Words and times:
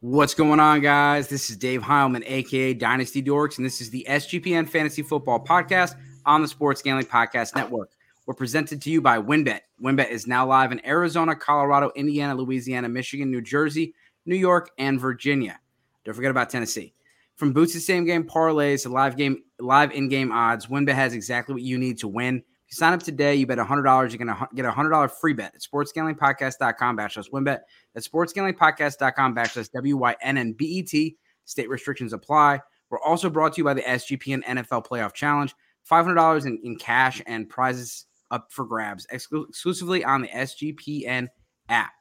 What's 0.00 0.32
going 0.32 0.60
on, 0.60 0.80
guys? 0.80 1.26
This 1.26 1.50
is 1.50 1.56
Dave 1.56 1.82
Heilman, 1.82 2.22
aka 2.24 2.72
Dynasty 2.72 3.20
Dorks, 3.20 3.56
and 3.56 3.66
this 3.66 3.80
is 3.80 3.90
the 3.90 4.06
SGPN 4.08 4.68
Fantasy 4.68 5.02
Football 5.02 5.44
Podcast 5.44 5.96
on 6.24 6.40
the 6.40 6.46
Sports 6.46 6.82
Gambling 6.82 7.06
Podcast 7.06 7.56
Network. 7.56 7.90
We're 8.24 8.34
presented 8.34 8.80
to 8.82 8.90
you 8.90 9.00
by 9.00 9.18
WynnBET. 9.18 9.58
WynnBET 9.82 10.08
is 10.10 10.28
now 10.28 10.46
live 10.46 10.70
in 10.70 10.86
Arizona, 10.86 11.34
Colorado, 11.34 11.90
Indiana, 11.96 12.36
Louisiana, 12.36 12.88
Michigan, 12.88 13.28
New 13.28 13.40
Jersey, 13.40 13.92
New 14.24 14.36
York, 14.36 14.70
and 14.78 15.00
Virginia. 15.00 15.58
Don't 16.04 16.14
forget 16.14 16.30
about 16.30 16.48
Tennessee. 16.48 16.94
From 17.34 17.52
boots 17.52 17.72
to 17.72 17.80
same 17.80 18.04
game 18.04 18.22
parlays 18.22 18.84
to 18.84 18.90
live 18.90 19.16
game, 19.16 19.42
live 19.58 19.90
in-game 19.90 20.30
odds, 20.30 20.68
WynnBET 20.68 20.94
has 20.94 21.12
exactly 21.12 21.54
what 21.54 21.62
you 21.62 21.76
need 21.76 21.98
to 21.98 22.06
win. 22.06 22.44
If 22.68 22.72
you 22.72 22.76
sign 22.76 22.92
up 22.92 23.02
today, 23.02 23.34
you 23.34 23.46
bet 23.46 23.56
$100, 23.56 23.82
you're 24.10 24.18
going 24.18 24.28
to 24.28 24.48
get 24.54 24.66
a 24.66 24.70
$100 24.70 25.10
free 25.12 25.32
bet 25.32 25.54
at 25.54 25.62
sportsgamblingpodcast.com 25.62 26.98
backslash 26.98 27.30
WynnBET. 27.30 27.60
That's 27.94 28.06
sportsgamblingpodcast.com 28.06 29.34
backslash 29.34 29.72
W-Y-N-N-B-E-T. 29.72 31.16
State 31.46 31.68
restrictions 31.70 32.12
apply. 32.12 32.60
We're 32.90 33.00
also 33.00 33.30
brought 33.30 33.54
to 33.54 33.60
you 33.60 33.64
by 33.64 33.72
the 33.72 33.80
SGPN 33.80 34.44
NFL 34.44 34.86
Playoff 34.86 35.14
Challenge. 35.14 35.54
$500 35.90 36.44
in, 36.44 36.60
in 36.62 36.76
cash 36.76 37.22
and 37.26 37.48
prizes 37.48 38.04
up 38.30 38.52
for 38.52 38.66
grabs 38.66 39.06
exclu- 39.10 39.48
exclusively 39.48 40.04
on 40.04 40.20
the 40.20 40.28
SGPN 40.28 41.28
app. 41.70 41.97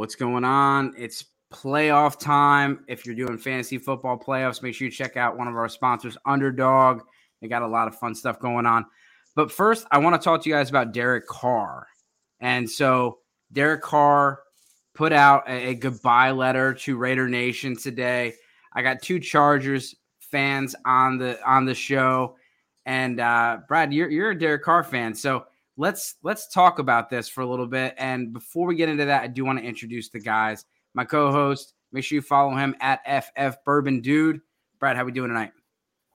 What's 0.00 0.14
going 0.14 0.44
on? 0.44 0.94
It's 0.96 1.26
playoff 1.52 2.18
time. 2.18 2.86
If 2.88 3.04
you're 3.04 3.14
doing 3.14 3.36
fantasy 3.36 3.76
football 3.76 4.18
playoffs, 4.18 4.62
make 4.62 4.74
sure 4.74 4.86
you 4.86 4.90
check 4.90 5.18
out 5.18 5.36
one 5.36 5.46
of 5.46 5.54
our 5.54 5.68
sponsors, 5.68 6.16
Underdog. 6.24 7.02
They 7.42 7.48
got 7.48 7.60
a 7.60 7.66
lot 7.66 7.86
of 7.86 7.94
fun 7.94 8.14
stuff 8.14 8.40
going 8.40 8.64
on. 8.64 8.86
But 9.36 9.52
first, 9.52 9.86
I 9.90 9.98
want 9.98 10.18
to 10.18 10.24
talk 10.24 10.42
to 10.42 10.48
you 10.48 10.54
guys 10.54 10.70
about 10.70 10.94
Derek 10.94 11.26
Carr. 11.26 11.86
And 12.40 12.68
so, 12.68 13.18
Derek 13.52 13.82
Carr 13.82 14.40
put 14.94 15.12
out 15.12 15.46
a, 15.46 15.68
a 15.68 15.74
goodbye 15.74 16.30
letter 16.30 16.72
to 16.72 16.96
Raider 16.96 17.28
Nation 17.28 17.76
today. 17.76 18.32
I 18.72 18.80
got 18.80 19.02
two 19.02 19.20
Chargers 19.20 19.94
fans 20.18 20.74
on 20.86 21.18
the 21.18 21.38
on 21.46 21.66
the 21.66 21.74
show, 21.74 22.36
and 22.86 23.20
uh, 23.20 23.58
Brad, 23.68 23.92
you're 23.92 24.08
you're 24.08 24.30
a 24.30 24.38
Derek 24.38 24.62
Carr 24.62 24.82
fan, 24.82 25.14
so 25.14 25.44
let's 25.80 26.16
let's 26.22 26.46
talk 26.52 26.78
about 26.78 27.08
this 27.08 27.28
for 27.28 27.40
a 27.40 27.46
little 27.46 27.66
bit. 27.66 27.94
And 27.96 28.32
before 28.32 28.66
we 28.66 28.76
get 28.76 28.90
into 28.90 29.06
that, 29.06 29.22
I 29.22 29.26
do 29.26 29.44
want 29.44 29.58
to 29.58 29.64
introduce 29.64 30.10
the 30.10 30.20
guys. 30.20 30.66
My 30.94 31.04
co-host, 31.04 31.72
make 31.90 32.04
sure 32.04 32.16
you 32.16 32.22
follow 32.22 32.54
him 32.54 32.76
at 32.80 33.00
FF 33.06 33.56
Bourbon 33.64 34.00
Dude. 34.00 34.40
Brad, 34.78 34.96
how 34.96 35.04
we 35.04 35.12
doing 35.12 35.28
tonight? 35.28 35.52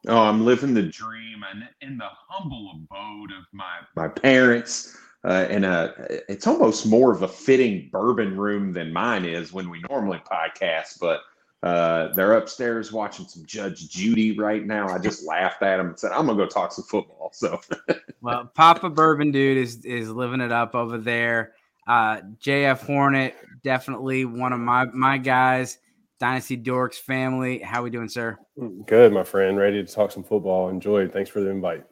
Oh, 0.07 0.22
I'm 0.22 0.45
living 0.45 0.75
the 0.75 0.83
dream 0.83 1.44
and 1.52 1.67
in 1.81 1.97
the 1.97 2.07
humble 2.30 2.73
abode 2.75 3.31
of 3.31 3.45
my 3.52 3.80
my 3.95 4.07
parents. 4.07 4.97
Uh, 5.23 5.47
and 5.49 5.66
uh, 5.66 5.91
it's 6.29 6.45
almost 6.45 6.85
more 6.85 7.11
of 7.11 7.23
a 7.23 7.27
fitting 7.27 7.89
bourbon 7.91 8.38
room 8.38 8.72
than 8.72 8.94
mine 8.94 9.25
is 9.25 9.52
when 9.52 9.72
we 9.72 9.81
normally 9.89 10.22
podcast. 10.31 11.00
But 11.02 11.22
uh, 11.66 12.13
they're 12.13 12.33
upstairs 12.33 12.91
watching 12.91 13.25
some 13.25 13.44
Judge 13.44 13.89
Judy 13.89 14.38
right 14.38 14.63
now. 14.63 14.88
I 14.88 14.99
just 14.99 15.25
laughed 15.25 15.63
at 15.63 15.80
him 15.80 15.88
and 15.88 15.99
said, 15.99 16.11
"I'm 16.11 16.27
gonna 16.27 16.38
go 16.38 16.45
talk 16.45 16.72
some 16.72 16.85
football." 16.85 17.31
So, 17.33 17.59
well, 18.22 18.52
Papa 18.53 18.88
Bourbon 18.91 19.31
dude 19.31 19.57
is 19.57 19.83
is 19.83 20.11
living 20.11 20.41
it 20.41 20.51
up 20.51 20.75
over 20.75 21.00
there. 21.00 21.53
Uh, 21.88 22.22
JF 22.39 22.85
Hornet, 22.85 23.35
definitely 23.63 24.25
one 24.25 24.53
of 24.53 24.59
my 24.59 24.85
my 24.94 25.17
guys. 25.17 25.79
Dynasty 26.19 26.56
Dorks 26.56 26.95
family. 26.95 27.59
How 27.59 27.81
are 27.81 27.84
we 27.84 27.89
doing, 27.89 28.09
sir? 28.09 28.38
Good, 28.85 29.12
my 29.12 29.23
friend. 29.23 29.57
Ready 29.57 29.84
to 29.84 29.91
talk 29.91 30.12
some 30.12 30.23
football. 30.23 30.69
Enjoyed. 30.69 31.12
Thanks 31.12 31.31
for 31.31 31.41
the 31.41 31.50
invite. 31.50 31.84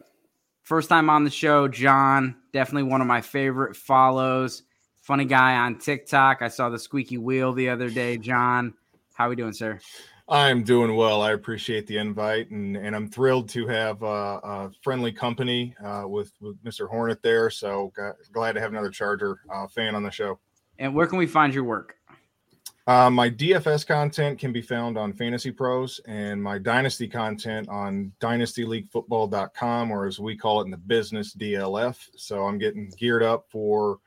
First 0.61 0.87
time 0.87 1.09
on 1.09 1.23
the 1.23 1.31
show, 1.31 1.67
John. 1.67 2.35
Definitely 2.53 2.89
one 2.89 3.01
of 3.01 3.07
my 3.07 3.21
favorite 3.21 3.75
follows. 3.75 4.63
Funny 5.01 5.25
guy 5.25 5.55
on 5.55 5.79
TikTok. 5.79 6.41
I 6.41 6.47
saw 6.47 6.69
the 6.69 6.79
squeaky 6.79 7.17
wheel 7.17 7.51
the 7.51 7.69
other 7.69 7.89
day, 7.89 8.17
John. 8.17 8.75
How 9.13 9.27
are 9.27 9.29
we 9.29 9.35
doing, 9.35 9.53
sir? 9.53 9.79
I'm 10.27 10.63
doing 10.63 10.95
well. 10.95 11.21
I 11.21 11.31
appreciate 11.31 11.85
the 11.85 11.97
invite, 11.97 12.49
and, 12.49 12.77
and 12.77 12.95
I'm 12.95 13.09
thrilled 13.09 13.49
to 13.49 13.67
have 13.67 14.01
uh, 14.01 14.39
a 14.43 14.71
friendly 14.81 15.11
company 15.11 15.75
uh, 15.83 16.03
with, 16.07 16.31
with 16.41 16.61
Mr. 16.63 16.89
Hornet 16.89 17.21
there. 17.21 17.49
So 17.49 17.91
glad 18.31 18.53
to 18.53 18.61
have 18.61 18.71
another 18.71 18.89
Charger 18.89 19.39
uh, 19.53 19.67
fan 19.67 19.95
on 19.95 20.03
the 20.03 20.09
show. 20.09 20.39
And 20.79 20.95
where 20.95 21.05
can 21.05 21.17
we 21.17 21.27
find 21.27 21.53
your 21.53 21.65
work? 21.65 21.97
Uh, 22.85 23.09
my 23.09 23.29
DFS 23.29 23.85
content 23.85 24.39
can 24.39 24.51
be 24.51 24.61
found 24.61 24.97
on 24.97 25.13
Fantasy 25.13 25.51
Pros, 25.51 26.01
and 26.05 26.41
my 26.41 26.57
Dynasty 26.57 27.07
content 27.07 27.69
on 27.69 28.11
DynastyLeagueFootball.com, 28.19 29.91
or 29.91 30.05
as 30.05 30.19
we 30.19 30.35
call 30.35 30.61
it 30.61 30.65
in 30.65 30.71
the 30.71 30.77
business, 30.77 31.33
DLF. 31.35 31.97
So 32.15 32.45
I'm 32.45 32.57
getting 32.57 32.91
geared 32.97 33.23
up 33.23 33.45
for 33.49 33.99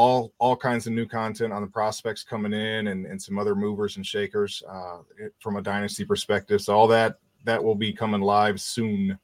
all 0.00 0.32
all 0.38 0.56
kinds 0.56 0.86
of 0.86 0.94
new 0.94 1.04
content 1.04 1.52
on 1.52 1.60
the 1.60 1.68
prospects 1.68 2.24
coming 2.24 2.54
in 2.54 2.86
and, 2.86 3.04
and 3.04 3.20
some 3.20 3.38
other 3.38 3.54
movers 3.54 3.96
and 3.96 4.06
shakers 4.06 4.62
uh, 4.66 5.00
from 5.40 5.56
a 5.56 5.62
dynasty 5.62 6.06
perspective. 6.06 6.62
So 6.62 6.74
all 6.74 6.88
that 6.88 7.18
that 7.44 7.62
will 7.62 7.74
be 7.74 7.92
coming 7.92 8.22
live 8.22 8.62
soon. 8.62 9.18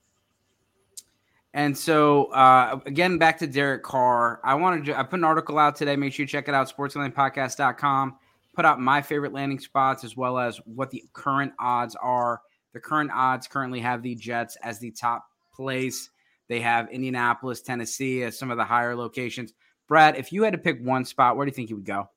And 1.54 1.76
so 1.76 2.26
uh, 2.26 2.78
again, 2.84 3.16
back 3.16 3.38
to 3.38 3.47
Derek 3.47 3.84
Carr. 3.84 4.38
I 4.44 4.54
wanted 4.54 4.84
to 4.84 4.98
I 4.98 5.03
put 5.03 5.19
an 5.19 5.25
article 5.25 5.59
out 5.59 5.76
today. 5.76 5.97
Make 5.97 6.12
sure 6.12 6.25
you 6.25 6.28
check 6.28 6.47
it 6.47 6.54
out, 6.54 6.70
sportslandpodcast.com. 6.76 8.19
Put 8.54 8.66
out 8.66 8.78
my 8.78 9.00
favorite 9.00 9.32
landing 9.32 9.60
spots 9.60 10.04
as 10.04 10.15
well 10.15 10.38
as 10.38 10.60
what 10.66 10.91
the 10.91 11.04
current 11.15 11.54
odds 11.59 11.97
are. 12.03 12.42
The 12.75 12.81
current 12.81 13.10
odds 13.15 13.48
currently 13.48 13.81
have 13.81 14.03
the 14.03 14.15
Jets 14.15 14.59
as 14.62 14.78
the 14.78 14.91
top 14.91 15.25
place. 15.54 16.10
They 16.48 16.60
have 16.60 16.91
Indianapolis, 16.91 17.62
Tennessee 17.62 18.25
as 18.25 18.38
some 18.38 18.50
of 18.50 18.59
the 18.59 18.65
higher 18.65 18.94
locations. 18.94 19.54
Brad, 19.88 20.16
if 20.16 20.32
you 20.32 20.42
had 20.42 20.52
to 20.52 20.58
pick 20.58 20.80
one 20.80 21.04
spot, 21.04 21.36
where 21.36 21.47
do 21.47 21.50
you 21.50 21.54
think 21.54 21.69
he 21.69 21.74
would 21.74 21.84
go? 21.84 22.08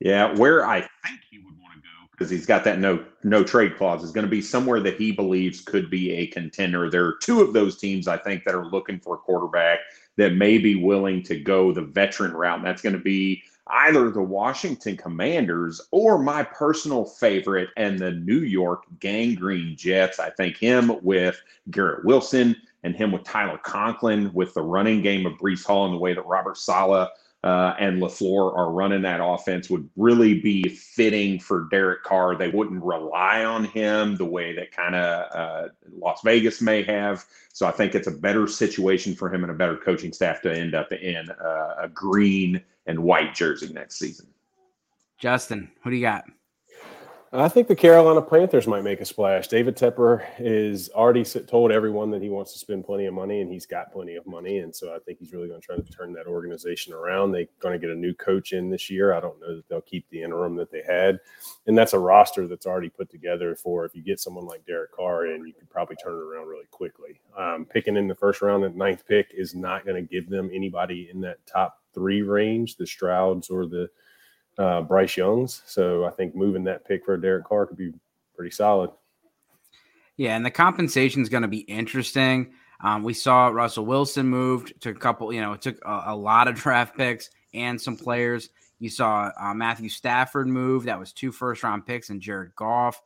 Yeah, 0.00 0.34
where 0.36 0.66
I 0.66 0.80
think 0.80 1.20
he 1.30 1.38
would 1.38 1.58
want 1.58 1.74
to 1.74 1.80
go 1.80 2.08
because 2.10 2.28
he's 2.28 2.46
got 2.46 2.64
that 2.64 2.78
no 2.78 3.02
no 3.24 3.42
trade 3.42 3.76
clause 3.76 4.04
is 4.04 4.12
going 4.12 4.26
to 4.26 4.30
be 4.30 4.42
somewhere 4.42 4.80
that 4.80 4.96
he 4.96 5.12
believes 5.12 5.60
could 5.60 5.88
be 5.90 6.12
a 6.12 6.26
contender. 6.26 6.90
There 6.90 7.06
are 7.06 7.16
two 7.22 7.40
of 7.40 7.52
those 7.54 7.78
teams 7.78 8.08
I 8.08 8.18
think 8.18 8.44
that 8.44 8.54
are 8.54 8.66
looking 8.66 9.00
for 9.00 9.14
a 9.14 9.18
quarterback 9.18 9.80
that 10.16 10.34
may 10.34 10.58
be 10.58 10.74
willing 10.74 11.22
to 11.24 11.38
go 11.38 11.72
the 11.72 11.82
veteran 11.82 12.32
route. 12.32 12.58
And 12.58 12.66
that's 12.66 12.82
going 12.82 12.94
to 12.94 12.98
be 12.98 13.42
either 13.68 14.10
the 14.10 14.22
Washington 14.22 14.96
Commanders 14.96 15.80
or 15.90 16.18
my 16.18 16.42
personal 16.42 17.04
favorite 17.04 17.70
and 17.76 17.98
the 17.98 18.12
New 18.12 18.40
York 18.40 18.84
Gang 19.00 19.34
Green 19.34 19.76
Jets. 19.76 20.18
I 20.18 20.30
think 20.30 20.56
him 20.56 21.02
with 21.02 21.40
Garrett 21.70 22.04
Wilson 22.04 22.56
and 22.82 22.94
him 22.94 23.12
with 23.12 23.24
Tyler 23.24 23.58
Conklin 23.58 24.32
with 24.32 24.54
the 24.54 24.62
running 24.62 25.02
game 25.02 25.26
of 25.26 25.34
Breece 25.34 25.64
Hall 25.64 25.86
and 25.86 25.94
the 25.94 25.98
way 25.98 26.14
that 26.14 26.26
Robert 26.26 26.56
Saleh 26.56 27.08
uh, 27.44 27.74
and 27.78 28.02
LaFleur 28.02 28.56
are 28.56 28.72
running 28.72 29.02
that 29.02 29.20
offense 29.22 29.70
would 29.70 29.88
really 29.96 30.40
be 30.40 30.68
fitting 30.68 31.38
for 31.38 31.68
Derek 31.70 32.02
Carr. 32.02 32.34
They 32.34 32.48
wouldn't 32.48 32.82
rely 32.82 33.44
on 33.44 33.66
him 33.66 34.16
the 34.16 34.24
way 34.24 34.52
that 34.56 34.72
kind 34.72 34.96
of 34.96 35.32
uh, 35.32 35.68
Las 35.92 36.22
Vegas 36.24 36.60
may 36.60 36.82
have. 36.82 37.24
So 37.52 37.66
I 37.66 37.70
think 37.70 37.94
it's 37.94 38.08
a 38.08 38.12
better 38.12 38.48
situation 38.48 39.14
for 39.14 39.32
him 39.32 39.44
and 39.44 39.52
a 39.52 39.54
better 39.54 39.76
coaching 39.76 40.12
staff 40.12 40.42
to 40.42 40.52
end 40.52 40.74
up 40.74 40.92
in 40.92 41.30
uh, 41.30 41.74
a 41.82 41.88
green 41.88 42.62
and 42.86 42.98
white 42.98 43.34
jersey 43.34 43.72
next 43.72 43.98
season. 43.98 44.26
Justin, 45.18 45.70
who 45.82 45.90
do 45.90 45.96
you 45.96 46.02
got? 46.02 46.24
I 47.38 47.48
think 47.48 47.68
the 47.68 47.76
Carolina 47.76 48.22
Panthers 48.22 48.66
might 48.66 48.82
make 48.82 49.02
a 49.02 49.04
splash. 49.04 49.48
David 49.48 49.76
Tepper 49.76 50.24
is 50.38 50.88
already 50.90 51.22
told 51.22 51.70
everyone 51.70 52.10
that 52.12 52.22
he 52.22 52.30
wants 52.30 52.54
to 52.54 52.58
spend 52.58 52.86
plenty 52.86 53.04
of 53.04 53.12
money, 53.12 53.42
and 53.42 53.52
he's 53.52 53.66
got 53.66 53.92
plenty 53.92 54.14
of 54.14 54.26
money. 54.26 54.60
And 54.60 54.74
so 54.74 54.94
I 54.94 55.00
think 55.00 55.18
he's 55.18 55.34
really 55.34 55.48
going 55.48 55.60
to 55.60 55.66
try 55.66 55.76
to 55.76 55.82
turn 55.82 56.14
that 56.14 56.26
organization 56.26 56.94
around. 56.94 57.32
They're 57.32 57.44
going 57.60 57.78
to 57.78 57.86
get 57.86 57.94
a 57.94 57.98
new 57.98 58.14
coach 58.14 58.54
in 58.54 58.70
this 58.70 58.88
year. 58.88 59.12
I 59.12 59.20
don't 59.20 59.38
know 59.38 59.54
that 59.54 59.68
they'll 59.68 59.82
keep 59.82 60.08
the 60.08 60.22
interim 60.22 60.56
that 60.56 60.70
they 60.70 60.82
had. 60.82 61.20
And 61.66 61.76
that's 61.76 61.92
a 61.92 61.98
roster 61.98 62.46
that's 62.46 62.64
already 62.64 62.88
put 62.88 63.10
together 63.10 63.54
for 63.54 63.84
if 63.84 63.94
you 63.94 64.02
get 64.02 64.18
someone 64.18 64.46
like 64.46 64.64
Derek 64.64 64.92
Carr 64.92 65.26
in, 65.26 65.46
you 65.46 65.52
could 65.52 65.68
probably 65.68 65.96
turn 65.96 66.14
it 66.14 66.22
around 66.22 66.48
really 66.48 66.66
quickly. 66.70 67.20
Um, 67.36 67.66
picking 67.66 67.98
in 67.98 68.08
the 68.08 68.14
first 68.14 68.40
round 68.40 68.64
at 68.64 68.76
ninth 68.76 69.06
pick 69.06 69.32
is 69.34 69.54
not 69.54 69.84
going 69.84 70.02
to 70.02 70.10
give 70.10 70.30
them 70.30 70.48
anybody 70.54 71.10
in 71.12 71.20
that 71.20 71.44
top 71.46 71.82
three 71.92 72.22
range, 72.22 72.76
the 72.76 72.84
Strouds 72.86 73.50
or 73.50 73.66
the– 73.66 73.90
uh, 74.58 74.82
Bryce 74.82 75.16
Young's. 75.16 75.62
So 75.66 76.04
I 76.04 76.10
think 76.10 76.34
moving 76.34 76.64
that 76.64 76.86
pick 76.86 77.04
for 77.04 77.16
Derek 77.16 77.44
Carr 77.44 77.66
could 77.66 77.76
be 77.76 77.92
pretty 78.34 78.50
solid. 78.50 78.90
Yeah, 80.16 80.36
and 80.36 80.44
the 80.44 80.50
compensation 80.50 81.22
is 81.22 81.28
going 81.28 81.42
to 81.42 81.48
be 81.48 81.60
interesting. 81.60 82.52
Um, 82.80 83.02
we 83.02 83.14
saw 83.14 83.48
Russell 83.48 83.86
Wilson 83.86 84.26
moved 84.26 84.80
to 84.82 84.90
a 84.90 84.94
couple, 84.94 85.32
you 85.32 85.40
know, 85.40 85.52
it 85.52 85.62
took 85.62 85.78
a, 85.84 86.04
a 86.06 86.16
lot 86.16 86.48
of 86.48 86.54
draft 86.60 86.96
picks 86.96 87.30
and 87.54 87.80
some 87.80 87.96
players. 87.96 88.50
You 88.78 88.90
saw 88.90 89.30
uh, 89.40 89.54
Matthew 89.54 89.88
Stafford 89.88 90.48
move. 90.48 90.84
That 90.84 90.98
was 90.98 91.12
two 91.12 91.32
first 91.32 91.62
round 91.62 91.86
picks 91.86 92.10
and 92.10 92.20
Jared 92.20 92.54
Goff. 92.56 93.00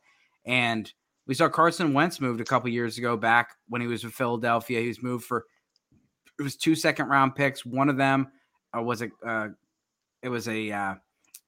And 0.45 0.91
We 1.27 1.35
saw 1.35 1.47
Carson 1.47 1.93
Wentz 1.93 2.19
moved 2.19 2.41
a 2.41 2.45
couple 2.45 2.69
years 2.69 2.97
ago 2.97 3.15
back 3.15 3.55
when 3.69 3.81
he 3.81 3.87
was 3.87 4.03
with 4.03 4.13
Philadelphia. 4.13 4.81
He 4.81 4.87
was 4.87 5.01
moved 5.01 5.25
for 5.25 5.45
it 6.39 6.43
was 6.43 6.55
two 6.55 6.75
second 6.75 7.07
round 7.07 7.35
picks. 7.35 7.65
One 7.65 7.87
of 7.87 7.97
them 7.97 8.31
uh, 8.75 8.81
was 8.81 9.01
a 9.01 9.09
uh, 9.25 9.49
it 10.21 10.29
was 10.29 10.47
a 10.47 10.71
uh, 10.71 10.95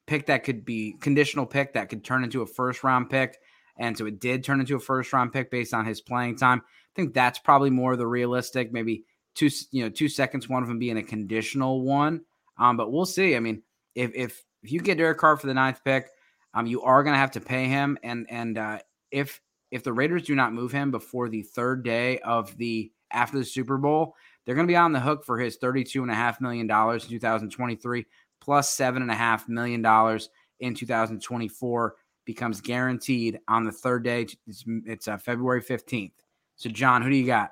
pick 0.07 0.27
that 0.27 0.43
could 0.43 0.65
be 0.65 0.95
conditional 0.99 1.45
pick 1.45 1.73
that 1.73 1.89
could 1.89 2.03
turn 2.03 2.23
into 2.23 2.41
a 2.41 2.45
first 2.45 2.83
round 2.83 3.09
pick, 3.09 3.37
and 3.77 3.97
so 3.97 4.05
it 4.05 4.19
did 4.19 4.43
turn 4.43 4.59
into 4.59 4.75
a 4.75 4.79
first 4.79 5.13
round 5.13 5.33
pick 5.33 5.51
based 5.51 5.73
on 5.73 5.85
his 5.85 6.01
playing 6.01 6.37
time. 6.37 6.61
I 6.65 6.93
think 6.95 7.13
that's 7.13 7.39
probably 7.39 7.69
more 7.69 7.95
the 7.95 8.07
realistic. 8.07 8.71
Maybe 8.71 9.05
two 9.35 9.49
you 9.71 9.83
know 9.83 9.89
two 9.89 10.09
seconds, 10.09 10.49
one 10.49 10.63
of 10.63 10.69
them 10.69 10.79
being 10.79 10.97
a 10.97 11.03
conditional 11.03 11.81
one. 11.81 12.21
Um, 12.57 12.77
but 12.77 12.91
we'll 12.91 13.05
see. 13.05 13.35
I 13.35 13.39
mean, 13.39 13.63
if 13.95 14.11
if 14.13 14.43
if 14.61 14.71
you 14.71 14.79
get 14.79 14.97
Derek 14.97 15.17
Carr 15.17 15.37
for 15.37 15.47
the 15.47 15.53
ninth 15.53 15.83
pick, 15.83 16.09
um, 16.53 16.65
you 16.67 16.81
are 16.83 17.03
going 17.03 17.13
to 17.13 17.19
have 17.19 17.31
to 17.31 17.41
pay 17.41 17.65
him, 17.65 17.97
and 18.03 18.27
and 18.29 18.57
uh, 18.57 18.79
if 19.11 19.41
if 19.71 19.83
the 19.83 19.93
Raiders 19.93 20.23
do 20.23 20.35
not 20.35 20.53
move 20.53 20.71
him 20.71 20.91
before 20.91 21.29
the 21.29 21.41
third 21.41 21.83
day 21.83 22.19
of 22.19 22.55
the 22.57 22.91
after 23.11 23.37
the 23.37 23.45
Super 23.45 23.77
Bowl, 23.77 24.15
they're 24.45 24.55
going 24.55 24.67
to 24.67 24.71
be 24.71 24.77
on 24.77 24.91
the 24.91 24.99
hook 24.99 25.23
for 25.25 25.39
his 25.39 25.57
$32.5 25.57 26.41
million 26.41 26.69
in 26.69 26.99
2023, 26.99 28.05
plus 28.43 28.75
$7.5 28.75 29.47
million 29.47 30.19
in 30.59 30.75
2024 30.75 31.95
becomes 32.25 32.61
guaranteed 32.61 33.39
on 33.47 33.63
the 33.63 33.71
third 33.71 34.03
day. 34.03 34.27
It's, 34.47 34.65
it's 34.85 35.07
uh, 35.07 35.17
February 35.17 35.61
15th. 35.61 36.11
So, 36.57 36.69
John, 36.69 37.01
who 37.01 37.09
do 37.09 37.15
you 37.15 37.25
got? 37.25 37.51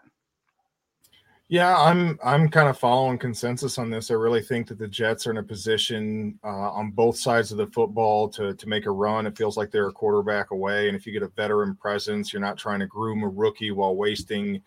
Yeah, 1.48 1.78
I'm 1.78 2.18
I'm 2.24 2.48
kind 2.48 2.70
of 2.70 2.78
following 2.78 3.18
consensus 3.18 3.78
on 3.78 3.90
this. 3.90 4.10
I 4.10 4.14
really 4.14 4.42
think 4.42 4.68
that 4.68 4.80
the 4.80 4.88
Jets 4.88 5.28
are 5.28 5.32
in 5.32 5.38
a 5.38 5.44
position 5.44 6.40
uh, 6.46 6.48
on 6.72 6.92
both 6.92 7.18
sides 7.18 7.52
of 7.52 7.58
the 7.58 7.68
football 7.68 8.30
to 8.30 8.54
to 8.54 8.70
make 8.70 8.86
a 8.86 8.92
run. 8.92 9.28
It 9.28 9.38
feels 9.38 9.58
like 9.58 9.70
they're 9.70 9.90
a 9.90 9.92
quarterback 9.92 10.52
away, 10.52 10.88
and 10.88 10.96
if 10.96 11.06
you 11.06 11.12
get 11.12 11.24
a 11.24 11.28
veteran 11.28 11.76
presence, 11.76 12.32
you're 12.32 12.42
not 12.42 12.58
trying 12.58 12.80
to 12.80 12.88
groom 12.88 13.24
a 13.24 13.28
rookie 13.28 13.72
while 13.72 13.98
wasting 13.98 14.62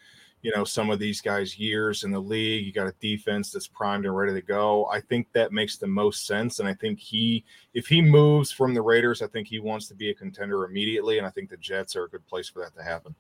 you 0.45 0.53
know 0.55 0.63
some 0.63 0.91
of 0.91 0.99
these 0.99 1.23
guys 1.23 1.59
years 1.59 2.05
in 2.05 2.13
the 2.13 2.21
league 2.21 2.65
you 2.65 2.73
got 2.73 2.87
a 2.87 2.95
defense 3.01 3.51
that's 3.51 3.67
primed 3.67 4.05
and 4.05 4.15
ready 4.15 4.33
to 4.33 4.43
go 4.43 4.87
i 4.93 5.01
think 5.01 5.27
that 5.33 5.53
makes 5.53 5.79
the 5.79 5.87
most 5.87 6.27
sense 6.27 6.61
and 6.61 6.69
i 6.69 6.75
think 6.75 7.01
he 7.01 7.43
if 7.73 7.89
he 7.89 8.03
moves 8.03 8.53
from 8.53 8.75
the 8.75 8.83
raiders 8.83 9.23
i 9.23 9.27
think 9.27 9.49
he 9.49 9.59
wants 9.59 9.89
to 9.89 9.95
be 9.95 10.11
a 10.11 10.15
contender 10.15 10.65
immediately 10.67 11.17
and 11.17 11.27
i 11.27 11.31
think 11.31 11.49
the 11.49 11.57
jets 11.57 11.97
are 11.97 12.05
a 12.05 12.09
good 12.11 12.25
place 12.27 12.49
for 12.49 12.61
that 12.61 12.77
to 12.77 12.83
happen 12.83 13.15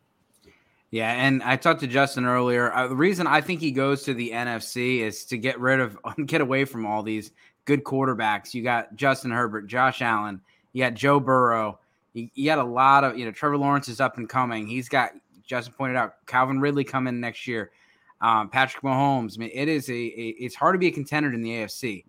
yeah, 0.90 1.10
and 1.10 1.42
I 1.42 1.56
talked 1.56 1.80
to 1.80 1.88
Justin 1.88 2.24
earlier. 2.24 2.72
Uh, 2.72 2.86
the 2.86 2.94
reason 2.94 3.26
I 3.26 3.40
think 3.40 3.60
he 3.60 3.72
goes 3.72 4.04
to 4.04 4.14
the 4.14 4.30
NFC 4.30 5.00
is 5.00 5.24
to 5.24 5.36
get 5.36 5.58
rid 5.58 5.80
of, 5.80 5.98
get 6.26 6.40
away 6.40 6.64
from 6.64 6.86
all 6.86 7.02
these 7.02 7.32
good 7.64 7.82
quarterbacks. 7.82 8.54
You 8.54 8.62
got 8.62 8.94
Justin 8.94 9.32
Herbert, 9.32 9.66
Josh 9.66 10.02
Allen, 10.02 10.40
you 10.72 10.84
got 10.84 10.94
Joe 10.94 11.18
Burrow, 11.18 11.80
you, 12.12 12.28
you 12.34 12.44
got 12.44 12.58
a 12.58 12.64
lot 12.64 13.02
of, 13.02 13.18
you 13.18 13.24
know, 13.24 13.32
Trevor 13.32 13.58
Lawrence 13.58 13.88
is 13.88 14.00
up 14.00 14.18
and 14.18 14.28
coming. 14.28 14.68
He's 14.68 14.88
got 14.88 15.10
Justin 15.46 15.74
pointed 15.76 15.96
out, 15.96 16.14
Calvin 16.26 16.60
Ridley 16.60 16.84
coming 16.84 17.20
next 17.20 17.46
year. 17.46 17.70
Um, 18.20 18.48
Patrick 18.48 18.82
Mahomes. 18.82 19.36
I 19.36 19.40
mean, 19.40 19.50
it 19.52 19.68
is 19.68 19.88
a, 19.88 19.92
a, 19.92 20.34
it's 20.38 20.54
hard 20.54 20.74
to 20.74 20.78
be 20.78 20.86
a 20.86 20.92
contender 20.92 21.32
in 21.32 21.42
the 21.42 21.50
AFC. 21.50 22.04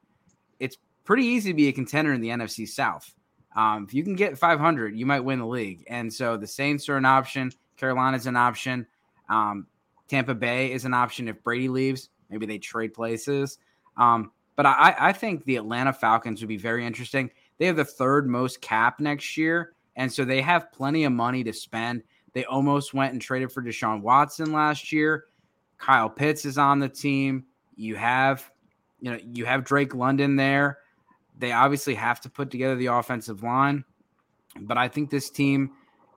It's 0.60 0.78
pretty 1.04 1.26
easy 1.26 1.52
to 1.52 1.56
be 1.56 1.68
a 1.68 1.74
contender 1.74 2.14
in 2.14 2.22
the 2.22 2.30
NFC 2.30 2.68
South. 2.68 3.14
Um, 3.56 3.86
if 3.88 3.94
you 3.94 4.04
can 4.04 4.16
get 4.16 4.38
500, 4.38 4.96
you 4.96 5.06
might 5.06 5.22
win 5.22 5.40
the 5.40 5.46
league. 5.46 5.84
And 5.88 6.14
so 6.14 6.38
the 6.38 6.48
Saints 6.48 6.90
are 6.90 6.98
an 6.98 7.06
option. 7.06 7.52
Carolina's 7.78 8.28
an 8.28 8.36
option. 8.36 8.86
Um, 9.30 9.68
Tampa 10.08 10.36
Bay 10.36 10.72
is 10.72 10.86
an 10.86 10.94
option 10.94 11.28
if 11.28 11.42
Brady 11.44 11.70
leaves. 11.70 12.10
Maybe 12.30 12.46
they 12.46 12.58
trade 12.58 12.94
places. 12.94 13.58
Um, 13.98 14.32
but 14.56 14.66
I, 14.66 14.96
I 14.98 15.14
think 15.14 15.46
the 15.46 15.58
Atlanta 15.58 15.94
Falcons 15.94 16.42
would 16.42 16.48
be 16.48 16.58
very 16.58 16.86
interesting. 16.86 17.30
They 17.58 17.66
have 17.66 17.76
the 17.76 17.86
third 17.86 18.28
most 18.28 18.62
cap 18.62 19.00
next 19.00 19.38
year. 19.38 19.74
And 19.96 20.12
so 20.12 20.26
they 20.26 20.42
have 20.42 20.72
plenty 20.72 21.06
of 21.06 21.14
money 21.14 21.44
to 21.44 21.54
spend. 21.54 22.04
They 22.36 22.44
almost 22.44 22.94
went 22.94 23.14
and 23.14 23.22
traded 23.22 23.54
for 23.54 23.64
Deshaun 23.64 24.02
Watson 24.02 24.52
last 24.52 24.92
year. 24.92 25.24
Kyle 25.78 26.10
Pitts 26.10 26.44
is 26.44 26.58
on 26.58 26.80
the 26.80 26.90
team. 26.90 27.46
You 27.78 27.96
have, 27.96 28.52
you 29.00 29.12
know, 29.12 29.20
you 29.24 29.46
have 29.46 29.64
Drake 29.64 29.96
London 29.96 30.36
there. 30.36 30.80
They 31.38 31.54
obviously 31.54 31.96
have 31.96 32.20
to 32.22 32.30
put 32.30 32.52
together 32.52 32.76
the 32.76 32.88
offensive 32.88 33.42
line, 33.42 33.86
but 34.60 34.78
I 34.78 34.90
think 34.90 35.10
this 35.10 35.30
team 35.30 35.72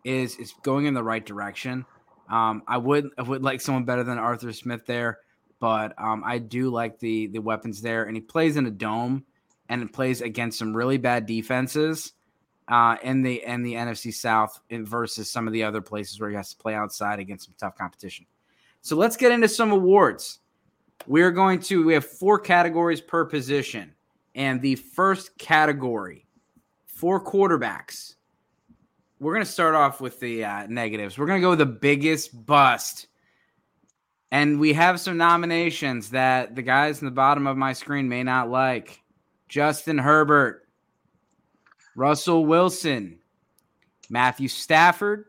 is 0.04 0.36
is 0.38 0.54
going 0.62 0.86
in 0.86 0.94
the 0.94 1.04
right 1.04 1.24
direction. 1.24 1.86
Um, 2.28 2.64
I 2.66 2.78
would 2.78 3.10
I 3.16 3.22
would 3.22 3.42
like 3.42 3.60
someone 3.60 3.84
better 3.84 4.02
than 4.02 4.18
Arthur 4.18 4.52
Smith 4.52 4.86
there, 4.86 5.18
but 5.60 5.94
um, 5.98 6.24
I 6.26 6.38
do 6.38 6.70
like 6.70 6.98
the 6.98 7.28
the 7.28 7.40
weapons 7.40 7.80
there, 7.80 8.04
and 8.04 8.16
he 8.16 8.20
plays 8.20 8.56
in 8.56 8.66
a 8.66 8.72
dome 8.72 9.24
and 9.68 9.92
plays 9.92 10.20
against 10.20 10.58
some 10.58 10.76
really 10.76 10.98
bad 10.98 11.26
defenses 11.26 12.12
uh, 12.68 12.96
the 13.02 13.42
in 13.44 13.62
the 13.62 13.74
NFC 13.74 14.12
South 14.12 14.60
versus 14.70 15.30
some 15.30 15.46
of 15.46 15.52
the 15.52 15.64
other 15.64 15.80
places 15.80 16.20
where 16.20 16.30
he 16.30 16.36
has 16.36 16.50
to 16.50 16.56
play 16.56 16.74
outside 16.74 17.18
against 17.18 17.46
some 17.46 17.54
tough 17.58 17.76
competition. 17.76 18.26
So 18.82 18.96
let's 18.96 19.16
get 19.16 19.32
into 19.32 19.48
some 19.48 19.72
awards. 19.72 20.40
We're 21.06 21.30
going 21.30 21.60
to 21.60 21.84
we 21.84 21.94
have 21.94 22.04
four 22.04 22.38
categories 22.38 23.00
per 23.00 23.24
position, 23.24 23.94
and 24.34 24.60
the 24.60 24.76
first 24.76 25.36
category 25.38 26.26
for 26.86 27.22
quarterbacks. 27.22 28.14
We're 29.20 29.34
going 29.34 29.44
to 29.44 29.50
start 29.50 29.74
off 29.74 30.00
with 30.00 30.20
the 30.20 30.44
uh, 30.44 30.66
negatives. 30.68 31.18
We're 31.18 31.26
going 31.26 31.40
to 31.40 31.46
go 31.46 31.54
the 31.54 31.66
biggest 31.66 32.46
bust. 32.46 33.08
And 34.30 34.60
we 34.60 34.74
have 34.74 35.00
some 35.00 35.16
nominations 35.16 36.10
that 36.10 36.54
the 36.54 36.62
guys 36.62 37.00
in 37.00 37.06
the 37.06 37.12
bottom 37.12 37.46
of 37.46 37.56
my 37.56 37.72
screen 37.72 38.08
may 38.08 38.22
not 38.22 38.50
like. 38.50 39.02
Justin 39.48 39.98
Herbert, 39.98 40.67
Russell 41.98 42.46
Wilson, 42.46 43.18
Matthew 44.08 44.46
Stafford, 44.46 45.24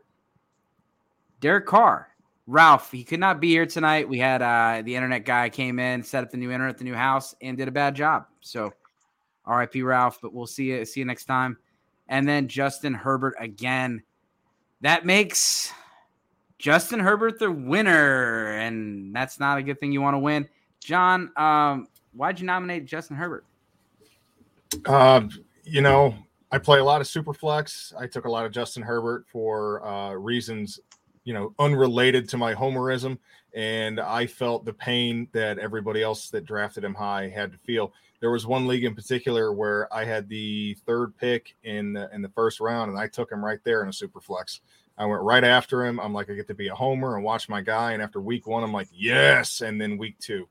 Derek 1.40 1.66
Carr. 1.66 2.06
Ralph, 2.46 2.92
he 2.92 3.02
could 3.02 3.18
not 3.18 3.40
be 3.40 3.48
here 3.48 3.66
tonight. 3.66 4.08
We 4.08 4.20
had 4.20 4.40
uh, 4.40 4.82
the 4.84 4.94
internet 4.94 5.24
guy 5.24 5.48
came 5.48 5.80
in, 5.80 6.04
set 6.04 6.22
up 6.22 6.30
the 6.30 6.36
new 6.36 6.52
internet, 6.52 6.78
the 6.78 6.84
new 6.84 6.94
house, 6.94 7.34
and 7.42 7.56
did 7.56 7.66
a 7.66 7.72
bad 7.72 7.96
job. 7.96 8.26
So, 8.40 8.72
R.I.P. 9.46 9.82
Ralph. 9.82 10.20
But 10.22 10.32
we'll 10.32 10.46
see 10.46 10.66
you 10.66 10.84
see 10.84 11.00
you 11.00 11.06
next 11.06 11.24
time. 11.24 11.58
And 12.08 12.26
then 12.26 12.46
Justin 12.46 12.94
Herbert 12.94 13.34
again. 13.40 14.04
That 14.80 15.04
makes 15.04 15.72
Justin 16.58 17.00
Herbert 17.00 17.40
the 17.40 17.50
winner, 17.50 18.52
and 18.58 19.14
that's 19.14 19.40
not 19.40 19.58
a 19.58 19.62
good 19.62 19.80
thing. 19.80 19.90
You 19.90 20.02
want 20.02 20.14
to 20.14 20.20
win, 20.20 20.48
John. 20.78 21.32
Um, 21.36 21.88
why'd 22.12 22.38
you 22.38 22.46
nominate 22.46 22.86
Justin 22.86 23.16
Herbert? 23.16 23.44
Uh, 24.86 25.22
you 25.64 25.80
know, 25.82 26.14
I 26.52 26.58
play 26.58 26.78
a 26.78 26.84
lot 26.84 27.00
of 27.00 27.06
Superflex. 27.06 27.94
I 27.98 28.06
took 28.06 28.24
a 28.24 28.30
lot 28.30 28.44
of 28.44 28.52
Justin 28.52 28.82
Herbert 28.82 29.26
for 29.28 29.86
uh, 29.86 30.12
reasons, 30.14 30.80
you 31.24 31.32
know, 31.32 31.54
unrelated 31.58 32.28
to 32.30 32.36
my 32.36 32.54
homerism, 32.54 33.18
and 33.54 34.00
I 34.00 34.26
felt 34.26 34.64
the 34.64 34.72
pain 34.72 35.28
that 35.32 35.58
everybody 35.58 36.02
else 36.02 36.28
that 36.30 36.44
drafted 36.44 36.84
him 36.84 36.94
high 36.94 37.28
had 37.28 37.52
to 37.52 37.58
feel. 37.58 37.92
There 38.20 38.30
was 38.30 38.46
one 38.46 38.66
league 38.66 38.84
in 38.84 38.94
particular 38.94 39.52
where 39.52 39.92
I 39.94 40.04
had 40.04 40.28
the 40.28 40.76
third 40.86 41.16
pick 41.16 41.56
in 41.62 41.94
the, 41.94 42.10
in 42.12 42.20
the 42.20 42.28
first 42.28 42.60
round, 42.60 42.90
and 42.90 42.98
I 42.98 43.06
took 43.06 43.30
him 43.30 43.44
right 43.44 43.60
there 43.64 43.82
in 43.82 43.88
a 43.88 43.92
Superflex. 43.92 44.60
I 44.98 45.06
went 45.06 45.22
right 45.22 45.44
after 45.44 45.86
him. 45.86 45.98
I'm 45.98 46.12
like, 46.12 46.28
I 46.28 46.34
get 46.34 46.48
to 46.48 46.54
be 46.54 46.68
a 46.68 46.74
homer 46.74 47.14
and 47.16 47.24
watch 47.24 47.48
my 47.48 47.62
guy. 47.62 47.92
And 47.92 48.02
after 48.02 48.20
week 48.20 48.46
one, 48.46 48.62
I'm 48.62 48.72
like, 48.72 48.88
yes. 48.92 49.62
And 49.62 49.80
then 49.80 49.96
week 49.96 50.18
two, 50.18 50.46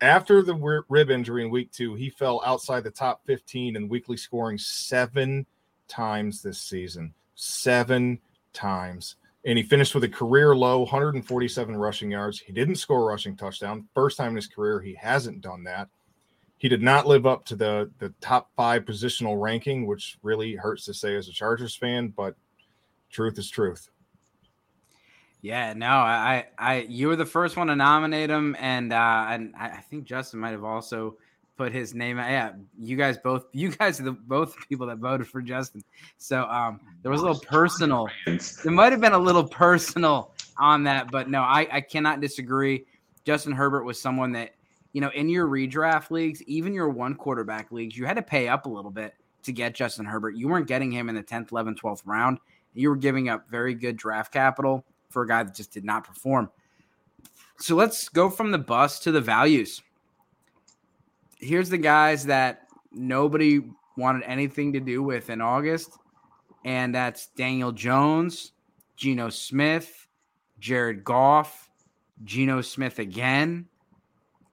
after 0.00 0.42
the 0.42 0.84
rib 0.88 1.10
injury 1.10 1.44
in 1.44 1.50
week 1.50 1.72
two, 1.72 1.94
he 1.94 2.10
fell 2.10 2.40
outside 2.44 2.84
the 2.84 2.90
top 2.90 3.22
15 3.26 3.76
in 3.76 3.88
weekly 3.88 4.16
scoring 4.16 4.58
seven 4.58 5.46
times 5.88 6.42
this 6.42 6.60
season. 6.60 7.14
Seven 7.34 8.20
times. 8.52 9.16
And 9.44 9.56
he 9.56 9.64
finished 9.64 9.94
with 9.94 10.04
a 10.04 10.08
career 10.08 10.54
low 10.54 10.80
147 10.80 11.76
rushing 11.76 12.10
yards. 12.10 12.38
He 12.38 12.52
didn't 12.52 12.76
score 12.76 13.02
a 13.02 13.06
rushing 13.06 13.36
touchdown. 13.36 13.88
First 13.94 14.16
time 14.16 14.30
in 14.30 14.36
his 14.36 14.46
career, 14.46 14.80
he 14.80 14.94
hasn't 14.94 15.40
done 15.40 15.64
that. 15.64 15.88
He 16.58 16.68
did 16.68 16.82
not 16.82 17.06
live 17.06 17.24
up 17.24 17.44
to 17.46 17.56
the, 17.56 17.90
the 17.98 18.12
top 18.20 18.50
five 18.56 18.84
positional 18.84 19.40
ranking, 19.40 19.86
which 19.86 20.18
really 20.22 20.56
hurts 20.56 20.84
to 20.86 20.94
say 20.94 21.14
as 21.14 21.28
a 21.28 21.32
Chargers 21.32 21.76
fan, 21.76 22.08
but 22.08 22.34
truth 23.10 23.38
is 23.38 23.48
truth. 23.48 23.90
Yeah, 25.40 25.72
no, 25.74 25.86
I, 25.86 26.46
I, 26.58 26.80
you 26.88 27.06
were 27.06 27.16
the 27.16 27.24
first 27.24 27.56
one 27.56 27.68
to 27.68 27.76
nominate 27.76 28.28
him, 28.28 28.56
and 28.58 28.92
uh, 28.92 29.26
and 29.28 29.54
I 29.56 29.84
think 29.88 30.04
Justin 30.04 30.40
might 30.40 30.50
have 30.50 30.64
also 30.64 31.16
put 31.56 31.72
his 31.72 31.94
name. 31.94 32.18
Yeah, 32.18 32.52
you 32.76 32.96
guys 32.96 33.18
both, 33.18 33.46
you 33.52 33.70
guys 33.70 34.00
are 34.00 34.04
the 34.04 34.12
both 34.12 34.56
people 34.68 34.86
that 34.88 34.98
voted 34.98 35.28
for 35.28 35.40
Justin. 35.40 35.84
So 36.16 36.42
um, 36.44 36.80
there 37.02 37.12
was 37.12 37.20
a 37.20 37.24
little 37.24 37.40
personal. 37.42 38.08
There 38.26 38.72
might 38.72 38.90
have 38.90 39.00
been 39.00 39.12
a 39.12 39.18
little 39.18 39.46
personal 39.46 40.32
on 40.56 40.82
that, 40.84 41.10
but 41.12 41.30
no, 41.30 41.42
I, 41.42 41.68
I 41.70 41.80
cannot 41.82 42.20
disagree. 42.20 42.84
Justin 43.24 43.52
Herbert 43.52 43.84
was 43.84 44.00
someone 44.00 44.32
that 44.32 44.54
you 44.92 45.00
know 45.00 45.10
in 45.10 45.28
your 45.28 45.46
redraft 45.46 46.10
leagues, 46.10 46.42
even 46.44 46.74
your 46.74 46.88
one 46.88 47.14
quarterback 47.14 47.70
leagues, 47.70 47.96
you 47.96 48.06
had 48.06 48.14
to 48.14 48.22
pay 48.22 48.48
up 48.48 48.66
a 48.66 48.68
little 48.68 48.90
bit 48.90 49.14
to 49.44 49.52
get 49.52 49.72
Justin 49.72 50.04
Herbert. 50.04 50.34
You 50.34 50.48
weren't 50.48 50.66
getting 50.66 50.90
him 50.90 51.08
in 51.08 51.14
the 51.14 51.22
tenth, 51.22 51.52
eleventh, 51.52 51.78
twelfth 51.78 52.02
round. 52.04 52.38
You 52.74 52.88
were 52.88 52.96
giving 52.96 53.28
up 53.28 53.48
very 53.48 53.74
good 53.74 53.96
draft 53.96 54.32
capital 54.32 54.84
for 55.08 55.22
a 55.22 55.28
guy 55.28 55.42
that 55.42 55.54
just 55.54 55.72
did 55.72 55.84
not 55.84 56.04
perform. 56.04 56.50
So 57.58 57.74
let's 57.74 58.08
go 58.08 58.30
from 58.30 58.50
the 58.50 58.58
bus 58.58 59.00
to 59.00 59.10
the 59.10 59.20
values. 59.20 59.82
Here's 61.38 61.68
the 61.68 61.78
guys 61.78 62.26
that 62.26 62.68
nobody 62.92 63.62
wanted 63.96 64.22
anything 64.24 64.72
to 64.72 64.80
do 64.80 65.02
with 65.02 65.30
in 65.30 65.40
August, 65.40 65.90
and 66.64 66.94
that's 66.94 67.26
Daniel 67.28 67.72
Jones, 67.72 68.52
Geno 68.96 69.28
Smith, 69.28 70.06
Jared 70.58 71.04
Goff, 71.04 71.68
Geno 72.24 72.60
Smith 72.60 72.98
again, 72.98 73.66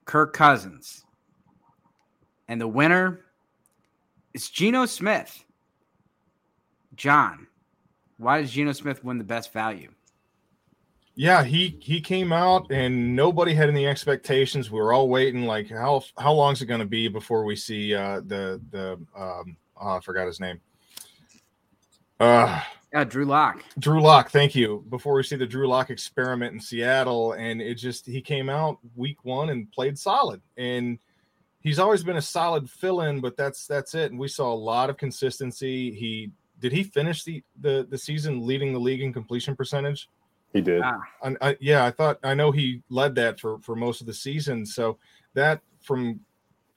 Kirk 0.05 0.33
Cousins. 0.33 1.03
And 2.47 2.61
the 2.61 2.67
winner 2.67 3.21
is 4.33 4.49
Geno 4.49 4.85
Smith. 4.85 5.43
John, 6.95 7.47
why 8.17 8.41
does 8.41 8.51
Geno 8.51 8.71
Smith 8.71 9.03
win 9.03 9.17
the 9.17 9.23
best 9.23 9.51
value? 9.51 9.91
Yeah, 11.15 11.43
he 11.43 11.77
he 11.81 12.01
came 12.01 12.33
out 12.33 12.71
and 12.71 13.15
nobody 13.15 13.53
had 13.53 13.69
any 13.69 13.87
expectations. 13.87 14.69
We 14.69 14.79
were 14.79 14.91
all 14.91 15.07
waiting, 15.07 15.45
like 15.45 15.69
how 15.69 16.03
how 16.17 16.33
long 16.33 16.53
is 16.53 16.61
it 16.61 16.65
going 16.65 16.81
to 16.81 16.85
be 16.85 17.07
before 17.07 17.45
we 17.45 17.55
see 17.55 17.95
uh, 17.95 18.21
the 18.25 18.61
the 18.71 18.93
um, 19.17 19.55
oh, 19.79 19.95
I 19.95 19.99
forgot 20.01 20.27
his 20.27 20.41
name. 20.41 20.59
Uh, 22.19 22.61
yeah, 22.91 23.05
Drew 23.05 23.25
Lock. 23.25 23.63
Drew 23.79 24.01
Lock, 24.01 24.29
thank 24.29 24.55
you. 24.55 24.85
Before 24.89 25.15
we 25.15 25.23
see 25.23 25.37
the 25.37 25.45
Drew 25.45 25.67
Lock 25.67 25.89
experiment 25.89 26.53
in 26.53 26.59
Seattle, 26.59 27.33
and 27.33 27.61
it 27.61 27.75
just 27.75 28.05
he 28.05 28.21
came 28.21 28.49
out 28.49 28.79
week 28.95 29.23
one 29.23 29.49
and 29.49 29.71
played 29.71 29.97
solid, 29.97 30.41
and 30.57 30.99
he's 31.61 31.79
always 31.79 32.03
been 32.03 32.17
a 32.17 32.21
solid 32.21 32.69
fill-in, 32.69 33.21
but 33.21 33.37
that's 33.37 33.67
that's 33.67 33.95
it. 33.95 34.11
And 34.11 34.19
we 34.19 34.27
saw 34.27 34.53
a 34.53 34.55
lot 34.55 34.89
of 34.89 34.97
consistency. 34.97 35.91
He 35.91 36.31
did 36.59 36.73
he 36.73 36.83
finish 36.83 37.23
the 37.23 37.41
the 37.61 37.87
the 37.89 37.97
season 37.97 38.45
leading 38.45 38.73
the 38.73 38.79
league 38.79 39.01
in 39.01 39.13
completion 39.13 39.55
percentage? 39.55 40.09
He 40.55 40.61
did. 40.61 40.81
Ah. 40.81 41.01
I, 41.21 41.35
I, 41.41 41.57
yeah, 41.59 41.83
I 41.83 41.91
thought 41.91 42.17
I 42.23 42.33
know 42.33 42.49
he 42.49 42.81
led 42.89 43.13
that 43.15 43.41
for 43.41 43.59
for 43.59 43.75
most 43.75 43.99
of 43.99 44.07
the 44.07 44.13
season. 44.13 44.65
So 44.65 44.97
that 45.33 45.59
from 45.81 46.21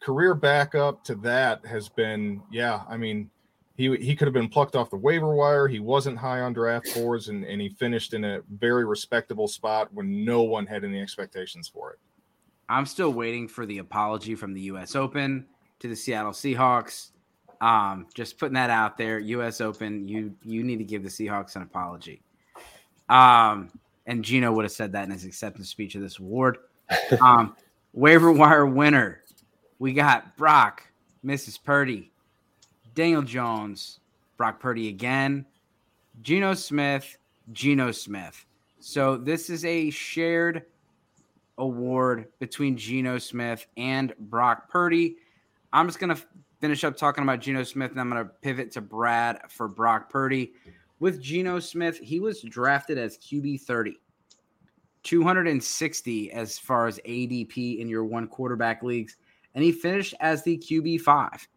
career 0.01 0.35
backup 0.35 1.05
to 1.05 1.15
that 1.17 1.65
has 1.65 1.89
been 1.89 2.43
yeah. 2.51 2.83
I 2.89 2.97
mean, 2.97 3.31
he 3.77 3.97
he 3.99 4.17
could 4.17 4.27
have 4.27 4.35
been 4.35 4.49
plucked 4.49 4.75
off 4.75 4.91
the 4.91 4.97
waiver 4.97 5.33
wire. 5.33 5.69
He 5.69 5.79
wasn't 5.79 6.19
high 6.19 6.41
on 6.41 6.55
draft 6.55 6.93
boards, 6.93 7.29
and 7.29 7.45
and 7.45 7.61
he 7.61 7.69
finished 7.69 8.15
in 8.15 8.25
a 8.25 8.41
very 8.51 8.85
respectable 8.85 9.47
spot 9.47 9.95
when 9.95 10.25
no 10.25 10.43
one 10.43 10.67
had 10.67 10.83
any 10.83 11.01
expectations 11.01 11.69
for 11.69 11.93
it. 11.93 12.01
I'm 12.69 12.85
still 12.85 13.13
waiting 13.13 13.47
for 13.47 13.65
the 13.65 13.79
apology 13.79 14.35
from 14.35 14.55
the 14.55 14.63
U.S. 14.63 14.97
Open 14.97 15.47
to 15.79 15.89
the 15.89 15.95
Seattle 15.95 16.33
Seahawks. 16.33 17.13
Um, 17.61 18.09
just 18.13 18.39
putting 18.39 18.55
that 18.55 18.71
out 18.71 18.99
there. 18.99 19.21
U.S. 19.21 19.61
Open, 19.61 20.09
you 20.09 20.35
you 20.43 20.65
need 20.65 20.79
to 20.79 20.85
give 20.85 21.05
the 21.05 21.09
Seahawks 21.09 21.55
an 21.55 21.63
apology. 21.63 22.23
Um, 23.09 23.71
and 24.07 24.25
Geno 24.25 24.53
would 24.53 24.65
have 24.65 24.73
said 24.73 24.93
that 24.93 25.05
in 25.05 25.11
his 25.11 25.25
acceptance 25.25 25.69
speech 25.69 25.95
of 25.95 26.01
this 26.01 26.19
award. 26.19 26.59
Um, 27.21 27.57
waiver 27.93 28.33
wire 28.33 28.67
winner, 28.67 29.23
we 29.79 29.93
got 29.93 30.37
Brock, 30.37 30.83
Mrs. 31.25 31.63
Purdy, 31.63 32.11
Daniel 32.95 33.23
Jones, 33.23 34.01
Brock 34.37 34.61
Purdy 34.61 34.89
again, 34.89 35.45
Geno 36.23 36.55
Smith, 36.55 37.19
Geno 37.53 37.93
Smith. 37.93 38.47
So 38.81 39.17
this 39.17 39.51
is 39.51 39.65
a 39.65 39.91
shared 39.91 40.65
award 41.59 42.29
between 42.39 42.77
Geno 42.77 43.19
Smith 43.19 43.67
and 43.77 44.15
Brock 44.19 44.71
Purdy. 44.71 45.17
I'm 45.73 45.87
just 45.87 45.99
gonna 45.99 46.19
finish 46.61 46.83
up 46.85 46.97
talking 46.97 47.23
about 47.23 47.41
Geno 47.41 47.63
Smith, 47.63 47.91
and 47.91 48.01
I'm 48.01 48.09
gonna 48.09 48.25
pivot 48.25 48.73
to 48.73 48.81
Brad 48.81 49.41
for 49.51 49.69
Brock 49.69 50.09
Purdy 50.09 50.53
with 51.01 51.21
Geno 51.21 51.61
Smith, 51.61 51.99
he 51.99 52.21
was 52.21 52.43
drafted 52.43 52.99
as 52.99 53.19
QB 53.19 53.63
30, 53.63 54.01
260 55.03 56.33
as 56.33 56.59
far 56.59 56.87
as 56.87 57.01
ADP 57.07 57.79
in 57.79 57.89
your 57.89 58.05
one 58.05 58.27
quarterback 58.27 58.83
leagues, 58.83 59.17
and 59.55 59.65
he 59.65 59.73
finished 59.73 60.15
as 60.21 60.43
the 60.43 60.59
QB 60.59 61.01
5. 61.01 61.49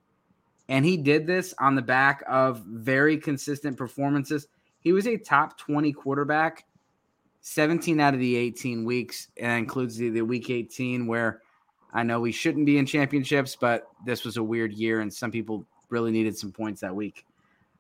And 0.70 0.86
he 0.86 0.96
did 0.96 1.28
this 1.28 1.54
on 1.60 1.76
the 1.76 1.82
back 1.82 2.24
of 2.28 2.64
very 2.66 3.18
consistent 3.18 3.78
performances. 3.78 4.48
He 4.80 4.94
was 4.94 5.08
a 5.08 5.18
top 5.18 5.58
20 5.58 5.92
quarterback 5.92 6.66
17 7.42 8.00
out 8.00 8.14
of 8.14 8.20
the 8.20 8.36
18 8.36 8.86
weeks, 8.86 9.28
and 9.38 9.52
includes 9.60 9.98
the, 9.98 10.10
the 10.10 10.22
week 10.22 10.50
18, 10.50 11.08
where 11.08 11.42
I 11.92 12.04
know 12.04 12.20
we 12.20 12.32
shouldn't 12.32 12.66
be 12.66 12.78
in 12.78 12.86
championships, 12.86 13.58
but 13.60 13.88
this 14.06 14.24
was 14.24 14.38
a 14.38 14.44
weird 14.44 14.72
year, 14.72 15.02
and 15.02 15.12
some 15.12 15.32
people 15.32 15.66
really 15.90 16.12
needed 16.12 16.38
some 16.38 16.52
points 16.52 16.82
that 16.82 16.96
week. 16.96 17.26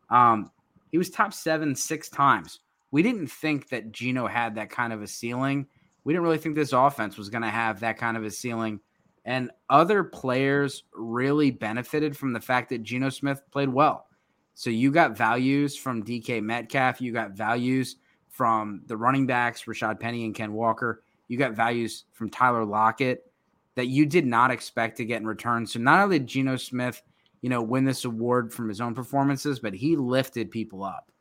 Um, 0.10 0.52
he 0.92 0.98
was 0.98 1.10
top 1.10 1.34
seven 1.34 1.76
six 1.76 2.10
times. 2.10 2.60
We 2.92 3.02
didn't 3.02 3.28
think 3.28 3.70
that 3.70 3.92
Geno 3.92 4.28
had 4.28 4.56
that 4.56 4.70
kind 4.70 4.92
of 4.92 5.02
a 5.02 5.08
ceiling. 5.08 5.68
We 6.04 6.14
didn't 6.14 6.24
really 6.24 6.38
think 6.38 6.56
this 6.56 6.74
offense 6.74 7.18
was 7.18 7.30
going 7.30 7.44
to 7.44 7.50
have 7.50 7.80
that 7.80 7.98
kind 7.98 8.18
of 8.18 8.24
a 8.24 8.32
ceiling. 8.32 8.82
And 9.24 9.52
other 9.70 10.04
players 10.04 10.84
really 10.94 11.52
benefited 11.52 12.18
from 12.18 12.34
the 12.34 12.40
fact 12.40 12.70
that 12.70 12.84
Geno 12.84 13.10
Smith 13.10 13.42
played 13.52 13.70
well. 13.70 14.08
So 14.54 14.70
you 14.70 14.92
got 14.92 15.16
values 15.16 15.78
from 15.78 16.04
DK 16.04 16.42
Metcalf. 16.42 17.00
You 17.00 17.14
got 17.14 17.32
values 17.32 17.98
from 18.30 18.82
the 18.88 18.98
running 18.98 19.26
backs, 19.28 19.64
Rashad 19.64 20.00
Penny 20.00 20.26
and 20.26 20.36
Ken 20.36 20.54
Walker. 20.54 21.04
You 21.28 21.38
got 21.38 21.54
values 21.54 22.06
from 22.12 22.30
Tyler 22.30 22.66
Lockett 22.66 23.32
that 23.76 23.88
you 23.88 24.06
did 24.06 24.26
not 24.26 24.52
expect 24.52 24.98
to 24.98 25.06
get 25.06 25.22
in 25.22 25.28
return. 25.28 25.66
So 25.66 25.80
not 25.80 26.02
only 26.04 26.20
did 26.20 26.28
Geno 26.28 26.58
Smith 26.58 27.02
you 27.42 27.50
know, 27.50 27.62
win 27.62 27.84
this 27.84 28.06
award 28.06 28.54
from 28.54 28.70
his 28.70 28.80
own 28.80 28.94
performances, 28.94 29.60
but 29.60 29.74
he 29.74 29.96
lifted 29.96 30.52
people 30.52 30.84
up. 30.84 31.12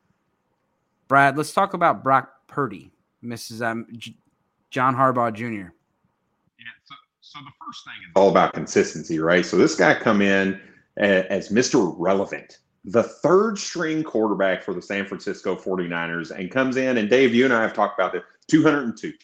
Brad, 1.07 1.35
let's 1.35 1.51
talk 1.51 1.73
about 1.73 2.03
Brock 2.03 2.31
Purdy, 2.47 2.91
Mrs. 3.23 3.65
Um, 3.65 3.87
J- 3.93 4.15
John 4.69 4.95
Harbaugh 4.95 5.33
Jr. 5.33 5.43
Yeah, 5.45 6.67
so, 6.83 6.95
so 7.21 7.39
the 7.39 7.51
first 7.65 7.83
thing 7.83 7.93
is 8.05 8.11
all 8.15 8.29
about 8.29 8.53
consistency, 8.53 9.19
right? 9.19 9.45
So 9.45 9.57
this 9.57 9.75
guy 9.75 9.95
come 9.95 10.21
in 10.21 10.61
as 10.97 11.49
Mr. 11.49 11.95
Relevant, 11.97 12.59
the 12.85 13.03
third 13.03 13.57
string 13.57 14.03
quarterback 14.03 14.63
for 14.63 14.73
the 14.73 14.81
San 14.81 15.05
Francisco 15.05 15.55
49ers, 15.55 16.31
and 16.31 16.51
comes 16.51 16.77
in, 16.77 16.97
and 16.97 17.09
Dave, 17.09 17.33
you 17.33 17.45
and 17.45 17.53
I 17.53 17.63
have 17.63 17.73
talked 17.73 17.99
about 17.99 18.13
this 18.13 18.23
202. 18.47 19.11
202. 19.11 19.17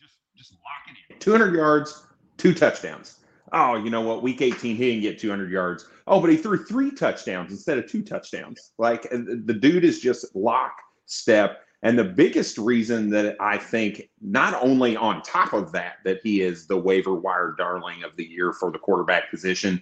Just, 0.00 0.14
just 0.36 0.52
lock 0.52 0.60
it 0.88 1.12
in. 1.12 1.18
200 1.20 1.54
yards, 1.54 2.06
two 2.38 2.54
touchdowns 2.54 3.17
oh, 3.52 3.76
you 3.76 3.90
know 3.90 4.00
what? 4.00 4.22
Week 4.22 4.40
18, 4.40 4.76
he 4.76 4.90
didn't 4.90 5.02
get 5.02 5.18
200 5.18 5.50
yards. 5.50 5.86
Oh, 6.06 6.20
but 6.20 6.30
he 6.30 6.36
threw 6.36 6.64
three 6.64 6.90
touchdowns 6.90 7.50
instead 7.50 7.78
of 7.78 7.86
two 7.86 8.02
touchdowns. 8.02 8.72
Like 8.78 9.02
the 9.10 9.58
dude 9.58 9.84
is 9.84 10.00
just 10.00 10.34
lock 10.34 10.72
step. 11.06 11.62
And 11.82 11.96
the 11.96 12.04
biggest 12.04 12.58
reason 12.58 13.08
that 13.10 13.36
I 13.40 13.56
think, 13.56 14.10
not 14.20 14.60
only 14.60 14.96
on 14.96 15.22
top 15.22 15.52
of 15.52 15.70
that, 15.72 15.98
that 16.04 16.20
he 16.24 16.40
is 16.40 16.66
the 16.66 16.76
waiver 16.76 17.14
wire 17.14 17.54
darling 17.56 18.02
of 18.02 18.16
the 18.16 18.24
year 18.24 18.52
for 18.52 18.72
the 18.72 18.78
quarterback 18.78 19.30
position, 19.30 19.80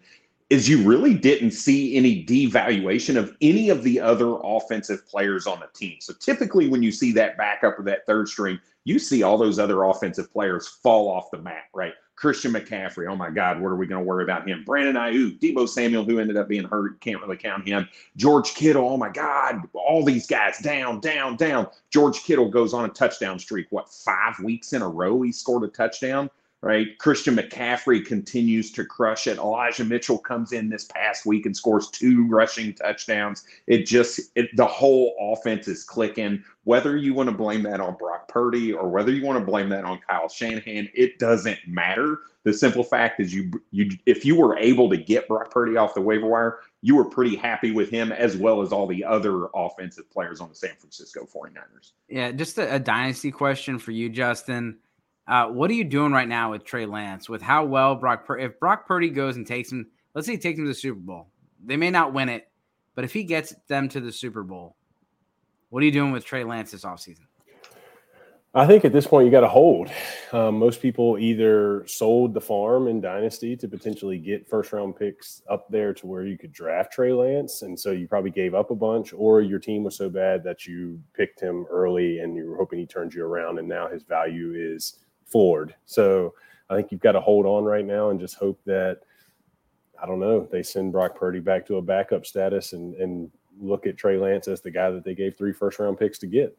is 0.50 0.68
you 0.68 0.86
really 0.86 1.14
didn't 1.14 1.52
see 1.52 1.96
any 1.96 2.24
devaluation 2.24 3.16
of 3.16 3.34
any 3.40 3.70
of 3.70 3.82
the 3.82 3.98
other 3.98 4.36
offensive 4.44 5.08
players 5.08 5.46
on 5.46 5.58
the 5.58 5.68
team. 5.74 5.96
So 6.00 6.12
typically, 6.12 6.68
when 6.68 6.82
you 6.82 6.92
see 6.92 7.12
that 7.12 7.36
backup 7.36 7.78
or 7.78 7.82
that 7.84 8.06
third 8.06 8.28
string, 8.28 8.60
you 8.84 8.98
see 8.98 9.22
all 9.22 9.38
those 9.38 9.58
other 9.58 9.84
offensive 9.84 10.30
players 10.32 10.68
fall 10.68 11.08
off 11.08 11.30
the 11.32 11.38
mat, 11.38 11.64
right? 11.74 11.94
Christian 12.16 12.52
McCaffrey. 12.52 13.06
Oh 13.10 13.14
my 13.14 13.30
God, 13.30 13.60
what 13.60 13.68
are 13.68 13.76
we 13.76 13.86
going 13.86 14.02
to 14.02 14.06
worry 14.06 14.24
about 14.24 14.48
him? 14.48 14.64
Brandon 14.64 14.96
Aiyuk, 14.96 15.38
Deebo 15.38 15.68
Samuel, 15.68 16.04
who 16.04 16.18
ended 16.18 16.38
up 16.38 16.48
being 16.48 16.64
hurt, 16.64 16.98
can't 17.00 17.20
really 17.20 17.36
count 17.36 17.68
him. 17.68 17.86
George 18.16 18.54
Kittle. 18.54 18.88
Oh 18.88 18.96
my 18.96 19.10
God, 19.10 19.60
all 19.74 20.02
these 20.02 20.26
guys 20.26 20.58
down, 20.58 21.00
down, 21.00 21.36
down. 21.36 21.68
George 21.90 22.22
Kittle 22.24 22.48
goes 22.48 22.72
on 22.72 22.86
a 22.86 22.88
touchdown 22.88 23.38
streak. 23.38 23.66
What 23.70 23.92
five 23.92 24.38
weeks 24.40 24.72
in 24.72 24.80
a 24.80 24.88
row 24.88 25.20
he 25.22 25.30
scored 25.30 25.64
a 25.64 25.68
touchdown? 25.68 26.30
Right? 26.62 26.98
Christian 26.98 27.36
McCaffrey 27.36 28.04
continues 28.04 28.72
to 28.72 28.84
crush 28.84 29.26
it. 29.26 29.38
Elijah 29.38 29.84
Mitchell 29.84 30.18
comes 30.18 30.52
in 30.52 30.68
this 30.68 30.84
past 30.86 31.26
week 31.26 31.46
and 31.46 31.56
scores 31.56 31.88
two 31.90 32.26
rushing 32.26 32.74
touchdowns. 32.74 33.44
It 33.66 33.86
just 33.86 34.20
it, 34.34 34.54
the 34.56 34.66
whole 34.66 35.14
offense 35.20 35.68
is 35.68 35.84
clicking. 35.84 36.42
Whether 36.64 36.96
you 36.96 37.14
want 37.14 37.28
to 37.28 37.36
blame 37.36 37.62
that 37.64 37.80
on 37.80 37.96
Brock 37.96 38.28
Purdy 38.28 38.72
or 38.72 38.88
whether 38.88 39.12
you 39.12 39.24
want 39.24 39.38
to 39.38 39.44
blame 39.44 39.68
that 39.68 39.84
on 39.84 40.00
Kyle 40.08 40.28
Shanahan, 40.28 40.88
it 40.94 41.18
doesn't 41.18 41.58
matter. 41.68 42.20
The 42.42 42.52
simple 42.52 42.84
fact 42.84 43.20
is 43.20 43.34
you 43.34 43.50
you 43.70 43.90
if 44.06 44.24
you 44.24 44.34
were 44.34 44.56
able 44.56 44.88
to 44.90 44.96
get 44.96 45.28
Brock 45.28 45.50
Purdy 45.50 45.76
off 45.76 45.94
the 45.94 46.00
waiver 46.00 46.26
wire, 46.26 46.60
you 46.80 46.96
were 46.96 47.04
pretty 47.04 47.36
happy 47.36 47.70
with 47.70 47.90
him 47.90 48.12
as 48.12 48.36
well 48.36 48.62
as 48.62 48.72
all 48.72 48.86
the 48.86 49.04
other 49.04 49.48
offensive 49.54 50.10
players 50.10 50.40
on 50.40 50.48
the 50.48 50.54
San 50.54 50.74
Francisco 50.78 51.26
49ers. 51.26 51.92
Yeah, 52.08 52.32
just 52.32 52.58
a, 52.58 52.74
a 52.74 52.78
dynasty 52.78 53.30
question 53.30 53.78
for 53.78 53.90
you, 53.90 54.08
Justin 54.08 54.78
uh, 55.28 55.46
what 55.48 55.70
are 55.70 55.74
you 55.74 55.84
doing 55.84 56.12
right 56.12 56.28
now 56.28 56.52
with 56.52 56.64
Trey 56.64 56.86
Lance? 56.86 57.28
With 57.28 57.42
how 57.42 57.64
well 57.64 57.94
Brock, 57.96 58.26
Pur- 58.26 58.38
if 58.38 58.58
Brock 58.60 58.86
Purdy 58.86 59.10
goes 59.10 59.36
and 59.36 59.46
takes 59.46 59.72
him, 59.72 59.88
let's 60.14 60.26
say 60.26 60.34
he 60.34 60.38
takes 60.38 60.58
him 60.58 60.64
to 60.64 60.70
the 60.70 60.74
Super 60.74 61.00
Bowl. 61.00 61.28
They 61.64 61.76
may 61.76 61.90
not 61.90 62.12
win 62.12 62.28
it, 62.28 62.48
but 62.94 63.04
if 63.04 63.12
he 63.12 63.24
gets 63.24 63.54
them 63.68 63.88
to 63.90 64.00
the 64.00 64.12
Super 64.12 64.42
Bowl, 64.42 64.76
what 65.70 65.82
are 65.82 65.86
you 65.86 65.92
doing 65.92 66.12
with 66.12 66.24
Trey 66.24 66.44
Lance 66.44 66.70
this 66.70 66.84
offseason? 66.84 67.26
I 68.54 68.66
think 68.66 68.86
at 68.86 68.92
this 68.94 69.06
point 69.06 69.26
you 69.26 69.30
got 69.30 69.40
to 69.40 69.48
hold. 69.48 69.90
Um, 70.32 70.58
most 70.58 70.80
people 70.80 71.18
either 71.18 71.86
sold 71.86 72.32
the 72.32 72.40
farm 72.40 72.88
in 72.88 73.02
Dynasty 73.02 73.54
to 73.54 73.68
potentially 73.68 74.16
get 74.16 74.48
first 74.48 74.72
round 74.72 74.96
picks 74.96 75.42
up 75.50 75.68
there 75.68 75.92
to 75.92 76.06
where 76.06 76.24
you 76.24 76.38
could 76.38 76.52
draft 76.52 76.94
Trey 76.94 77.12
Lance, 77.12 77.60
and 77.60 77.78
so 77.78 77.90
you 77.90 78.08
probably 78.08 78.30
gave 78.30 78.54
up 78.54 78.70
a 78.70 78.74
bunch, 78.74 79.12
or 79.12 79.42
your 79.42 79.58
team 79.58 79.84
was 79.84 79.94
so 79.94 80.08
bad 80.08 80.42
that 80.44 80.66
you 80.66 80.98
picked 81.14 81.38
him 81.38 81.66
early 81.68 82.20
and 82.20 82.34
you 82.34 82.48
were 82.48 82.56
hoping 82.56 82.78
he 82.78 82.86
turns 82.86 83.14
you 83.14 83.24
around, 83.26 83.58
and 83.58 83.68
now 83.68 83.88
his 83.88 84.04
value 84.04 84.54
is 84.56 85.00
floored. 85.26 85.74
So 85.84 86.34
I 86.70 86.76
think 86.76 86.90
you've 86.90 87.00
got 87.00 87.12
to 87.12 87.20
hold 87.20 87.46
on 87.46 87.64
right 87.64 87.84
now 87.84 88.10
and 88.10 88.20
just 88.20 88.36
hope 88.36 88.58
that 88.64 89.00
I 90.00 90.06
don't 90.06 90.20
know 90.20 90.48
they 90.50 90.62
send 90.62 90.92
Brock 90.92 91.16
Purdy 91.16 91.40
back 91.40 91.66
to 91.66 91.76
a 91.76 91.82
backup 91.82 92.26
status 92.26 92.72
and 92.72 92.94
and 92.94 93.30
look 93.60 93.86
at 93.86 93.96
Trey 93.96 94.18
Lance 94.18 94.48
as 94.48 94.60
the 94.60 94.70
guy 94.70 94.90
that 94.90 95.04
they 95.04 95.14
gave 95.14 95.36
three 95.36 95.52
first 95.52 95.78
round 95.78 95.98
picks 95.98 96.18
to 96.18 96.26
get. 96.26 96.56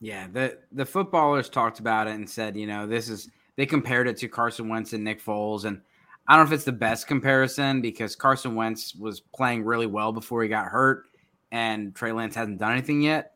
Yeah, 0.00 0.26
the 0.32 0.58
the 0.72 0.86
footballers 0.86 1.48
talked 1.48 1.78
about 1.78 2.08
it 2.08 2.14
and 2.14 2.28
said, 2.28 2.56
you 2.56 2.66
know, 2.66 2.86
this 2.86 3.08
is 3.08 3.30
they 3.56 3.66
compared 3.66 4.08
it 4.08 4.16
to 4.18 4.28
Carson 4.28 4.68
Wentz 4.68 4.92
and 4.92 5.04
Nick 5.04 5.22
Foles, 5.22 5.64
and 5.64 5.80
I 6.26 6.36
don't 6.36 6.46
know 6.46 6.52
if 6.52 6.56
it's 6.56 6.64
the 6.64 6.72
best 6.72 7.06
comparison 7.06 7.80
because 7.80 8.16
Carson 8.16 8.54
Wentz 8.54 8.94
was 8.94 9.20
playing 9.20 9.64
really 9.64 9.86
well 9.86 10.12
before 10.12 10.42
he 10.42 10.48
got 10.48 10.66
hurt, 10.66 11.04
and 11.50 11.94
Trey 11.94 12.12
Lance 12.12 12.34
hasn't 12.34 12.58
done 12.58 12.72
anything 12.72 13.02
yet. 13.02 13.34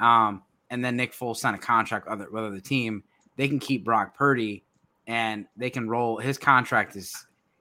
Um, 0.00 0.42
and 0.70 0.84
then 0.84 0.96
Nick 0.96 1.12
Foles 1.12 1.36
signed 1.36 1.56
a 1.56 1.58
contract 1.58 2.06
with 2.06 2.12
other, 2.12 2.30
with 2.30 2.44
other 2.44 2.60
team. 2.60 3.04
They 3.38 3.48
can 3.48 3.60
keep 3.60 3.84
Brock 3.84 4.16
Purdy, 4.16 4.64
and 5.06 5.46
they 5.56 5.70
can 5.70 5.88
roll. 5.88 6.18
His 6.18 6.36
contract 6.36 6.96
is 6.96 7.14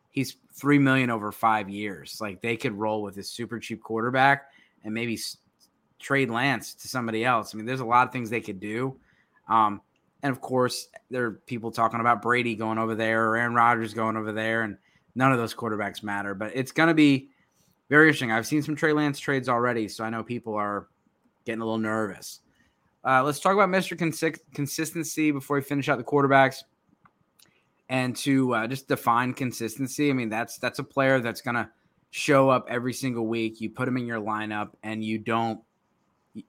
he's 0.10 0.36
three 0.52 0.80
million 0.80 1.12
over 1.12 1.32
five 1.32 1.70
years. 1.70 2.18
Like 2.20 2.42
they 2.42 2.58
could 2.58 2.74
roll 2.74 3.04
with 3.04 3.14
this 3.14 3.30
super 3.30 3.60
cheap 3.60 3.82
quarterback 3.84 4.50
and 4.84 4.92
maybe 4.92 5.20
trade 6.00 6.32
Lance 6.32 6.74
to 6.74 6.88
somebody 6.88 7.24
else. 7.24 7.54
I 7.54 7.58
mean, 7.58 7.68
there's 7.68 7.80
a 7.80 7.86
lot 7.86 8.08
of 8.08 8.12
things 8.12 8.32
they 8.32 8.42
could 8.42 8.60
do. 8.60 8.98
Um, 9.48 9.82
and 10.24 10.32
of 10.32 10.42
course, 10.42 10.88
there 11.12 11.26
are 11.26 11.32
people 11.46 11.72
talking 11.72 12.00
about 12.00 12.24
Brady 12.24 12.56
going 12.56 12.80
over 12.80 12.96
there 12.96 13.30
or 13.30 13.38
Aaron 13.38 13.54
Rodgers 13.54 13.94
going 13.94 14.18
over 14.18 14.32
there, 14.32 14.64
and 14.64 14.78
none 15.14 15.32
of 15.32 15.38
those 15.38 15.54
quarterbacks 15.54 16.02
matter. 16.02 16.34
But 16.34 16.54
it's 16.56 16.72
going 16.72 16.88
to 16.88 16.96
be 16.96 17.30
very 17.88 18.08
interesting. 18.08 18.32
I've 18.32 18.48
seen 18.48 18.64
some 18.64 18.76
Trey 18.76 18.94
Lance 18.94 19.20
trades 19.20 19.48
already, 19.48 19.88
so 19.88 20.04
I 20.04 20.10
know 20.10 20.24
people 20.24 20.56
are 20.56 20.88
getting 21.46 21.62
a 21.62 21.66
little 21.66 21.78
nervous. 21.78 22.40
Uh, 23.08 23.24
let's 23.24 23.40
talk 23.40 23.54
about 23.54 23.70
Mr. 23.70 23.98
Cons- 23.98 24.42
consistency 24.54 25.32
before 25.32 25.56
we 25.56 25.64
finish 25.64 25.88
out 25.88 25.98
the 25.98 26.04
quarterbacks. 26.04 26.64
And 27.88 28.14
to 28.18 28.54
uh, 28.54 28.68
just 28.68 28.90
define 28.90 29.34
consistency, 29.34 30.10
I 30.10 30.14
mean 30.14 30.28
that's 30.28 30.58
that's 30.58 30.80
a 30.80 30.84
player 30.84 31.22
that's 31.22 31.40
to 31.42 31.70
show 32.10 32.50
up 32.50 32.66
every 32.70 32.92
single 32.92 33.28
week. 33.28 33.62
You 33.62 33.70
put 33.70 33.88
him 33.88 33.96
in 33.96 34.06
your 34.06 34.20
lineup, 34.20 34.72
and 34.84 35.02
you 35.02 35.20
don't 35.20 35.62
you 36.36 36.44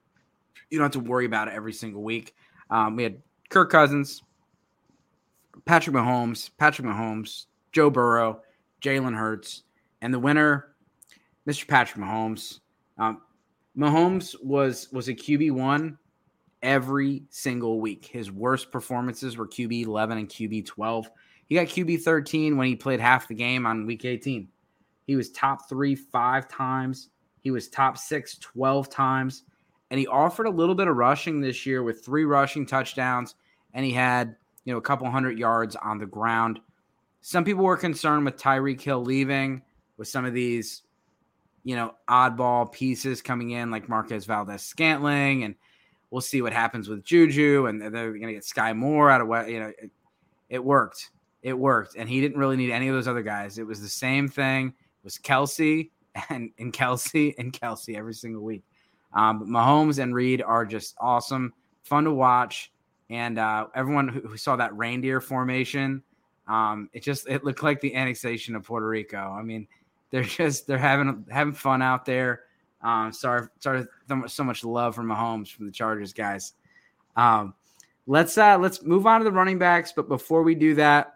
don't 0.77 0.93
have 0.93 1.01
to 1.01 1.09
worry 1.09 1.25
about 1.25 1.47
it 1.47 1.53
every 1.53 1.71
single 1.71 2.03
week. 2.03 2.35
Um, 2.69 2.97
we 2.97 3.03
had 3.03 3.21
Kirk 3.47 3.69
Cousins, 3.71 4.21
Patrick 5.63 5.95
Mahomes, 5.95 6.49
Patrick 6.57 6.85
Mahomes, 6.85 7.45
Joe 7.71 7.89
Burrow, 7.89 8.41
Jalen 8.81 9.15
Hurts, 9.15 9.63
and 10.01 10.13
the 10.13 10.19
winner, 10.19 10.75
Mr. 11.47 11.65
Patrick 11.65 12.03
Mahomes. 12.03 12.59
Um, 12.97 13.21
Mahomes 13.77 14.35
was 14.43 14.89
was 14.91 15.07
a 15.07 15.13
QB 15.13 15.51
one 15.51 15.97
every 16.61 17.23
single 17.29 17.79
week. 17.79 18.05
His 18.05 18.31
worst 18.31 18.71
performances 18.71 19.37
were 19.37 19.47
QB 19.47 19.85
eleven 19.85 20.17
and 20.17 20.29
QB 20.29 20.65
twelve. 20.65 21.09
He 21.45 21.55
got 21.55 21.67
QB 21.67 22.01
thirteen 22.01 22.57
when 22.57 22.67
he 22.67 22.75
played 22.75 22.99
half 22.99 23.27
the 23.27 23.35
game 23.35 23.65
on 23.65 23.85
week 23.85 24.05
eighteen. 24.05 24.49
He 25.05 25.15
was 25.15 25.31
top 25.31 25.67
three 25.67 25.95
five 25.95 26.47
times. 26.47 27.09
He 27.41 27.51
was 27.51 27.69
top 27.69 27.97
six 27.97 28.37
12 28.37 28.89
times 28.89 29.43
and 29.89 29.99
he 29.99 30.07
offered 30.07 30.45
a 30.45 30.51
little 30.51 30.75
bit 30.75 30.87
of 30.87 30.95
rushing 30.95 31.41
this 31.41 31.65
year 31.65 31.83
with 31.83 32.03
three 32.03 32.25
rushing 32.25 32.65
touchdowns, 32.65 33.35
and 33.73 33.85
he 33.85 33.91
had 33.91 34.35
you 34.65 34.73
know 34.73 34.77
a 34.77 34.81
couple 34.81 35.09
hundred 35.09 35.37
yards 35.39 35.75
on 35.75 35.97
the 35.97 36.05
ground. 36.05 36.59
Some 37.21 37.43
people 37.43 37.63
were 37.63 37.77
concerned 37.77 38.25
with 38.25 38.37
Tyreek 38.37 38.81
Hill 38.81 39.03
leaving, 39.03 39.61
with 39.97 40.07
some 40.07 40.25
of 40.25 40.33
these 40.33 40.83
you 41.63 41.75
know 41.75 41.95
oddball 42.07 42.71
pieces 42.71 43.21
coming 43.21 43.51
in 43.51 43.71
like 43.71 43.89
Marquez 43.89 44.25
Valdes 44.25 44.63
Scantling 44.63 45.43
and 45.43 45.55
we'll 46.11 46.21
see 46.21 46.41
what 46.41 46.53
happens 46.53 46.87
with 46.87 47.03
Juju, 47.03 47.67
and 47.67 47.81
they're 47.81 48.11
going 48.11 48.27
to 48.27 48.33
get 48.33 48.45
Sky 48.45 48.73
Moore 48.73 49.09
out 49.09 49.21
of 49.21 49.27
what 49.27 49.49
you 49.49 49.59
know. 49.59 49.71
It, 49.77 49.91
it 50.49 50.63
worked. 50.63 51.11
It 51.41 51.53
worked, 51.53 51.95
and 51.95 52.09
he 52.09 52.19
didn't 52.19 52.37
really 52.37 52.57
need 52.57 52.71
any 52.71 52.87
of 52.87 52.95
those 52.95 53.07
other 53.07 53.21
guys. 53.21 53.57
It 53.57 53.67
was 53.67 53.81
the 53.81 53.89
same 53.89 54.27
thing. 54.27 54.67
It 54.67 55.03
was 55.03 55.17
Kelce 55.17 55.89
and 56.29 56.51
and 56.57 56.73
Kelce 56.73 57.35
and 57.39 57.53
Kelce 57.53 57.97
every 57.97 58.13
single 58.13 58.41
week. 58.41 58.63
Um, 59.13 59.39
but 59.39 59.47
Mahomes 59.47 60.01
and 60.01 60.13
Reid 60.13 60.41
are 60.41 60.65
just 60.65 60.95
awesome, 60.99 61.53
fun 61.83 62.03
to 62.03 62.11
watch, 62.11 62.71
and 63.09 63.39
uh, 63.39 63.67
everyone 63.73 64.07
who, 64.07 64.21
who, 64.21 64.37
saw 64.37 64.55
that 64.55 64.75
reindeer 64.77 65.19
formation, 65.19 66.03
um, 66.47 66.89
it 66.93 67.01
just 67.01 67.27
it 67.27 67.43
looked 67.43 67.63
like 67.63 67.81
the 67.81 67.95
annexation 67.95 68.55
of 68.55 68.63
Puerto 68.63 68.87
Rico. 68.87 69.17
I 69.17 69.41
mean, 69.41 69.67
they're 70.11 70.23
just 70.23 70.67
they're 70.67 70.77
having 70.77 71.25
having 71.29 71.53
fun 71.53 71.81
out 71.81 72.05
there. 72.05 72.41
Um, 72.81 73.11
sorry, 73.11 73.47
sorry, 73.59 73.85
so 74.27 74.43
much 74.43 74.63
love 74.63 74.95
from 74.95 75.07
Mahomes 75.07 75.51
from 75.51 75.65
the 75.65 75.71
Chargers 75.71 76.13
guys. 76.13 76.53
Um, 77.15 77.53
let's 78.07 78.37
uh, 78.37 78.57
let's 78.57 78.83
move 78.83 79.05
on 79.05 79.19
to 79.19 79.25
the 79.25 79.31
running 79.31 79.59
backs, 79.59 79.91
but 79.93 80.07
before 80.07 80.43
we 80.43 80.55
do 80.55 80.75
that, 80.75 81.15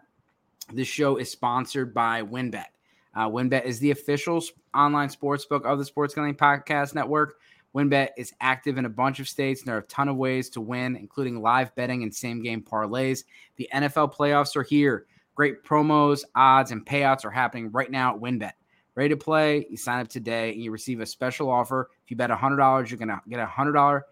this 0.72 0.88
show 0.88 1.16
is 1.16 1.30
sponsored 1.30 1.94
by 1.94 2.22
WynnBET. 2.22 2.66
Uh, 3.14 3.28
WynnBET 3.28 3.64
is 3.64 3.78
the 3.78 3.90
official 3.90 4.42
online 4.74 5.08
sports 5.08 5.44
book 5.44 5.64
of 5.64 5.78
the 5.78 5.84
Sports 5.84 6.14
Gambling 6.14 6.34
Podcast 6.34 6.94
Network. 6.94 7.36
WynnBET 7.74 8.10
is 8.16 8.32
active 8.40 8.78
in 8.78 8.84
a 8.84 8.90
bunch 8.90 9.18
of 9.18 9.28
states, 9.28 9.60
and 9.60 9.68
there 9.68 9.76
are 9.76 9.80
a 9.80 9.86
ton 9.86 10.08
of 10.08 10.16
ways 10.16 10.48
to 10.50 10.60
win, 10.60 10.96
including 10.96 11.42
live 11.42 11.74
betting 11.74 12.02
and 12.02 12.14
same 12.14 12.42
game 12.42 12.62
parlays. 12.62 13.24
The 13.56 13.68
NFL 13.74 14.14
playoffs 14.14 14.54
are 14.56 14.62
here. 14.62 15.06
Great 15.34 15.64
promos, 15.64 16.22
odds, 16.36 16.70
and 16.70 16.86
payouts 16.86 17.24
are 17.24 17.30
happening 17.30 17.70
right 17.72 17.90
now 17.90 18.14
at 18.14 18.20
WynnBET. 18.20 18.52
Ready 18.94 19.08
to 19.10 19.16
play? 19.16 19.66
You 19.68 19.76
sign 19.76 20.00
up 20.00 20.08
today 20.08 20.52
and 20.52 20.62
you 20.62 20.70
receive 20.70 21.00
a 21.00 21.06
special 21.06 21.50
offer. 21.50 21.90
If 22.04 22.10
you 22.10 22.16
bet 22.16 22.30
$100, 22.30 22.90
you're 22.90 22.98
going 22.98 23.08
to 23.08 23.20
get 23.28 23.40
a 23.40 23.46
$100 23.46 24.02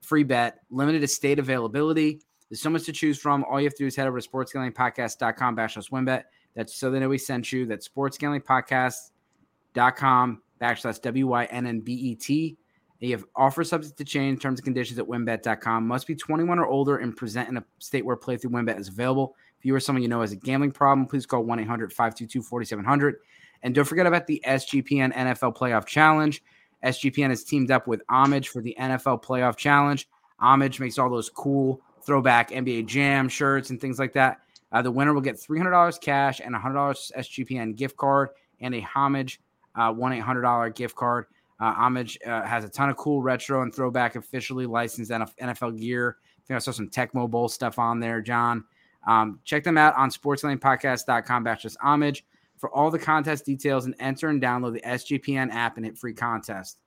free 0.00 0.24
bet, 0.24 0.60
limited 0.70 1.06
state 1.08 1.38
availability. 1.38 2.22
There's 2.48 2.62
so 2.62 2.70
much 2.70 2.84
to 2.84 2.92
choose 2.92 3.18
from. 3.18 3.44
All 3.44 3.60
you 3.60 3.66
have 3.66 3.74
to 3.74 3.82
do 3.82 3.86
is 3.86 3.96
head 3.96 4.06
over 4.06 4.18
to 4.20 4.28
sportsgamblingpodcast.com 4.28 5.56
backslash 5.56 5.90
wynnbet. 5.90 6.24
That's 6.54 6.74
so 6.74 6.90
they 6.90 7.00
know 7.00 7.08
we 7.08 7.18
sent 7.18 7.52
you. 7.52 7.66
That's 7.66 7.88
sportsgamblingpodcast.com 7.88 10.42
backslash 10.60 11.02
W-Y-N-N-B-E-T. 11.02 12.56
You 13.00 13.12
have 13.12 13.24
offer 13.36 13.64
subject 13.64 13.98
to 13.98 14.04
change 14.04 14.40
terms 14.40 14.60
and 14.60 14.64
conditions 14.64 14.98
at 14.98 15.06
wynnbet.com. 15.06 15.86
Must 15.86 16.06
be 16.06 16.14
21 16.14 16.58
or 16.58 16.66
older 16.66 16.98
and 16.98 17.14
present 17.14 17.50
in 17.50 17.58
a 17.58 17.64
state 17.78 18.04
where 18.04 18.16
playthrough 18.16 18.46
wynnbet 18.46 18.78
is 18.78 18.88
available. 18.88 19.36
If 19.58 19.66
you 19.66 19.74
or 19.74 19.80
someone 19.80 20.02
you 20.02 20.08
know 20.08 20.22
has 20.22 20.32
a 20.32 20.36
gambling 20.36 20.72
problem, 20.72 21.06
please 21.06 21.26
call 21.26 21.44
1 21.44 21.60
800 21.60 21.92
522 21.92 22.42
4700. 22.42 23.16
And 23.64 23.74
don't 23.74 23.86
forget 23.86 24.06
about 24.06 24.26
the 24.26 24.40
SGPN 24.46 25.14
NFL 25.14 25.56
Playoff 25.56 25.86
Challenge. 25.86 26.40
SGPN 26.84 27.30
has 27.30 27.42
teamed 27.42 27.70
up 27.70 27.86
with 27.88 28.02
Homage 28.10 28.50
for 28.50 28.60
the 28.60 28.76
NFL 28.78 29.24
Playoff 29.24 29.56
Challenge. 29.56 30.06
Homage 30.38 30.78
makes 30.78 30.98
all 30.98 31.08
those 31.08 31.30
cool 31.30 31.80
throwback 32.02 32.50
NBA 32.50 32.86
Jam 32.86 33.26
shirts 33.26 33.70
and 33.70 33.80
things 33.80 33.98
like 33.98 34.12
that. 34.12 34.40
Uh, 34.70 34.82
the 34.82 34.90
winner 34.90 35.14
will 35.14 35.22
get 35.22 35.36
$300 35.36 35.98
cash 36.00 36.40
and 36.44 36.54
a 36.54 36.58
$100 36.58 37.12
SGPN 37.16 37.74
gift 37.74 37.96
card 37.96 38.28
and 38.60 38.74
a 38.74 38.80
Homage 38.80 39.40
uh, 39.74 39.90
1 39.90 40.12
800 40.12 40.74
gift 40.74 40.94
card. 40.94 41.24
Uh, 41.58 41.72
Homage 41.72 42.18
uh, 42.26 42.42
has 42.42 42.64
a 42.64 42.68
ton 42.68 42.90
of 42.90 42.96
cool 42.98 43.22
retro 43.22 43.62
and 43.62 43.74
throwback 43.74 44.14
officially 44.16 44.66
licensed 44.66 45.10
NFL 45.10 45.80
gear. 45.80 46.18
I 46.20 46.46
think 46.46 46.56
I 46.56 46.58
saw 46.58 46.72
some 46.72 46.90
Tecmo 46.90 47.30
Bowl 47.30 47.48
stuff 47.48 47.78
on 47.78 47.98
there, 47.98 48.20
John. 48.20 48.64
Um, 49.06 49.40
check 49.44 49.64
them 49.64 49.78
out 49.78 49.96
on 49.96 50.10
sportsgamblingpodcast.com 50.10 51.44
backslash 51.44 51.76
homage 51.80 52.24
for 52.64 52.74
all 52.74 52.90
the 52.90 52.98
contest 52.98 53.44
details 53.44 53.84
and 53.84 53.94
enter 54.00 54.30
and 54.30 54.40
download 54.40 54.72
the 54.72 54.80
SGPN 54.80 55.52
app 55.52 55.76
and 55.76 55.84
hit 55.84 55.98
free 55.98 56.14
contest. 56.14 56.78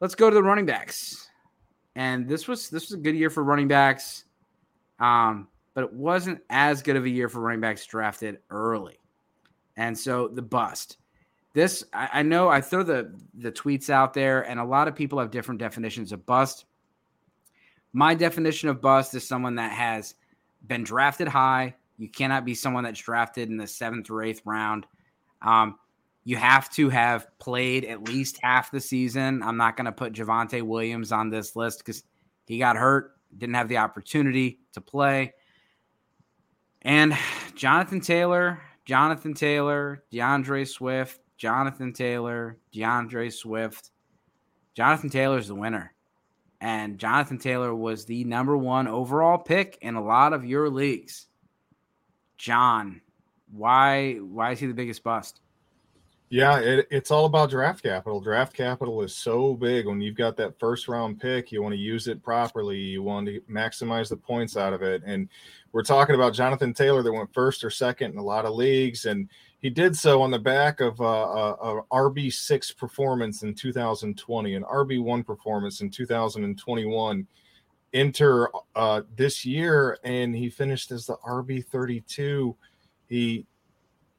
Let's 0.00 0.16
go 0.16 0.28
to 0.28 0.34
the 0.34 0.42
running 0.42 0.66
backs. 0.66 1.30
And 1.94 2.28
this 2.28 2.48
was 2.48 2.68
this 2.70 2.90
was 2.90 2.98
a 2.98 3.00
good 3.00 3.14
year 3.14 3.30
for 3.30 3.44
running 3.44 3.68
backs. 3.68 4.24
Um, 4.98 5.46
but 5.74 5.84
it 5.84 5.92
wasn't 5.92 6.40
as 6.50 6.82
good 6.82 6.96
of 6.96 7.04
a 7.04 7.08
year 7.08 7.28
for 7.28 7.38
running 7.38 7.60
backs 7.60 7.86
drafted 7.86 8.38
early. 8.50 8.98
And 9.76 9.96
so 9.96 10.26
the 10.26 10.42
bust 10.42 10.96
this 11.52 11.84
I, 11.92 12.08
I, 12.14 12.22
know 12.24 12.48
I 12.48 12.60
throw 12.60 12.82
the 12.82 13.14
the 13.34 13.52
tweets 13.52 13.90
out 13.90 14.12
there, 14.12 14.42
and 14.42 14.58
a 14.58 14.64
lot 14.64 14.88
of 14.88 14.96
people 14.96 15.20
have 15.20 15.30
different 15.30 15.60
definitions 15.60 16.10
of 16.10 16.26
bust. 16.26 16.64
My 17.92 18.16
definition 18.16 18.68
of 18.68 18.80
bust 18.80 19.14
is 19.14 19.24
someone 19.24 19.54
that 19.54 19.70
has 19.70 20.16
been 20.66 20.82
drafted 20.82 21.28
high. 21.28 21.76
You 22.00 22.08
cannot 22.08 22.46
be 22.46 22.54
someone 22.54 22.84
that's 22.84 23.00
drafted 23.00 23.50
in 23.50 23.58
the 23.58 23.66
seventh 23.66 24.08
or 24.08 24.22
eighth 24.22 24.40
round. 24.46 24.86
Um, 25.42 25.78
you 26.24 26.36
have 26.36 26.70
to 26.70 26.88
have 26.88 27.26
played 27.38 27.84
at 27.84 28.08
least 28.08 28.38
half 28.42 28.70
the 28.70 28.80
season. 28.80 29.42
I'm 29.42 29.58
not 29.58 29.76
going 29.76 29.84
to 29.84 29.92
put 29.92 30.14
Javonte 30.14 30.62
Williams 30.62 31.12
on 31.12 31.28
this 31.28 31.56
list 31.56 31.80
because 31.80 32.02
he 32.46 32.58
got 32.58 32.76
hurt, 32.76 33.12
didn't 33.36 33.54
have 33.54 33.68
the 33.68 33.76
opportunity 33.76 34.60
to 34.72 34.80
play. 34.80 35.34
And 36.80 37.14
Jonathan 37.54 38.00
Taylor, 38.00 38.62
Jonathan 38.86 39.34
Taylor, 39.34 40.02
D'Andre 40.10 40.64
Swift, 40.64 41.20
Jonathan 41.36 41.92
Taylor, 41.92 42.56
D'Andre 42.72 43.28
Swift. 43.28 43.90
Jonathan 44.74 45.10
Taylor 45.10 45.36
is 45.36 45.48
the 45.48 45.54
winner. 45.54 45.92
And 46.62 46.98
Jonathan 46.98 47.36
Taylor 47.36 47.74
was 47.74 48.06
the 48.06 48.24
number 48.24 48.56
one 48.56 48.88
overall 48.88 49.36
pick 49.36 49.76
in 49.82 49.96
a 49.96 50.02
lot 50.02 50.32
of 50.32 50.46
your 50.46 50.70
leagues. 50.70 51.26
John, 52.40 53.02
why 53.52 54.14
why 54.14 54.52
is 54.52 54.60
he 54.60 54.66
the 54.66 54.72
biggest 54.72 55.02
bust? 55.02 55.42
Yeah, 56.30 56.58
it, 56.58 56.86
it's 56.90 57.10
all 57.10 57.26
about 57.26 57.50
draft 57.50 57.82
capital. 57.82 58.18
Draft 58.18 58.54
capital 58.54 59.02
is 59.02 59.14
so 59.14 59.52
big. 59.52 59.86
When 59.86 60.00
you've 60.00 60.16
got 60.16 60.38
that 60.38 60.58
first 60.58 60.88
round 60.88 61.20
pick, 61.20 61.52
you 61.52 61.62
want 61.62 61.74
to 61.74 61.78
use 61.78 62.08
it 62.08 62.22
properly. 62.22 62.78
You 62.78 63.02
want 63.02 63.26
to 63.26 63.42
maximize 63.42 64.08
the 64.08 64.16
points 64.16 64.56
out 64.56 64.72
of 64.72 64.80
it. 64.80 65.02
And 65.04 65.28
we're 65.72 65.82
talking 65.82 66.14
about 66.14 66.32
Jonathan 66.32 66.72
Taylor 66.72 67.02
that 67.02 67.12
went 67.12 67.34
first 67.34 67.62
or 67.62 67.68
second 67.68 68.12
in 68.12 68.18
a 68.18 68.22
lot 68.22 68.46
of 68.46 68.54
leagues. 68.54 69.04
And 69.04 69.28
He 69.58 69.68
did 69.68 69.94
so 69.94 70.22
on 70.22 70.30
the 70.30 70.38
back 70.38 70.80
of 70.80 70.98
uh, 70.98 71.04
a, 71.04 71.78
a 71.78 71.82
RB 71.92 72.32
six 72.32 72.72
performance 72.72 73.42
in 73.42 73.52
2020, 73.52 74.54
an 74.54 74.62
RB 74.62 75.02
one 75.02 75.24
performance 75.24 75.82
in 75.82 75.90
2021. 75.90 77.26
Enter 77.92 78.48
uh, 78.76 79.02
this 79.16 79.44
year, 79.44 79.98
and 80.04 80.34
he 80.34 80.48
finished 80.48 80.92
as 80.92 81.06
the 81.06 81.16
RB 81.26 81.64
32. 81.64 82.56
He 83.08 83.46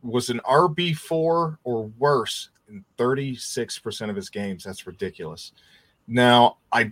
was 0.01 0.29
an 0.29 0.41
RB 0.45 0.95
four 0.95 1.60
or 1.63 1.88
worse 1.97 2.49
in 2.67 2.84
36 2.97 3.79
percent 3.79 4.10
of 4.10 4.15
his 4.17 4.29
games. 4.29 4.63
That's 4.63 4.86
ridiculous. 4.86 5.53
Now, 6.07 6.57
I 6.71 6.91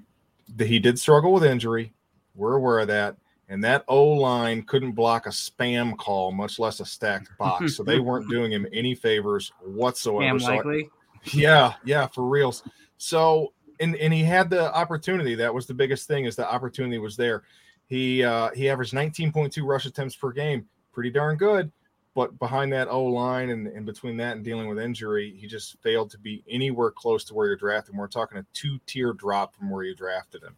he 0.57 0.79
did 0.79 0.97
struggle 0.97 1.33
with 1.33 1.43
injury. 1.43 1.93
We're 2.35 2.55
aware 2.55 2.79
of 2.79 2.87
that. 2.87 3.17
And 3.49 3.63
that 3.63 3.83
O 3.87 4.03
line 4.03 4.61
couldn't 4.63 4.91
block 4.91 5.25
a 5.25 5.29
spam 5.29 5.97
call, 5.97 6.31
much 6.31 6.59
less 6.59 6.79
a 6.79 6.85
stacked 6.85 7.35
box. 7.39 7.75
so 7.75 7.83
they 7.83 7.99
weren't 7.99 8.29
doing 8.29 8.51
him 8.51 8.67
any 8.71 8.93
favors 8.93 9.51
whatsoever. 9.61 10.37
Spam 10.37 10.41
likely. 10.41 10.89
So, 11.25 11.37
yeah, 11.37 11.73
yeah, 11.83 12.07
for 12.07 12.27
reals. 12.27 12.63
So 12.97 13.53
and 13.79 13.95
and 13.95 14.13
he 14.13 14.23
had 14.23 14.49
the 14.49 14.73
opportunity. 14.75 15.35
That 15.35 15.53
was 15.53 15.65
the 15.65 15.73
biggest 15.73 16.07
thing 16.07 16.25
is 16.25 16.35
the 16.35 16.49
opportunity 16.49 16.97
was 16.97 17.15
there. 17.15 17.43
He 17.85 18.23
uh 18.23 18.49
he 18.51 18.69
averaged 18.69 18.93
19.2 18.93 19.63
rush 19.63 19.85
attempts 19.85 20.15
per 20.15 20.31
game. 20.31 20.67
Pretty 20.91 21.09
darn 21.11 21.37
good. 21.37 21.71
But 22.15 22.37
behind 22.39 22.73
that 22.73 22.87
O 22.89 23.03
line 23.03 23.49
and, 23.49 23.67
and 23.67 23.85
between 23.85 24.17
that 24.17 24.35
and 24.35 24.43
dealing 24.43 24.67
with 24.67 24.79
injury, 24.79 25.35
he 25.39 25.47
just 25.47 25.81
failed 25.81 26.09
to 26.11 26.17
be 26.17 26.43
anywhere 26.49 26.91
close 26.91 27.23
to 27.25 27.33
where 27.33 27.47
you're 27.47 27.55
drafted. 27.55 27.95
We're 27.95 28.07
talking 28.07 28.37
a 28.39 28.45
two 28.53 28.79
tier 28.87 29.13
drop 29.13 29.55
from 29.55 29.69
where 29.69 29.83
you 29.83 29.95
drafted 29.95 30.43
him. 30.43 30.55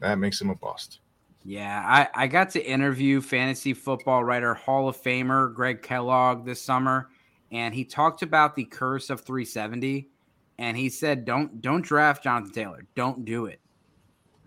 That 0.00 0.18
makes 0.18 0.40
him 0.40 0.50
a 0.50 0.54
bust. 0.54 1.00
Yeah, 1.42 1.82
I, 1.84 2.24
I 2.24 2.26
got 2.26 2.50
to 2.50 2.64
interview 2.64 3.20
fantasy 3.20 3.74
football 3.74 4.24
writer, 4.24 4.54
Hall 4.54 4.88
of 4.88 4.96
Famer 4.96 5.52
Greg 5.52 5.82
Kellogg 5.82 6.46
this 6.46 6.62
summer, 6.62 7.10
and 7.52 7.74
he 7.74 7.84
talked 7.84 8.22
about 8.22 8.56
the 8.56 8.64
curse 8.64 9.10
of 9.10 9.20
370. 9.22 10.08
And 10.58 10.76
he 10.76 10.88
said, 10.88 11.24
Don't 11.24 11.60
don't 11.60 11.82
draft 11.82 12.22
Jonathan 12.24 12.52
Taylor. 12.52 12.86
Don't 12.94 13.24
do 13.24 13.46
it. 13.46 13.60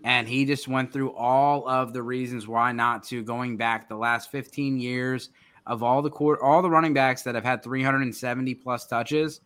And 0.04 0.28
he 0.28 0.44
just 0.44 0.68
went 0.68 0.92
through 0.92 1.14
all 1.14 1.68
of 1.68 1.92
the 1.92 2.02
reasons 2.02 2.46
why 2.46 2.72
not 2.72 3.02
to, 3.04 3.22
going 3.22 3.56
back 3.56 3.88
the 3.88 3.96
last 3.96 4.30
15 4.30 4.78
years 4.78 5.30
of 5.66 5.82
all 5.82 6.02
the 6.02 6.10
court, 6.10 6.38
all 6.42 6.62
the 6.62 6.70
running 6.70 6.94
backs 6.94 7.22
that 7.22 7.34
have 7.34 7.44
had 7.44 7.62
370 7.62 8.54
plus 8.54 8.86
touches. 8.86 9.40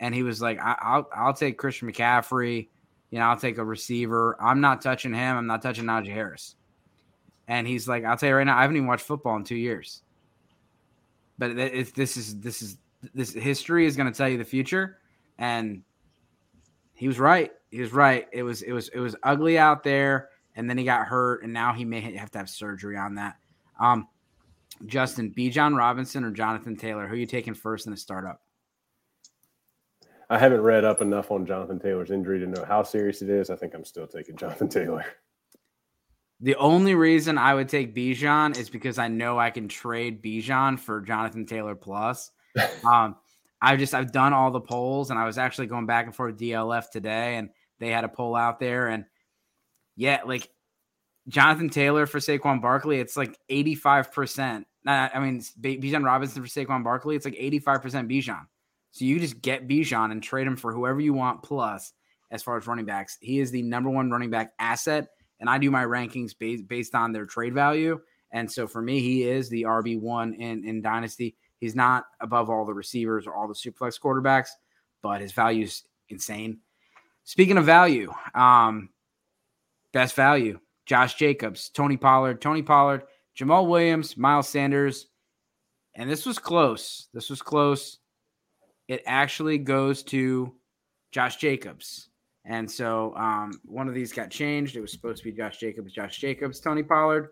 And 0.00 0.14
he 0.14 0.22
was 0.22 0.40
like, 0.40 0.58
I, 0.60 0.96
will 0.96 1.08
I'll 1.14 1.34
take 1.34 1.58
Christian 1.58 1.90
McCaffrey. 1.90 2.68
You 3.10 3.18
know, 3.18 3.26
I'll 3.26 3.38
take 3.38 3.58
a 3.58 3.64
receiver. 3.64 4.36
I'm 4.40 4.60
not 4.60 4.80
touching 4.80 5.12
him. 5.12 5.36
I'm 5.36 5.46
not 5.46 5.62
touching 5.62 5.84
Najee 5.84 6.12
Harris. 6.12 6.56
And 7.46 7.66
he's 7.66 7.88
like, 7.88 8.04
I'll 8.04 8.16
tell 8.16 8.28
you 8.28 8.34
right 8.36 8.44
now, 8.44 8.58
I 8.58 8.62
haven't 8.62 8.76
even 8.76 8.88
watched 8.88 9.06
football 9.06 9.36
in 9.36 9.44
two 9.44 9.56
years. 9.56 10.02
But 11.38 11.58
if 11.58 11.94
this 11.94 12.16
is 12.16 12.40
this 12.40 12.62
is 12.62 12.78
this 13.14 13.32
history 13.32 13.86
is 13.86 13.96
going 13.96 14.10
to 14.10 14.16
tell 14.16 14.28
you 14.28 14.38
the 14.38 14.44
future, 14.44 14.98
and 15.38 15.82
he 16.94 17.06
was 17.06 17.18
right. 17.18 17.52
He 17.70 17.80
was 17.80 17.92
right. 17.92 18.26
It 18.32 18.42
was 18.42 18.62
it 18.62 18.72
was 18.72 18.88
it 18.88 18.98
was 18.98 19.14
ugly 19.22 19.58
out 19.58 19.84
there, 19.84 20.30
and 20.56 20.68
then 20.68 20.78
he 20.78 20.84
got 20.84 21.06
hurt, 21.06 21.42
and 21.44 21.52
now 21.52 21.72
he 21.72 21.84
may 21.84 22.00
have 22.16 22.30
to 22.32 22.38
have 22.38 22.50
surgery 22.50 22.96
on 22.96 23.14
that. 23.16 23.36
Um, 23.78 24.08
Justin, 24.86 25.32
Bijan 25.36 25.76
Robinson 25.76 26.24
or 26.24 26.30
Jonathan 26.30 26.76
Taylor, 26.76 27.06
who 27.06 27.14
are 27.14 27.18
you 27.18 27.26
taking 27.26 27.54
first 27.54 27.86
in 27.86 27.92
the 27.92 27.98
startup? 27.98 28.40
I 30.30 30.38
haven't 30.38 30.60
read 30.60 30.84
up 30.84 31.00
enough 31.00 31.30
on 31.30 31.46
Jonathan 31.46 31.78
Taylor's 31.78 32.10
injury 32.10 32.38
to 32.40 32.46
know 32.46 32.64
how 32.64 32.82
serious 32.82 33.22
it 33.22 33.30
is. 33.30 33.48
I 33.48 33.56
think 33.56 33.74
I'm 33.74 33.84
still 33.84 34.06
taking 34.06 34.36
Jonathan 34.36 34.68
Taylor. 34.68 35.04
The 36.40 36.54
only 36.56 36.94
reason 36.94 37.38
I 37.38 37.54
would 37.54 37.68
take 37.68 37.94
Bijan 37.94 38.56
is 38.56 38.70
because 38.70 38.98
I 38.98 39.08
know 39.08 39.38
I 39.38 39.50
can 39.50 39.68
trade 39.68 40.22
Bijan 40.22 40.78
for 40.78 41.00
Jonathan 41.00 41.46
Taylor 41.46 41.74
plus. 41.74 42.30
um, 42.84 43.16
I've 43.60 43.78
just 43.78 43.94
I've 43.94 44.12
done 44.12 44.32
all 44.32 44.50
the 44.50 44.60
polls, 44.60 45.10
and 45.10 45.18
I 45.18 45.24
was 45.24 45.38
actually 45.38 45.66
going 45.66 45.86
back 45.86 46.06
and 46.06 46.14
forth 46.14 46.32
with 46.32 46.40
DLF 46.40 46.90
today, 46.90 47.36
and 47.36 47.50
they 47.78 47.88
had 47.88 48.04
a 48.04 48.08
poll 48.08 48.36
out 48.36 48.60
there, 48.60 48.88
and 48.88 49.04
yeah, 49.96 50.20
like 50.24 50.48
Jonathan 51.28 51.68
Taylor 51.68 52.06
for 52.06 52.18
Saquon 52.18 52.62
Barkley, 52.62 53.00
it's 53.00 53.16
like 53.16 53.36
eighty 53.48 53.74
five 53.74 54.12
percent. 54.12 54.66
I 54.86 55.18
mean, 55.18 55.42
Bijan 55.60 56.04
Robinson 56.04 56.42
for 56.42 56.48
Saquon 56.48 56.84
Barkley, 56.84 57.16
it's 57.16 57.24
like 57.24 57.36
eighty 57.36 57.58
five 57.58 57.82
percent 57.82 58.08
Bijan. 58.08 58.46
So 58.90 59.04
you 59.04 59.20
just 59.20 59.42
get 59.42 59.68
Bijan 59.68 60.12
and 60.12 60.22
trade 60.22 60.46
him 60.46 60.56
for 60.56 60.72
whoever 60.72 61.00
you 61.00 61.12
want 61.12 61.42
plus. 61.42 61.92
As 62.30 62.42
far 62.42 62.58
as 62.58 62.66
running 62.66 62.84
backs, 62.84 63.16
he 63.22 63.40
is 63.40 63.50
the 63.50 63.62
number 63.62 63.88
one 63.88 64.10
running 64.10 64.28
back 64.28 64.52
asset 64.58 65.08
and 65.40 65.48
I 65.48 65.58
do 65.58 65.70
my 65.70 65.84
rankings 65.84 66.32
based 66.38 66.66
based 66.68 66.94
on 66.94 67.12
their 67.12 67.26
trade 67.26 67.54
value. 67.54 68.00
And 68.32 68.50
so 68.50 68.66
for 68.66 68.82
me, 68.82 69.00
he 69.00 69.24
is 69.24 69.48
the 69.48 69.62
RB 69.62 70.00
one 70.00 70.34
in 70.34 70.64
in 70.66 70.82
Dynasty. 70.82 71.36
He's 71.58 71.74
not 71.74 72.06
above 72.20 72.50
all 72.50 72.64
the 72.64 72.74
receivers 72.74 73.26
or 73.26 73.34
all 73.34 73.48
the 73.48 73.54
superflex 73.54 74.00
quarterbacks, 74.00 74.48
but 75.02 75.20
his 75.20 75.32
value 75.32 75.64
is 75.64 75.82
insane. 76.08 76.58
Speaking 77.24 77.58
of 77.58 77.64
value, 77.64 78.12
um, 78.34 78.90
best 79.92 80.14
value: 80.14 80.60
Josh 80.86 81.14
Jacobs, 81.14 81.68
Tony 81.70 81.96
Pollard, 81.96 82.40
Tony 82.40 82.62
Pollard, 82.62 83.02
Jamaal 83.38 83.68
Williams, 83.68 84.16
Miles 84.16 84.48
Sanders, 84.48 85.08
and 85.94 86.08
this 86.08 86.24
was 86.24 86.38
close. 86.38 87.08
This 87.12 87.28
was 87.28 87.42
close. 87.42 87.98
It 88.86 89.02
actually 89.06 89.58
goes 89.58 90.02
to 90.04 90.54
Josh 91.12 91.36
Jacobs. 91.36 92.08
And 92.44 92.70
so 92.70 93.14
um, 93.16 93.60
one 93.64 93.88
of 93.88 93.94
these 93.94 94.12
got 94.12 94.30
changed. 94.30 94.76
It 94.76 94.80
was 94.80 94.92
supposed 94.92 95.18
to 95.18 95.24
be 95.24 95.36
Josh 95.36 95.58
Jacobs, 95.58 95.92
Josh 95.92 96.18
Jacobs, 96.18 96.60
Tony 96.60 96.82
Pollard. 96.82 97.30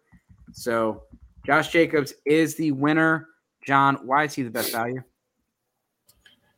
So 0.52 1.04
Josh 1.46 1.70
Jacobs 1.72 2.12
is 2.26 2.54
the 2.56 2.72
winner. 2.72 3.28
John, 3.66 3.96
why 4.04 4.24
is 4.24 4.34
he 4.34 4.42
the 4.42 4.50
best 4.50 4.72
value? 4.72 5.02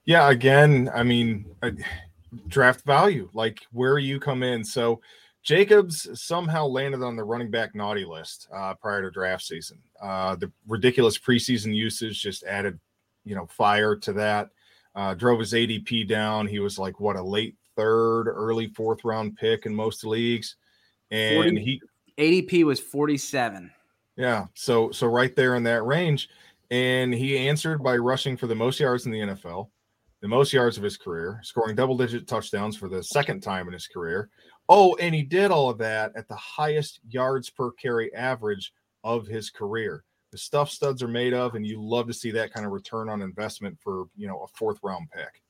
Yeah, 0.04 0.30
again, 0.30 0.90
I 0.94 1.02
mean, 1.02 1.46
draft 2.48 2.84
value, 2.84 3.30
like 3.32 3.60
where 3.72 3.98
you 3.98 4.20
come 4.20 4.42
in. 4.42 4.62
So 4.62 5.00
Jacobs 5.42 6.08
somehow 6.20 6.66
landed 6.66 7.02
on 7.02 7.16
the 7.16 7.24
running 7.24 7.50
back 7.50 7.74
naughty 7.74 8.04
list 8.04 8.48
uh, 8.54 8.74
prior 8.74 9.02
to 9.02 9.10
draft 9.10 9.44
season. 9.44 9.78
Uh, 10.00 10.36
the 10.36 10.52
ridiculous 10.66 11.18
preseason 11.18 11.74
usage 11.74 12.22
just 12.22 12.44
added, 12.44 12.78
you 13.24 13.34
know, 13.34 13.46
fire 13.46 13.96
to 13.96 14.12
that. 14.12 14.50
Uh, 14.94 15.14
drove 15.14 15.40
his 15.40 15.52
ADP 15.52 16.08
down. 16.08 16.46
He 16.46 16.58
was 16.58 16.78
like 16.78 17.00
what 17.00 17.16
a 17.16 17.22
late 17.22 17.56
third, 17.76 18.24
early 18.28 18.68
fourth 18.68 19.04
round 19.04 19.36
pick 19.36 19.64
in 19.64 19.74
most 19.74 20.04
leagues. 20.04 20.56
And 21.10 21.58
40, 21.58 21.64
he 21.64 21.82
ADP 22.18 22.64
was 22.64 22.80
47. 22.80 23.70
Yeah. 24.16 24.46
So 24.54 24.90
so 24.90 25.06
right 25.06 25.34
there 25.36 25.54
in 25.54 25.62
that 25.62 25.84
range. 25.84 26.28
And 26.70 27.14
he 27.14 27.38
answered 27.48 27.82
by 27.82 27.96
rushing 27.96 28.36
for 28.36 28.46
the 28.46 28.54
most 28.54 28.78
yards 28.78 29.06
in 29.06 29.12
the 29.12 29.20
NFL, 29.20 29.70
the 30.20 30.28
most 30.28 30.52
yards 30.52 30.76
of 30.76 30.82
his 30.82 30.96
career, 30.96 31.40
scoring 31.42 31.74
double 31.76 31.96
digit 31.96 32.26
touchdowns 32.26 32.76
for 32.76 32.88
the 32.88 33.02
second 33.02 33.40
time 33.40 33.66
in 33.66 33.72
his 33.72 33.86
career. 33.86 34.28
Oh, 34.68 34.94
and 34.96 35.14
he 35.14 35.22
did 35.22 35.50
all 35.50 35.70
of 35.70 35.78
that 35.78 36.12
at 36.14 36.28
the 36.28 36.36
highest 36.36 37.00
yards 37.08 37.48
per 37.48 37.70
carry 37.72 38.14
average 38.14 38.72
of 39.02 39.26
his 39.26 39.48
career. 39.48 40.04
The 40.30 40.38
stuff 40.38 40.68
studs 40.68 41.02
are 41.02 41.08
made 41.08 41.32
of, 41.32 41.54
and 41.54 41.66
you 41.66 41.82
love 41.82 42.06
to 42.08 42.12
see 42.12 42.30
that 42.32 42.52
kind 42.52 42.66
of 42.66 42.72
return 42.72 43.08
on 43.08 43.22
investment 43.22 43.78
for 43.82 44.04
you 44.14 44.28
know 44.28 44.42
a 44.42 44.48
fourth 44.48 44.78
round 44.82 45.10
pick. 45.10 45.42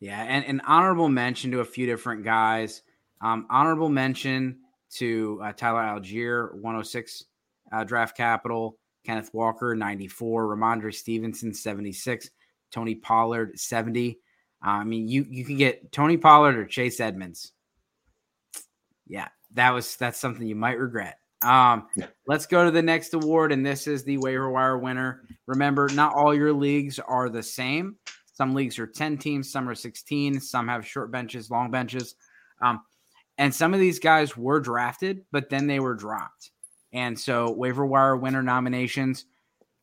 Yeah, 0.00 0.22
and 0.22 0.44
an 0.46 0.60
honorable 0.66 1.10
mention 1.10 1.50
to 1.50 1.60
a 1.60 1.64
few 1.64 1.86
different 1.86 2.24
guys. 2.24 2.82
Um, 3.20 3.46
honorable 3.50 3.90
mention 3.90 4.60
to 4.92 5.40
uh, 5.42 5.52
Tyler 5.52 5.82
Allgeier, 5.82 6.54
106 6.54 7.24
uh, 7.72 7.84
draft 7.84 8.16
capital. 8.16 8.78
Kenneth 9.06 9.32
Walker, 9.32 9.74
94. 9.74 10.56
Rhamondre 10.56 10.94
Stevenson, 10.94 11.54
76. 11.54 12.30
Tony 12.72 12.94
Pollard, 12.96 13.58
70. 13.58 14.18
Uh, 14.64 14.68
I 14.68 14.84
mean, 14.84 15.08
you 15.08 15.26
you 15.30 15.44
can 15.44 15.56
get 15.56 15.92
Tony 15.92 16.16
Pollard 16.16 16.56
or 16.56 16.66
Chase 16.66 16.98
Edmonds. 16.98 17.52
Yeah, 19.06 19.28
that 19.54 19.70
was 19.70 19.96
that's 19.96 20.18
something 20.18 20.46
you 20.46 20.56
might 20.56 20.78
regret. 20.78 21.18
Um, 21.42 21.86
yeah. 21.96 22.06
let's 22.26 22.46
go 22.46 22.64
to 22.64 22.70
the 22.70 22.82
next 22.82 23.14
award, 23.14 23.52
and 23.52 23.64
this 23.64 23.86
is 23.86 24.02
the 24.02 24.18
waiver 24.18 24.50
wire 24.50 24.78
winner. 24.78 25.22
Remember, 25.46 25.88
not 25.92 26.14
all 26.14 26.34
your 26.34 26.52
leagues 26.52 26.98
are 26.98 27.28
the 27.28 27.42
same. 27.42 27.96
Some 28.32 28.54
leagues 28.54 28.78
are 28.78 28.86
10 28.86 29.18
teams, 29.18 29.50
some 29.50 29.68
are 29.68 29.74
16, 29.74 30.40
some 30.40 30.68
have 30.68 30.86
short 30.86 31.10
benches, 31.10 31.50
long 31.50 31.70
benches. 31.70 32.16
Um, 32.60 32.82
and 33.38 33.54
some 33.54 33.74
of 33.74 33.80
these 33.80 33.98
guys 33.98 34.36
were 34.36 34.60
drafted, 34.60 35.24
but 35.30 35.48
then 35.48 35.66
they 35.66 35.80
were 35.80 35.94
dropped. 35.94 36.50
And 36.92 37.18
so 37.18 37.52
waiver 37.52 37.84
wire 37.84 38.16
winner 38.16 38.42
nominations 38.42 39.26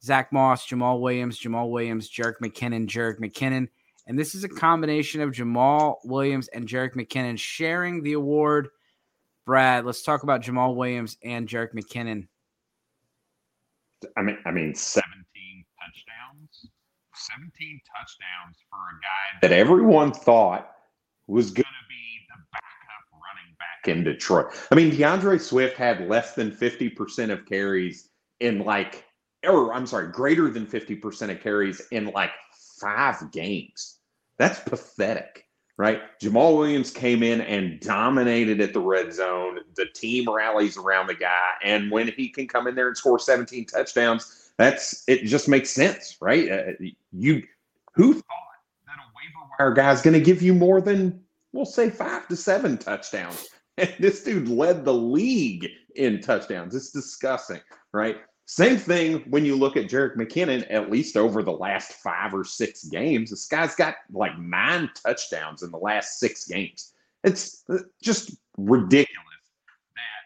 Zack 0.03 0.33
Moss, 0.33 0.67
Jamaal 0.67 0.99
Williams, 0.99 1.39
Jamaal 1.39 1.71
Williams, 1.71 2.09
Jerick 2.11 2.35
McKinnon, 2.43 2.87
Jerick 2.87 3.19
McKinnon. 3.19 3.69
And 4.05 4.19
this 4.19 4.35
is 4.35 4.43
a 4.43 4.49
combination 4.49 5.21
of 5.21 5.31
Jamaal 5.31 5.95
Williams 6.03 6.49
and 6.49 6.67
Jerick 6.67 6.93
McKinnon 6.93 7.39
sharing 7.39 8.03
the 8.03 8.13
award. 8.13 8.67
Brad, 9.45 9.85
let's 9.85 10.03
talk 10.03 10.23
about 10.23 10.41
Jamaal 10.41 10.75
Williams 10.75 11.17
and 11.23 11.47
Jerick 11.47 11.73
McKinnon. 11.73 12.27
I 14.17 14.21
mean, 14.21 14.37
I 14.45 14.51
mean, 14.51 14.75
17 14.75 15.15
touchdowns 15.79 16.69
17 17.15 17.79
touchdowns 17.87 18.57
for 18.69 18.81
a 18.81 18.95
guy 18.99 19.27
that 19.41 19.51
everyone 19.55 20.11
thought 20.11 20.75
was 21.27 21.51
going 21.51 21.63
to 21.63 21.85
be 21.87 22.05
the 22.27 22.39
backup 22.51 23.05
running 23.13 23.53
back 23.59 23.72
in 23.87 24.03
Detroit. 24.03 24.47
I 24.71 24.75
mean, 24.75 24.95
D'Andre 24.95 25.37
Swift 25.37 25.77
had 25.77 26.07
less 26.07 26.33
than 26.33 26.51
50% 26.51 27.31
of 27.31 27.45
carries 27.45 28.09
in 28.39 28.59
like 28.59 29.05
or 29.45 29.73
I'm 29.73 29.85
sorry, 29.85 30.11
greater 30.11 30.49
than 30.49 30.65
50% 30.65 31.31
of 31.31 31.41
carries 31.41 31.81
in 31.91 32.07
like 32.07 32.31
five 32.79 33.31
games. 33.31 33.99
That's 34.37 34.59
pathetic, 34.59 35.47
right? 35.77 36.01
Jamaal 36.19 36.57
Williams 36.57 36.91
came 36.91 37.23
in 37.23 37.41
and 37.41 37.79
dominated 37.79 38.61
at 38.61 38.73
the 38.73 38.79
red 38.79 39.13
zone. 39.13 39.59
The 39.75 39.85
team 39.93 40.29
rallies 40.29 40.77
around 40.77 41.07
the 41.07 41.15
guy. 41.15 41.51
And 41.63 41.91
when 41.91 42.07
he 42.07 42.29
can 42.29 42.47
come 42.47 42.67
in 42.67 42.75
there 42.75 42.87
and 42.87 42.97
score 42.97 43.19
17 43.19 43.65
touchdowns, 43.65 44.51
that's 44.57 45.03
it 45.07 45.25
just 45.25 45.49
makes 45.49 45.71
sense, 45.71 46.17
right? 46.21 46.51
Uh, 46.51 46.71
you 47.11 47.43
who 47.93 48.13
thought 48.13 48.23
that 48.85 48.95
a 48.97 49.07
waiver 49.15 49.49
wire 49.59 49.73
guy 49.73 49.91
is 49.91 50.01
going 50.01 50.13
to 50.13 50.21
give 50.21 50.41
you 50.41 50.53
more 50.53 50.79
than 50.79 51.21
we'll 51.51 51.65
say 51.65 51.89
five 51.89 52.27
to 52.27 52.35
seven 52.35 52.77
touchdowns? 52.77 53.49
And 53.77 53.93
this 53.99 54.23
dude 54.23 54.47
led 54.49 54.85
the 54.85 54.93
league 54.93 55.67
in 55.95 56.21
touchdowns. 56.21 56.75
It's 56.75 56.91
disgusting, 56.91 57.59
right? 57.91 58.17
Same 58.45 58.77
thing 58.77 59.23
when 59.29 59.45
you 59.45 59.55
look 59.55 59.77
at 59.77 59.87
Jerick 59.87 60.15
McKinnon, 60.15 60.65
at 60.69 60.91
least 60.91 61.17
over 61.17 61.41
the 61.41 61.51
last 61.51 61.93
five 61.93 62.33
or 62.33 62.43
six 62.43 62.83
games. 62.83 63.29
This 63.29 63.47
guy's 63.47 63.73
got 63.73 63.95
like 64.11 64.37
nine 64.37 64.89
touchdowns 65.03 65.63
in 65.63 65.71
the 65.71 65.77
last 65.77 66.19
six 66.19 66.45
games. 66.45 66.93
It's 67.23 67.63
uh, 67.69 67.77
just 68.01 68.35
ridiculous 68.57 69.07
that 69.95 70.23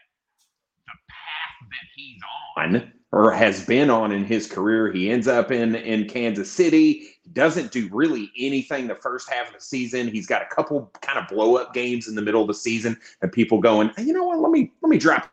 the 0.86 0.92
path 1.08 1.68
that 1.70 1.88
he's 1.94 2.20
on 2.56 2.92
or 3.12 3.32
has 3.32 3.64
been 3.64 3.90
on 3.90 4.12
in 4.12 4.24
his 4.24 4.46
career, 4.46 4.92
he 4.92 5.10
ends 5.10 5.28
up 5.28 5.50
in, 5.50 5.74
in 5.74 6.06
Kansas 6.08 6.50
City. 6.50 7.08
Doesn't 7.32 7.72
do 7.72 7.88
really 7.92 8.30
anything 8.38 8.86
the 8.86 8.94
first 8.94 9.30
half 9.30 9.48
of 9.48 9.54
the 9.54 9.60
season. 9.60 10.08
He's 10.08 10.26
got 10.26 10.42
a 10.42 10.46
couple 10.54 10.90
kind 11.00 11.18
of 11.18 11.28
blow 11.28 11.56
up 11.56 11.74
games 11.74 12.08
in 12.08 12.14
the 12.14 12.22
middle 12.22 12.42
of 12.42 12.48
the 12.48 12.54
season, 12.54 12.98
and 13.22 13.32
people 13.32 13.60
going, 13.60 13.90
hey, 13.96 14.04
you 14.04 14.12
know 14.12 14.24
what? 14.24 14.38
Let 14.38 14.50
me 14.50 14.72
let 14.82 14.90
me 14.90 14.98
drop 14.98 15.30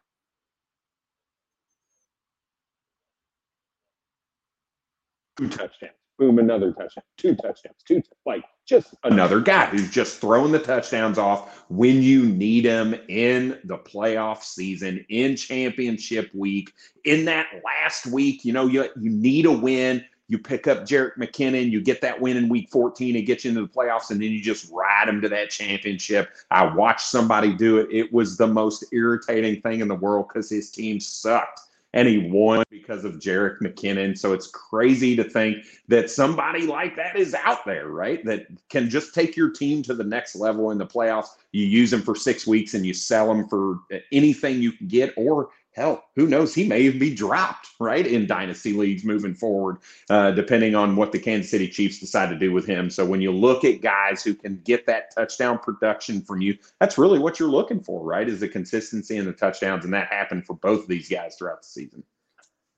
two 5.37 5.49
touchdowns. 5.49 6.04
Boom, 6.17 6.39
another 6.39 6.71
touchdown, 6.71 7.03
two 7.17 7.35
touchdowns, 7.35 7.75
two 7.85 8.01
like 8.25 8.43
just 8.65 8.95
another 9.03 9.41
guy 9.41 9.65
who's 9.65 9.89
just 9.91 10.19
throwing 10.21 10.51
the 10.51 10.59
touchdowns 10.59 11.17
off 11.17 11.65
when 11.69 12.01
you 12.01 12.25
need 12.25 12.63
him 12.63 12.95
in 13.09 13.59
the 13.65 13.77
playoff 13.77 14.41
season, 14.41 15.05
in 15.09 15.35
championship 15.35 16.33
week, 16.33 16.71
in 17.03 17.25
that 17.25 17.47
last 17.65 18.07
week. 18.07 18.45
You 18.45 18.53
know, 18.53 18.65
you 18.65 18.87
you 18.99 19.09
need 19.09 19.45
a 19.45 19.51
win. 19.51 20.05
You 20.27 20.39
pick 20.39 20.67
up 20.67 20.79
Jerick 20.85 21.17
McKinnon, 21.19 21.69
you 21.69 21.81
get 21.81 22.01
that 22.01 22.19
win 22.19 22.35
in 22.35 22.49
week 22.49 22.71
14, 22.71 23.15
it 23.15 23.21
gets 23.23 23.45
you 23.45 23.49
into 23.49 23.61
the 23.61 23.67
playoffs, 23.67 24.09
and 24.09 24.19
then 24.19 24.31
you 24.31 24.41
just 24.41 24.71
ride 24.71 25.07
him 25.07 25.21
to 25.21 25.29
that 25.29 25.51
championship. 25.51 26.29
I 26.49 26.73
watched 26.73 27.05
somebody 27.05 27.53
do 27.53 27.77
it. 27.77 27.89
It 27.91 28.11
was 28.11 28.35
the 28.35 28.47
most 28.47 28.85
irritating 28.91 29.61
thing 29.61 29.81
in 29.81 29.87
the 29.87 29.95
world 29.95 30.27
because 30.27 30.49
his 30.49 30.71
team 30.71 30.99
sucked 30.99 31.59
and 31.95 32.07
he 32.09 32.29
won 32.29 32.63
because 32.69 33.05
of 33.05 33.13
Jerick 33.13 33.61
McKinnon. 33.61 34.17
So 34.17 34.33
it's 34.33 34.47
crazy 34.47 35.15
to 35.15 35.23
think 35.23 35.65
that 35.87 36.11
somebody 36.11 36.67
like 36.67 36.95
that 36.97 37.17
is 37.17 37.33
out 37.33 37.65
there, 37.65 37.87
right? 37.87 38.23
That 38.25 38.47
can 38.69 38.89
just 38.89 39.15
take 39.15 39.35
your 39.35 39.49
team 39.49 39.81
to 39.83 39.93
the 39.93 40.03
next 40.03 40.35
level 40.35 40.71
in 40.71 40.77
the 40.77 40.85
playoffs. 40.85 41.29
You 41.53 41.65
use 41.65 41.91
them 41.91 42.01
for 42.01 42.13
six 42.13 42.45
weeks 42.45 42.73
and 42.73 42.85
you 42.85 42.93
sell 42.93 43.27
them 43.27 43.47
for 43.47 43.79
anything 44.11 44.61
you 44.61 44.73
can 44.73 44.87
get, 44.87 45.13
or 45.15 45.49
hell, 45.75 46.05
who 46.15 46.25
knows? 46.25 46.55
He 46.55 46.65
may 46.65 46.81
even 46.81 46.99
be 46.99 47.13
dropped, 47.13 47.67
right, 47.79 48.07
in 48.07 48.25
dynasty 48.25 48.71
leagues 48.71 49.03
moving 49.03 49.35
forward, 49.35 49.77
uh, 50.09 50.31
depending 50.31 50.73
on 50.73 50.95
what 50.95 51.11
the 51.11 51.19
Kansas 51.19 51.51
City 51.51 51.67
Chiefs 51.67 51.99
decide 51.99 52.29
to 52.29 52.39
do 52.39 52.53
with 52.53 52.65
him. 52.65 52.89
So 52.89 53.05
when 53.05 53.19
you 53.19 53.31
look 53.31 53.65
at 53.65 53.81
guys 53.81 54.23
who 54.23 54.33
can 54.33 54.61
get 54.63 54.85
that 54.87 55.13
touchdown 55.13 55.59
production 55.59 56.21
from 56.21 56.41
you, 56.41 56.57
that's 56.79 56.97
really 56.97 57.19
what 57.19 57.39
you're 57.39 57.49
looking 57.49 57.81
for, 57.81 58.03
right? 58.03 58.27
Is 58.27 58.39
the 58.39 58.47
consistency 58.47 59.17
and 59.17 59.27
the 59.27 59.33
touchdowns, 59.33 59.83
and 59.83 59.93
that 59.93 60.07
happened 60.07 60.45
for 60.45 60.53
both 60.55 60.83
of 60.83 60.87
these 60.87 61.09
guys 61.09 61.35
throughout 61.35 61.61
the 61.61 61.67
season. 61.67 62.03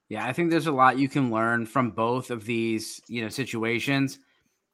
Yeah, 0.09 0.25
I 0.25 0.33
think 0.33 0.49
there's 0.49 0.67
a 0.67 0.71
lot 0.71 0.97
you 0.97 1.09
can 1.09 1.29
learn 1.29 1.65
from 1.65 1.91
both 1.91 2.31
of 2.31 2.45
these, 2.45 3.01
you 3.07 3.21
know, 3.21 3.29
situations. 3.29 4.17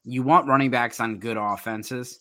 You 0.05 0.23
want 0.23 0.47
running 0.47 0.69
backs 0.69 0.99
on 0.99 1.19
good 1.19 1.37
offenses. 1.37 2.19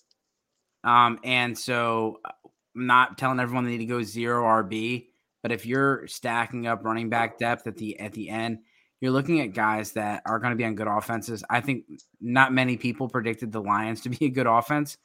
Um, 0.82 1.20
and 1.22 1.56
so 1.56 2.20
I'm 2.24 2.30
uh, 2.30 2.86
not 2.86 3.18
telling 3.18 3.38
everyone 3.38 3.64
they 3.64 3.72
need 3.72 3.78
to 3.78 3.86
go 3.86 4.02
zero 4.02 4.44
RB 4.44 5.06
but 5.42 5.52
if 5.52 5.66
you're 5.66 6.06
stacking 6.06 6.66
up 6.66 6.84
running 6.84 7.10
back 7.10 7.38
depth 7.38 7.66
at 7.66 7.76
the 7.76 7.98
at 8.00 8.12
the 8.12 8.28
end, 8.28 8.58
you're 9.00 9.10
looking 9.10 9.40
at 9.40 9.52
guys 9.52 9.92
that 9.92 10.22
are 10.24 10.38
going 10.38 10.52
to 10.52 10.56
be 10.56 10.64
on 10.64 10.76
good 10.76 10.86
offenses. 10.86 11.42
I 11.50 11.60
think 11.60 11.84
not 12.20 12.52
many 12.52 12.76
people 12.76 13.08
predicted 13.08 13.50
the 13.50 13.60
Lions 13.60 14.00
to 14.02 14.08
be 14.08 14.26
a 14.26 14.30
good 14.30 14.46
offense, 14.46 14.96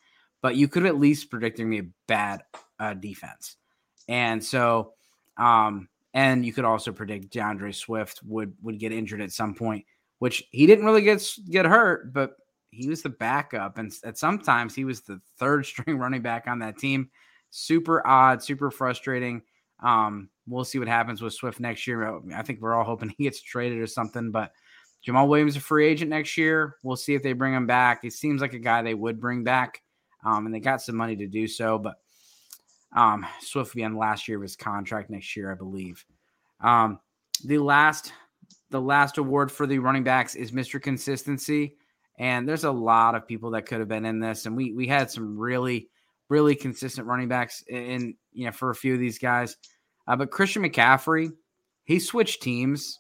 but 0.42 0.56
you 0.56 0.68
could 0.68 0.86
at 0.86 1.00
least 1.00 1.32
predict 1.32 1.58
me 1.60 1.80
a 1.80 1.88
bad 2.08 2.44
uh, 2.80 2.94
defense. 2.94 3.56
And 4.08 4.44
so, 4.44 4.94
um, 5.38 5.90
and 6.14 6.46
you 6.46 6.54
could 6.54 6.64
also 6.66 6.92
predict 6.92 7.32
D'Andre 7.32 7.72
Swift 7.72 8.22
would 8.24 8.54
would 8.62 8.80
get 8.80 8.92
injured 8.92 9.22
at 9.22 9.32
some 9.32 9.56
point, 9.56 9.86
which 10.20 10.44
he 10.52 10.68
didn't 10.68 10.86
really 10.86 11.02
get 11.02 11.28
get 11.50 11.66
hurt, 11.66 12.14
but 12.14 12.36
he 12.70 12.88
was 12.88 13.02
the 13.02 13.10
backup, 13.10 13.78
and 13.80 13.92
at 14.04 14.18
sometimes 14.18 14.76
he 14.76 14.86
was 14.86 15.02
the 15.02 15.20
third 15.40 15.66
string 15.66 15.98
running 15.98 16.22
back 16.22 16.46
on 16.48 16.60
that 16.60 16.78
team. 16.78 17.10
Super 17.50 18.06
odd, 18.06 18.44
super 18.44 18.70
frustrating. 18.70 19.42
Um, 19.82 20.30
we'll 20.48 20.66
see 20.66 20.80
what 20.80 20.88
happens 20.88 21.22
with 21.22 21.34
Swift 21.34 21.60
next 21.60 21.86
year. 21.88 22.20
I 22.34 22.42
think 22.42 22.62
we're 22.62 22.76
all 22.76 22.84
hoping 22.84 23.10
he 23.18 23.26
gets 23.26 23.42
traded 23.42 23.80
or 23.80 23.88
something, 23.88 24.32
but 24.32 24.52
Jamaal 25.06 25.28
Williams 25.28 25.54
is 25.54 25.58
a 25.58 25.62
free 25.62 25.88
agent 25.88 26.10
next 26.10 26.38
year. 26.38 26.78
We'll 26.84 26.96
see 26.96 27.14
if 27.14 27.24
they 27.24 27.34
bring 27.34 27.54
him 27.54 27.68
back. 27.68 28.02
He 28.02 28.10
seems 28.10 28.42
like 28.42 28.54
a 28.54 28.60
guy 28.60 28.82
they 28.82 28.94
would 28.94 29.20
bring 29.20 29.44
back, 29.44 29.82
um, 30.26 30.46
and 30.46 30.54
they 30.54 30.60
got 30.60 30.82
some 30.82 30.96
money 30.96 31.16
to 31.18 31.28
do 31.28 31.48
so. 31.48 31.78
But 31.78 31.96
um, 32.96 33.26
Swift 33.42 33.74
will 33.74 33.80
be 33.80 33.84
on 33.84 33.94
the 33.94 34.00
last 34.00 34.28
year 34.28 34.38
of 34.38 34.44
his 34.44 34.56
contract 34.56 35.10
next 35.10 35.36
year, 35.36 35.52
I 35.52 35.56
believe. 35.56 36.04
Um, 36.62 37.00
the 37.46 37.60
last, 37.60 38.12
the 38.72 38.82
last 38.82 39.18
award 39.18 39.52
for 39.52 39.68
the 39.68 39.80
running 39.80 40.04
backs 40.04 40.36
is 40.36 40.52
Mr. 40.52 40.82
Consistency, 40.82 41.76
and 42.18 42.50
there's 42.50 42.64
a 42.64 42.72
lot 42.72 43.14
of 43.14 43.28
people 43.28 43.52
that 43.52 43.68
could 43.68 43.80
have 43.80 43.88
been 43.88 44.06
in 44.06 44.20
this, 44.20 44.46
and 44.46 44.58
we 44.58 44.74
we 44.74 44.88
had 44.88 45.12
some 45.12 45.38
really 45.38 45.90
really 46.30 46.56
consistent 46.56 47.08
running 47.08 47.28
backs 47.28 47.64
in 47.68 48.16
you 48.34 48.46
know 48.46 48.52
for 48.52 48.70
a 48.70 48.76
few 48.76 48.94
of 48.94 49.00
these 49.00 49.20
guys. 49.20 49.58
Uh, 50.08 50.16
but 50.16 50.32
Christian 50.32 50.64
McCaffrey, 50.64 51.32
he 51.84 52.00
switched 52.00 52.42
teams 52.42 53.00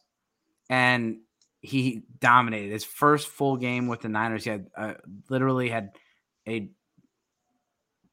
and 0.70 1.18
he 1.62 2.04
dominated 2.20 2.72
his 2.72 2.84
first 2.84 3.28
full 3.28 3.58
game 3.58 3.88
with 3.88 4.02
the 4.02 4.10
Niners. 4.10 4.44
He 4.44 4.50
had 4.50 4.68
uh, 4.78 4.94
literally 5.30 5.70
had 5.70 5.92
a 6.48 6.70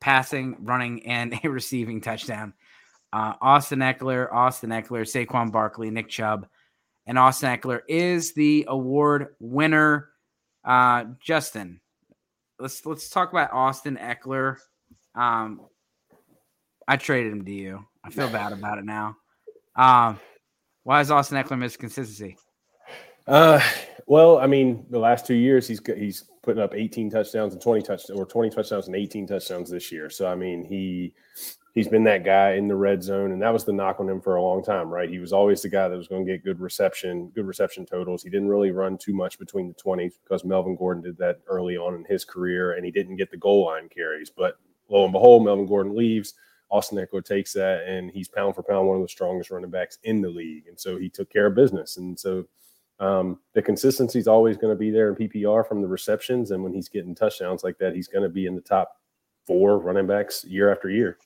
passing, 0.00 0.57
running, 0.61 1.07
and 1.07 1.38
a 1.42 1.48
receiving 1.48 2.00
touchdown. 2.00 2.55
Uh, 3.12 3.35
Austin 3.40 3.79
Ekeler, 3.79 4.33
Austin 4.33 4.70
Ekeler, 4.70 5.03
Saquon 5.03 5.53
Barkley, 5.53 5.90
Nick 5.90 6.09
Chubb, 6.09 6.48
and 7.07 7.18
Austin 7.18 7.57
Ekeler 7.57 7.81
is 7.88 8.35
the 8.35 8.64
award 8.68 9.29
winner. 9.38 10.11
Uh, 10.64 11.05
Justin, 11.20 11.81
let's 12.59 12.85
let's 12.87 13.09
talk 13.09 13.31
about 13.31 13.53
Austin 13.53 13.96
Ekeler 13.96 14.57
um, 15.14 15.61
I 16.87 16.96
traded 16.96 17.33
him 17.33 17.44
to 17.44 17.53
you. 17.53 17.85
I 18.05 18.11
feel 18.11 18.29
bad 18.29 18.53
about 18.53 18.79
it 18.79 18.85
now. 18.85 19.16
Um, 19.77 20.20
why 20.83 21.00
is 21.00 21.11
Austin 21.11 21.42
Ekeler 21.42 21.59
miss 21.59 21.77
consistency? 21.77 22.37
Uh, 23.27 23.61
well, 24.07 24.38
I 24.38 24.46
mean, 24.46 24.85
the 24.90 24.98
last 24.98 25.27
two 25.27 25.35
years 25.35 25.66
he's 25.66 25.81
he's 25.96 26.24
putting 26.42 26.62
up 26.62 26.74
18 26.74 27.11
touchdowns 27.11 27.55
and 27.55 27.62
20 27.62 27.83
touchdowns 27.83 28.20
or 28.20 28.27
20 28.27 28.50
touchdowns 28.50 28.87
and 28.87 28.94
18 28.94 29.27
touchdowns 29.27 29.70
this 29.70 29.90
year. 29.90 30.11
So 30.11 30.27
I 30.27 30.35
mean, 30.35 30.64
he 30.64 31.14
he's 31.74 31.88
been 31.88 32.05
that 32.05 32.24
guy 32.24 32.53
in 32.53 32.68
the 32.68 32.77
red 32.77 33.03
zone, 33.03 33.33
and 33.33 33.42
that 33.42 33.53
was 33.53 33.64
the 33.64 33.72
knock 33.72 33.98
on 34.00 34.09
him 34.09 34.20
for 34.20 34.37
a 34.37 34.42
long 34.42 34.62
time, 34.62 34.88
right? 34.88 35.09
He 35.09 35.18
was 35.18 35.33
always 35.33 35.62
the 35.62 35.68
guy 35.68 35.88
that 35.88 35.96
was 35.96 36.09
going 36.09 36.24
to 36.24 36.33
get 36.33 36.44
good 36.44 36.61
reception, 36.61 37.29
good 37.35 37.46
reception 37.46 37.87
totals. 37.87 38.22
He 38.22 38.31
didn't 38.31 38.48
really 38.48 38.70
run 38.70 38.98
too 38.98 39.14
much 39.14 39.38
between 39.38 39.68
the 39.68 39.74
20s 39.74 40.14
because 40.22 40.44
Melvin 40.44 40.77
Gordon 40.77 41.03
did 41.03 41.18
that 41.18 41.40
early 41.46 41.77
on 41.77 41.94
in 41.94 42.05
his 42.05 42.24
career, 42.24 42.72
and 42.72 42.85
he 42.85 42.92
didn't 42.92 43.16
get 43.16 43.31
the 43.31 43.37
goal 43.37 43.66
line 43.66 43.88
carries. 43.88 44.31
But 44.31 44.59
lo 44.88 45.04
and 45.04 45.12
behold, 45.12 45.44
Melvin 45.44 45.66
Gordon 45.66 45.96
leaves. 45.96 46.34
Austin 46.70 46.98
Ekeler 46.98 47.24
takes 47.24 47.52
that, 47.52 47.84
and 47.86 48.10
he's 48.10 48.28
pound 48.28 48.54
for 48.54 48.62
pound 48.62 48.88
one 48.88 48.96
of 48.96 49.02
the 49.02 49.08
strongest 49.08 49.50
running 49.50 49.70
backs 49.70 49.98
in 50.02 50.20
the 50.20 50.28
league. 50.28 50.66
And 50.66 50.78
so 50.78 50.98
he 50.98 51.08
took 51.08 51.30
care 51.30 51.46
of 51.46 51.54
business. 51.54 51.98
And 51.98 52.18
so 52.18 52.46
um, 52.98 53.38
the 53.52 53.62
consistency 53.62 54.18
is 54.18 54.26
always 54.26 54.56
going 54.56 54.72
to 54.72 54.78
be 54.78 54.90
there 54.90 55.08
in 55.08 55.14
PPR 55.14 55.66
from 55.66 55.82
the 55.82 55.88
receptions. 55.88 56.50
And 56.50 56.62
when 56.62 56.72
he's 56.72 56.88
getting 56.88 57.14
touchdowns 57.14 57.62
like 57.62 57.78
that, 57.78 57.94
he's 57.94 58.08
going 58.08 58.24
to 58.24 58.28
be 58.28 58.46
in 58.46 58.54
the 58.54 58.60
top 58.60 58.96
four 59.46 59.78
running 59.78 60.06
backs 60.06 60.44
year 60.44 60.72
after 60.72 60.90
year. 60.90 61.18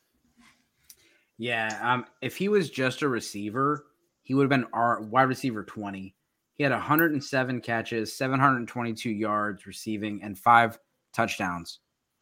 Yeah. 1.38 1.78
Um, 1.82 2.04
if 2.20 2.36
he 2.36 2.48
was 2.48 2.68
just 2.68 3.02
a 3.02 3.08
receiver, 3.08 3.86
he 4.22 4.34
would 4.34 4.42
have 4.42 4.50
been 4.50 4.70
our 4.72 5.00
wide 5.02 5.28
receiver 5.28 5.62
20. 5.64 6.14
He 6.56 6.62
had 6.62 6.72
107 6.72 7.60
catches, 7.60 8.16
722 8.16 9.10
yards 9.10 9.66
receiving, 9.66 10.20
and 10.22 10.36
five 10.36 10.78
touchdowns 11.14 11.78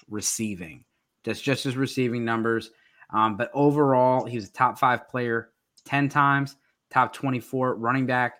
receiving. 0.09 0.85
That's 1.27 1.41
just 1.41 1.65
his 1.65 1.77
receiving 1.77 2.25
numbers. 2.25 2.71
Um, 3.11 3.37
but 3.37 3.51
overall, 3.53 4.25
he 4.25 4.37
was 4.37 4.49
a 4.49 4.53
top 4.53 4.79
five 4.79 5.09
player 5.09 5.51
10 5.85 6.09
times, 6.09 6.57
top 6.91 7.13
24 7.13 7.75
running 7.75 8.07
back. 8.07 8.35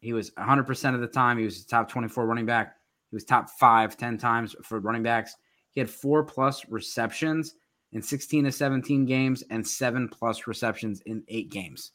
He 0.00 0.12
was 0.12 0.30
100% 0.32 0.94
of 0.94 1.00
the 1.00 1.06
time. 1.06 1.36
He 1.36 1.44
was 1.44 1.64
top 1.64 1.90
24 1.90 2.26
running 2.26 2.46
back. 2.46 2.76
He 3.10 3.16
was 3.16 3.24
top 3.24 3.50
five 3.50 3.96
10 3.96 4.16
times 4.16 4.56
for 4.62 4.80
running 4.80 5.02
backs. 5.02 5.36
He 5.72 5.80
had 5.80 5.90
four 5.90 6.24
plus 6.24 6.66
receptions 6.68 7.54
in 7.92 8.00
16 8.00 8.44
to 8.44 8.52
17 8.52 9.04
games 9.04 9.42
and 9.50 9.66
seven 9.66 10.08
plus 10.08 10.46
receptions 10.46 11.02
in 11.06 11.22
eight 11.28 11.50
games. 11.50 11.92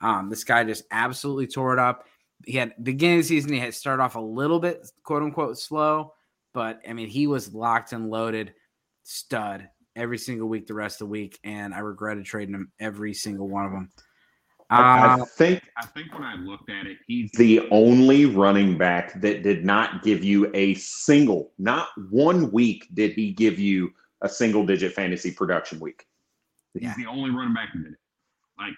Um, 0.00 0.28
this 0.30 0.44
guy 0.44 0.62
just 0.64 0.84
absolutely 0.90 1.46
tore 1.46 1.72
it 1.72 1.78
up. 1.78 2.06
he 2.46 2.56
had 2.56 2.74
beginning 2.82 3.18
of 3.18 3.24
the 3.24 3.28
season 3.28 3.52
he 3.52 3.58
had 3.58 3.74
started 3.74 4.02
off 4.02 4.14
a 4.14 4.20
little 4.20 4.60
bit 4.60 4.86
quote 5.02 5.22
unquote 5.22 5.58
slow, 5.58 6.12
but 6.54 6.80
I 6.88 6.92
mean 6.92 7.08
he 7.08 7.26
was 7.26 7.52
locked 7.52 7.92
and 7.92 8.10
loaded 8.10 8.54
stud 9.02 9.68
every 9.98 10.18
single 10.18 10.48
week 10.48 10.66
the 10.66 10.74
rest 10.74 10.96
of 11.00 11.08
the 11.08 11.10
week, 11.10 11.38
and 11.44 11.74
I 11.74 11.80
regretted 11.80 12.24
trading 12.24 12.54
him 12.54 12.70
every 12.80 13.12
single 13.12 13.48
one 13.48 13.66
of 13.66 13.72
them. 13.72 13.90
I 14.70 15.20
Uh, 15.20 15.24
think 15.24 15.62
I 15.78 15.86
think 15.86 16.12
when 16.12 16.22
I 16.22 16.34
looked 16.36 16.68
at 16.70 16.86
it, 16.86 16.98
he's 17.06 17.30
the 17.32 17.66
only 17.70 18.26
running 18.26 18.76
back 18.76 19.18
that 19.20 19.42
did 19.42 19.64
not 19.64 20.02
give 20.02 20.22
you 20.22 20.50
a 20.54 20.74
single, 20.74 21.52
not 21.58 21.88
one 22.10 22.50
week 22.52 22.86
did 22.94 23.12
he 23.12 23.32
give 23.32 23.58
you 23.58 23.90
a 24.20 24.28
single 24.28 24.66
digit 24.66 24.92
fantasy 24.92 25.30
production 25.32 25.80
week. 25.80 26.06
He's 26.74 26.82
Yeah. 26.82 26.94
the 26.98 27.06
only 27.06 27.30
running 27.30 27.54
back 27.54 27.70
who 27.72 27.82
did 27.82 27.92
it. 27.92 27.98
Like 28.58 28.74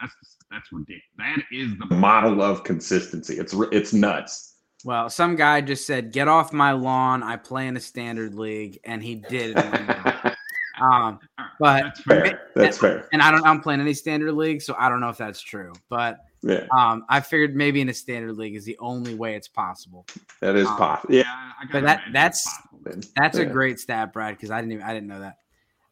that's 0.00 0.14
that's 0.50 0.70
ridiculous. 0.70 1.02
That 1.16 1.38
is 1.50 1.78
the 1.78 1.86
model 1.94 2.42
of 2.42 2.62
consistency. 2.62 3.38
It's 3.38 3.54
it's 3.72 3.92
nuts. 3.94 4.56
well, 4.84 5.08
some 5.08 5.36
guy 5.36 5.60
just 5.62 5.86
said, 5.86 6.12
"Get 6.12 6.28
off 6.28 6.52
my 6.52 6.72
lawn! 6.72 7.22
I 7.22 7.36
play 7.36 7.68
in 7.68 7.76
a 7.76 7.80
standard 7.80 8.34
league," 8.34 8.80
and 8.84 9.02
he 9.02 9.14
did. 9.14 9.56
it. 10.82 10.94
um, 10.94 11.20
but 11.60 11.82
That's 11.82 12.00
fair. 12.02 12.40
That's 12.54 12.78
fair. 12.78 13.08
and 13.12 13.22
I 13.22 13.30
don't. 13.30 13.44
I'm 13.46 13.60
playing 13.60 13.80
any 13.80 13.94
standard 13.94 14.32
league, 14.32 14.62
so 14.62 14.74
I 14.78 14.88
don't 14.88 15.00
know 15.00 15.08
if 15.08 15.16
that's 15.18 15.40
true. 15.40 15.72
But 15.88 16.18
Yeah, 16.42 16.66
um, 16.76 17.04
I 17.08 17.20
figured 17.20 17.54
maybe 17.56 17.80
in 17.80 17.88
a 17.88 17.94
standard 17.94 18.36
league 18.36 18.54
is 18.56 18.64
the 18.64 18.76
only 18.78 19.14
way 19.14 19.34
it's 19.36 19.48
possible. 19.48 20.06
that 20.40 20.56
is 20.56 20.66
Um, 20.66 20.76
possible. 20.76 21.14
Yeah, 21.14 21.24
I 21.26 21.64
but 21.70 21.82
that- 21.84 22.02
that's- 22.12 22.44
possible 22.44 22.80
then. 22.84 23.02
That's 23.16 23.38
a 23.38 23.46
great 23.46 23.78
stat, 23.78 24.12
Brad, 24.12 24.34
because 24.36 24.50
I 24.50 24.60
didn't 24.60 24.72
even 24.72 24.84
I 24.84 24.92
didn't 24.94 25.08
know 25.08 25.20
that. 25.20 25.36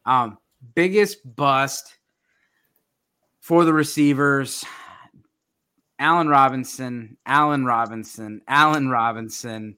Um, 0.05 0.37
biggest 0.75 1.19
bust 1.35 1.97
for 3.39 3.65
the 3.65 3.73
receivers. 3.73 4.63
Allen 5.99 6.27
Robinson, 6.27 7.15
Allen 7.27 7.63
Robinson, 7.63 8.41
Allen 8.47 8.89
Robinson, 8.89 9.77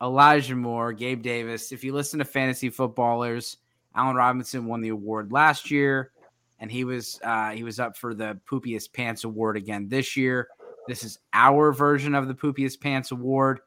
Elijah 0.00 0.54
Moore, 0.54 0.92
Gabe 0.92 1.22
Davis. 1.22 1.72
If 1.72 1.82
you 1.82 1.92
listen 1.92 2.20
to 2.20 2.24
fantasy 2.24 2.70
footballers, 2.70 3.56
Allen 3.94 4.16
Robinson 4.16 4.66
won 4.66 4.80
the 4.80 4.90
award 4.90 5.32
last 5.32 5.70
year, 5.70 6.12
and 6.58 6.70
he 6.70 6.84
was 6.84 7.18
uh, 7.24 7.50
he 7.50 7.64
was 7.64 7.80
up 7.80 7.96
for 7.96 8.14
the 8.14 8.38
Poopiest 8.48 8.92
Pants 8.92 9.24
Award 9.24 9.56
again 9.56 9.88
this 9.88 10.16
year. 10.16 10.48
This 10.86 11.04
is 11.04 11.18
our 11.32 11.72
version 11.72 12.14
of 12.14 12.28
the 12.28 12.34
Poopiest 12.34 12.80
Pants 12.80 13.10
Award, 13.10 13.60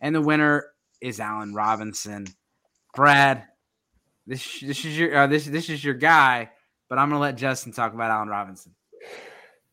and 0.00 0.14
the 0.14 0.20
winner 0.20 0.66
is 1.00 1.20
Allen 1.20 1.54
Robinson. 1.54 2.26
Brad, 2.94 3.44
this 4.26 4.60
this 4.60 4.84
is 4.84 4.98
your 4.98 5.16
uh, 5.16 5.26
this 5.26 5.46
this 5.46 5.68
is 5.68 5.82
your 5.82 5.94
guy, 5.94 6.50
but 6.88 6.98
I'm 6.98 7.08
gonna 7.08 7.20
let 7.20 7.36
Justin 7.36 7.72
talk 7.72 7.94
about 7.94 8.10
Allen 8.10 8.28
Robinson. 8.28 8.74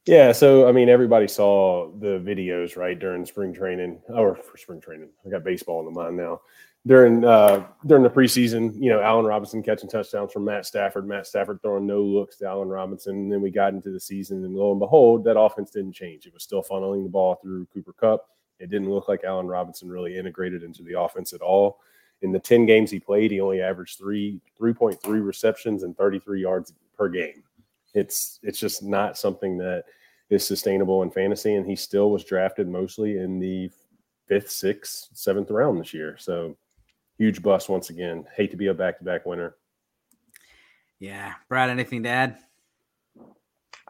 Yeah, 0.06 0.32
so 0.32 0.70
I 0.70 0.72
mean, 0.72 0.88
everybody 0.88 1.28
saw 1.28 1.91
the 2.00 2.20
videos 2.20 2.78
right 2.78 2.98
during 2.98 3.26
spring 3.26 3.54
training, 3.54 4.00
or 4.08 4.36
for 4.36 4.58
spring 4.58 4.80
training. 4.80 5.10
I 5.26 5.30
got 5.30 5.43
baseball 5.43 5.80
in 5.80 5.86
the 5.86 5.91
mind 5.91 6.15
now. 6.15 6.41
During 6.88 7.26
uh, 7.26 7.67
during 7.86 8.04
the 8.04 8.10
preseason, 8.10 8.73
you 8.82 8.89
know, 8.89 9.02
Allen 9.02 9.26
Robinson 9.26 9.62
catching 9.62 9.89
touchdowns 9.89 10.32
from 10.32 10.45
Matt 10.45 10.65
Stafford, 10.65 11.08
Matt 11.08 11.28
Stafford 11.28 11.62
throwing 11.62 11.86
no 11.86 12.02
looks 12.02 12.38
to 12.38 12.47
Allen 12.47 12.69
Robinson, 12.69 13.15
and 13.15 13.32
then 13.32 13.41
we 13.41 13.52
got 13.52 13.73
into 13.73 13.91
the 13.91 14.00
season, 14.00 14.45
and 14.45 14.56
lo 14.56 14.71
and 14.71 14.80
behold, 14.80 15.23
that 15.26 15.38
offense 15.38 15.69
didn't 15.69 15.93
change. 15.93 16.26
It 16.26 16.34
was 16.34 16.43
still 16.43 16.63
funneling 16.63 17.04
the 17.04 17.10
ball 17.10 17.36
through 17.36 17.67
Cooper 17.73 17.93
Kupp. 17.93 18.30
It 18.60 18.69
didn't 18.69 18.89
look 18.89 19.10
like 19.10 19.23
Allen 19.23 19.47
Robinson 19.47 19.89
really 19.89 20.17
integrated 20.17 20.63
into 20.63 20.82
the 20.82 21.00
offense 21.00 21.34
at 21.34 21.41
all. 21.41 21.80
In 22.21 22.32
the 22.32 22.39
ten 22.39 22.65
games 22.65 22.89
he 22.89 23.00
played, 23.00 23.32
he 23.32 23.41
only 23.41 23.62
averaged 23.62 23.97
three 23.97 24.39
three 24.58 24.73
point 24.73 25.02
three 25.04 25.19
receptions 25.19 25.84
and 25.84 25.97
thirty 25.97 26.19
three 26.19 26.41
yards 26.41 26.73
per 26.97 27.10
game. 27.10 27.43
It's 27.95 28.39
it's 28.43 28.60
just 28.60 28.82
not 28.82 29.17
something 29.17 29.58
that 29.58 29.84
is 30.30 30.45
sustainable 30.45 31.04
in 31.04 31.12
fantasy, 31.12 31.56
and 31.56 31.65
he 31.65 31.76
still 31.76 32.12
was 32.12 32.23
drafted 32.23 32.67
mostly 32.69 33.17
in 33.17 33.39
the 33.39 33.69
fifth, 34.28 34.52
sixth, 34.52 35.10
seventh 35.13 35.52
round 35.52 35.80
this 35.80 35.93
year. 35.93 36.15
So 36.17 36.56
huge 37.18 37.42
bust 37.42 37.70
once 37.70 37.90
again. 37.90 38.26
Hate 38.36 38.52
to 38.52 38.58
be 38.58 38.68
a 38.68 38.74
back 38.74 38.98
to 39.00 39.04
back 39.04 39.26
winner. 39.26 39.56
Yeah, 41.00 41.34
Brad, 41.50 41.70
anything 41.70 42.04
to 42.04 42.10
add? 42.10 42.38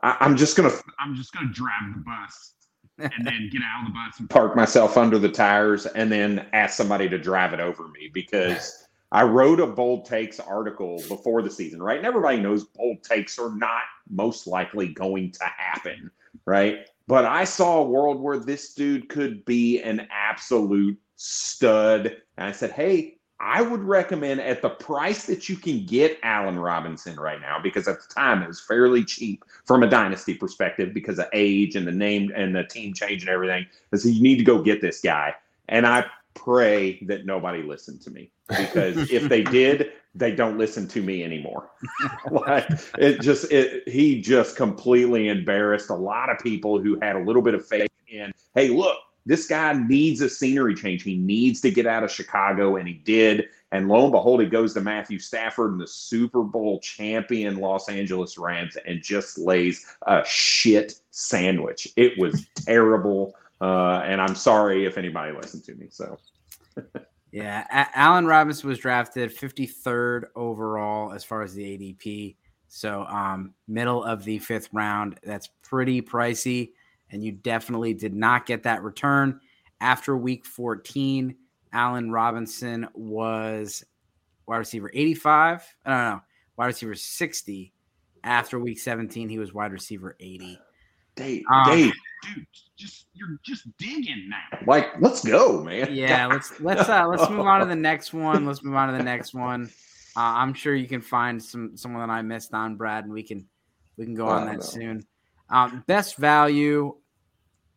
I, 0.04 0.18
I'm 0.20 0.36
just 0.36 0.56
gonna 0.58 0.72
I'm 1.00 1.16
just 1.16 1.34
gonna 1.34 1.52
drive 1.52 1.94
the 1.96 2.02
bus 2.02 2.54
and 3.00 3.26
then 3.26 3.50
get 3.52 3.62
out 3.62 3.86
of 3.86 3.88
the 3.88 3.94
bus 3.94 4.20
and 4.20 4.30
park 4.30 4.56
myself 4.56 4.98
under 4.98 5.20
the 5.20 5.30
tires 5.30 5.86
and 5.86 6.12
then 6.12 6.48
ask 6.54 6.76
somebody 6.76 7.08
to 7.10 7.18
drive 7.18 7.54
it 7.54 7.60
over 7.60 7.88
me 7.90 8.10
because 8.14 8.88
I 9.12 9.24
wrote 9.24 9.60
a 9.60 9.68
bold 9.68 10.06
takes 10.06 10.40
article 10.40 11.02
before 11.08 11.42
the 11.42 11.50
season, 11.50 11.82
right? 11.82 11.98
And 11.98 12.06
everybody 12.06 12.40
knows 12.40 12.66
bold 12.66 13.04
takes 13.04 13.40
are 13.40 13.56
not 13.56 13.84
most 14.10 14.48
likely 14.48 14.90
going 14.90 15.32
to 15.34 15.46
happen, 15.46 16.12
right? 16.46 16.88
But 17.08 17.26
I 17.26 17.46
saw 17.46 17.78
a 17.78 17.88
world 17.88 18.20
where 18.20 18.38
this 18.38 18.74
dude 18.74 19.08
could 19.08 19.46
be 19.46 19.82
an 19.82 20.08
absolute 20.12 21.00
stud. 21.16 22.18
And 22.38 22.48
I 22.48 22.52
said, 22.52 22.72
hey, 22.72 23.17
I 23.40 23.62
would 23.62 23.84
recommend 23.84 24.42
at 24.42 24.62
the 24.62 24.70
price 24.70 25.26
that 25.26 25.48
you 25.48 25.58
can 25.58 25.86
get 25.86 26.18
Allen 26.24 26.58
Robinson 26.58 27.20
right 27.20 27.40
now, 27.40 27.60
because 27.62 27.88
at 27.88 28.00
the 28.02 28.14
time 28.14 28.42
it 28.42 28.48
was 28.48 28.60
fairly 28.60 29.04
cheap 29.04 29.44
from 29.66 29.84
a 29.84 29.90
dynasty 29.90 30.34
perspective 30.34 30.94
because 30.94 31.20
of 31.20 31.28
age 31.34 31.76
and 31.76 31.86
the 31.86 31.92
name 31.92 32.32
and 32.36 32.56
the 32.56 32.64
team 32.64 32.94
change 32.94 33.22
and 33.22 33.30
everything. 33.30 33.66
And 33.92 34.02
so 34.02 34.10
you 34.10 34.22
need 34.22 34.38
to 34.38 34.44
go 34.44 34.62
get 34.62 34.82
this 34.82 35.02
guy. 35.02 35.36
And 35.70 35.86
I 35.86 36.06
pray 36.34 37.00
that 37.04 37.26
nobody 37.26 37.62
listened 37.62 38.02
to 38.02 38.12
me 38.12 38.32
because 38.50 39.12
if 39.12 39.30
they 39.30 39.44
did, 39.44 39.92
they 40.16 40.32
don't 40.32 40.58
listen 40.58 40.88
to 40.88 41.04
me 41.04 41.24
anymore. 41.24 41.70
like 42.32 42.68
it 42.98 43.22
just 43.22 43.52
it 43.52 43.88
he 43.88 44.20
just 44.20 44.56
completely 44.56 45.28
embarrassed 45.28 45.90
a 45.90 45.96
lot 45.96 46.30
of 46.30 46.40
people 46.40 46.80
who 46.80 46.98
had 47.02 47.16
a 47.16 47.20
little 47.20 47.42
bit 47.42 47.54
of 47.54 47.66
faith 47.68 47.90
in, 48.08 48.32
hey, 48.56 48.70
look, 48.70 48.98
this 49.28 49.48
guy 49.48 49.74
needs 49.74 50.22
a 50.22 50.30
scenery 50.30 50.74
change. 50.74 51.04
He 51.04 51.16
needs 51.16 51.62
to 51.62 51.72
get 51.72 51.86
out 51.86 52.04
of 52.04 52.12
Chicago, 52.12 52.78
and 52.78 52.88
he 52.88 52.96
did. 52.96 53.50
And 53.72 53.88
lo 53.88 54.04
and 54.04 54.12
behold, 54.12 54.42
he 54.42 54.48
goes 54.48 54.74
to 54.76 54.82
Matthew 54.82 55.20
Stafford 55.20 55.72
and 55.74 55.82
the 55.82 55.88
Super 55.88 56.44
Bowl 56.44 56.80
champion 56.80 57.58
Los 57.58 57.90
Angeles 57.90 58.38
Rams 58.38 58.78
and 58.86 59.04
just 59.04 59.38
lays 59.38 59.86
a 60.04 60.24
shit 60.26 61.02
sandwich. 61.12 61.88
It 61.98 62.18
was 62.18 62.48
terrible. 62.56 63.36
Uh, 63.60 64.02
and 64.06 64.22
I'm 64.22 64.36
sorry 64.36 64.86
if 64.86 64.98
anybody 64.98 65.34
listened 65.34 65.66
to 65.66 65.76
me. 65.76 65.88
So 65.90 66.18
Yeah, 67.32 67.66
A- 67.72 68.00
Allen 68.00 68.26
Robinson 68.26 68.70
was 68.70 68.80
drafted 68.80 69.36
53rd 69.36 70.26
overall 70.36 71.12
as 71.12 71.24
far 71.24 71.42
as 71.42 71.54
the 71.54 71.64
ADP. 71.64 72.36
So, 72.70 73.04
um, 73.04 73.54
middle 73.68 74.04
of 74.04 74.24
the 74.24 74.40
fifth 74.40 74.70
round. 74.74 75.20
That's 75.24 75.50
pretty 75.64 76.02
pricey, 76.02 76.72
and 77.12 77.24
you 77.24 77.32
definitely 77.32 77.94
did 77.94 78.14
not 78.14 78.46
get 78.46 78.64
that 78.64 78.84
return. 78.84 79.40
After 79.80 80.18
week 80.18 80.46
14, 80.46 81.36
Allen 81.74 82.12
Robinson 82.12 82.88
was 82.94 83.84
wide 84.48 84.58
receiver 84.58 84.90
85. 84.94 85.76
I 85.86 85.90
don't 85.90 86.16
know, 86.16 86.22
wide 86.58 86.66
receiver 86.68 86.96
60. 86.96 87.74
After 88.24 88.60
week 88.60 88.80
17, 88.80 89.30
he 89.30 89.40
was 89.40 89.54
wide 89.54 89.72
receiver 89.72 90.16
80. 90.20 90.60
Dave, 91.16 91.44
Um, 91.52 91.66
Dave, 91.66 91.94
dude, 92.24 92.48
just 92.78 93.08
you're 93.14 93.40
just 93.44 93.66
digging 93.78 94.30
now. 94.30 94.60
Like, 94.68 94.90
let's 95.02 95.26
go, 95.26 95.64
man. 95.64 95.94
Yeah, 95.94 96.28
let's 96.28 96.60
let's 96.60 96.88
uh 96.88 97.08
let's 97.08 97.28
move 97.30 97.48
on 97.48 97.60
to 97.62 97.66
the 97.66 97.76
next 97.76 98.14
one. 98.14 98.46
Let's 98.46 98.64
move 98.64 98.76
on 98.76 98.92
to 98.92 98.98
the 98.98 99.04
next 99.04 99.34
one. 99.34 99.72
Uh, 100.16 100.34
I'm 100.36 100.54
sure 100.54 100.76
you 100.76 100.88
can 100.88 101.02
find 101.02 101.42
some 101.42 101.76
someone 101.76 102.08
that 102.08 102.14
I 102.14 102.22
missed 102.22 102.54
on 102.54 102.76
Brad, 102.76 103.06
and 103.06 103.14
we 103.14 103.24
can 103.24 103.48
we 103.98 104.06
can 104.06 104.14
go 104.14 104.28
on 104.28 104.46
that 104.46 104.58
no. 104.58 104.62
soon. 104.62 105.06
Um, 105.50 105.84
best 105.88 106.18
value. 106.18 106.96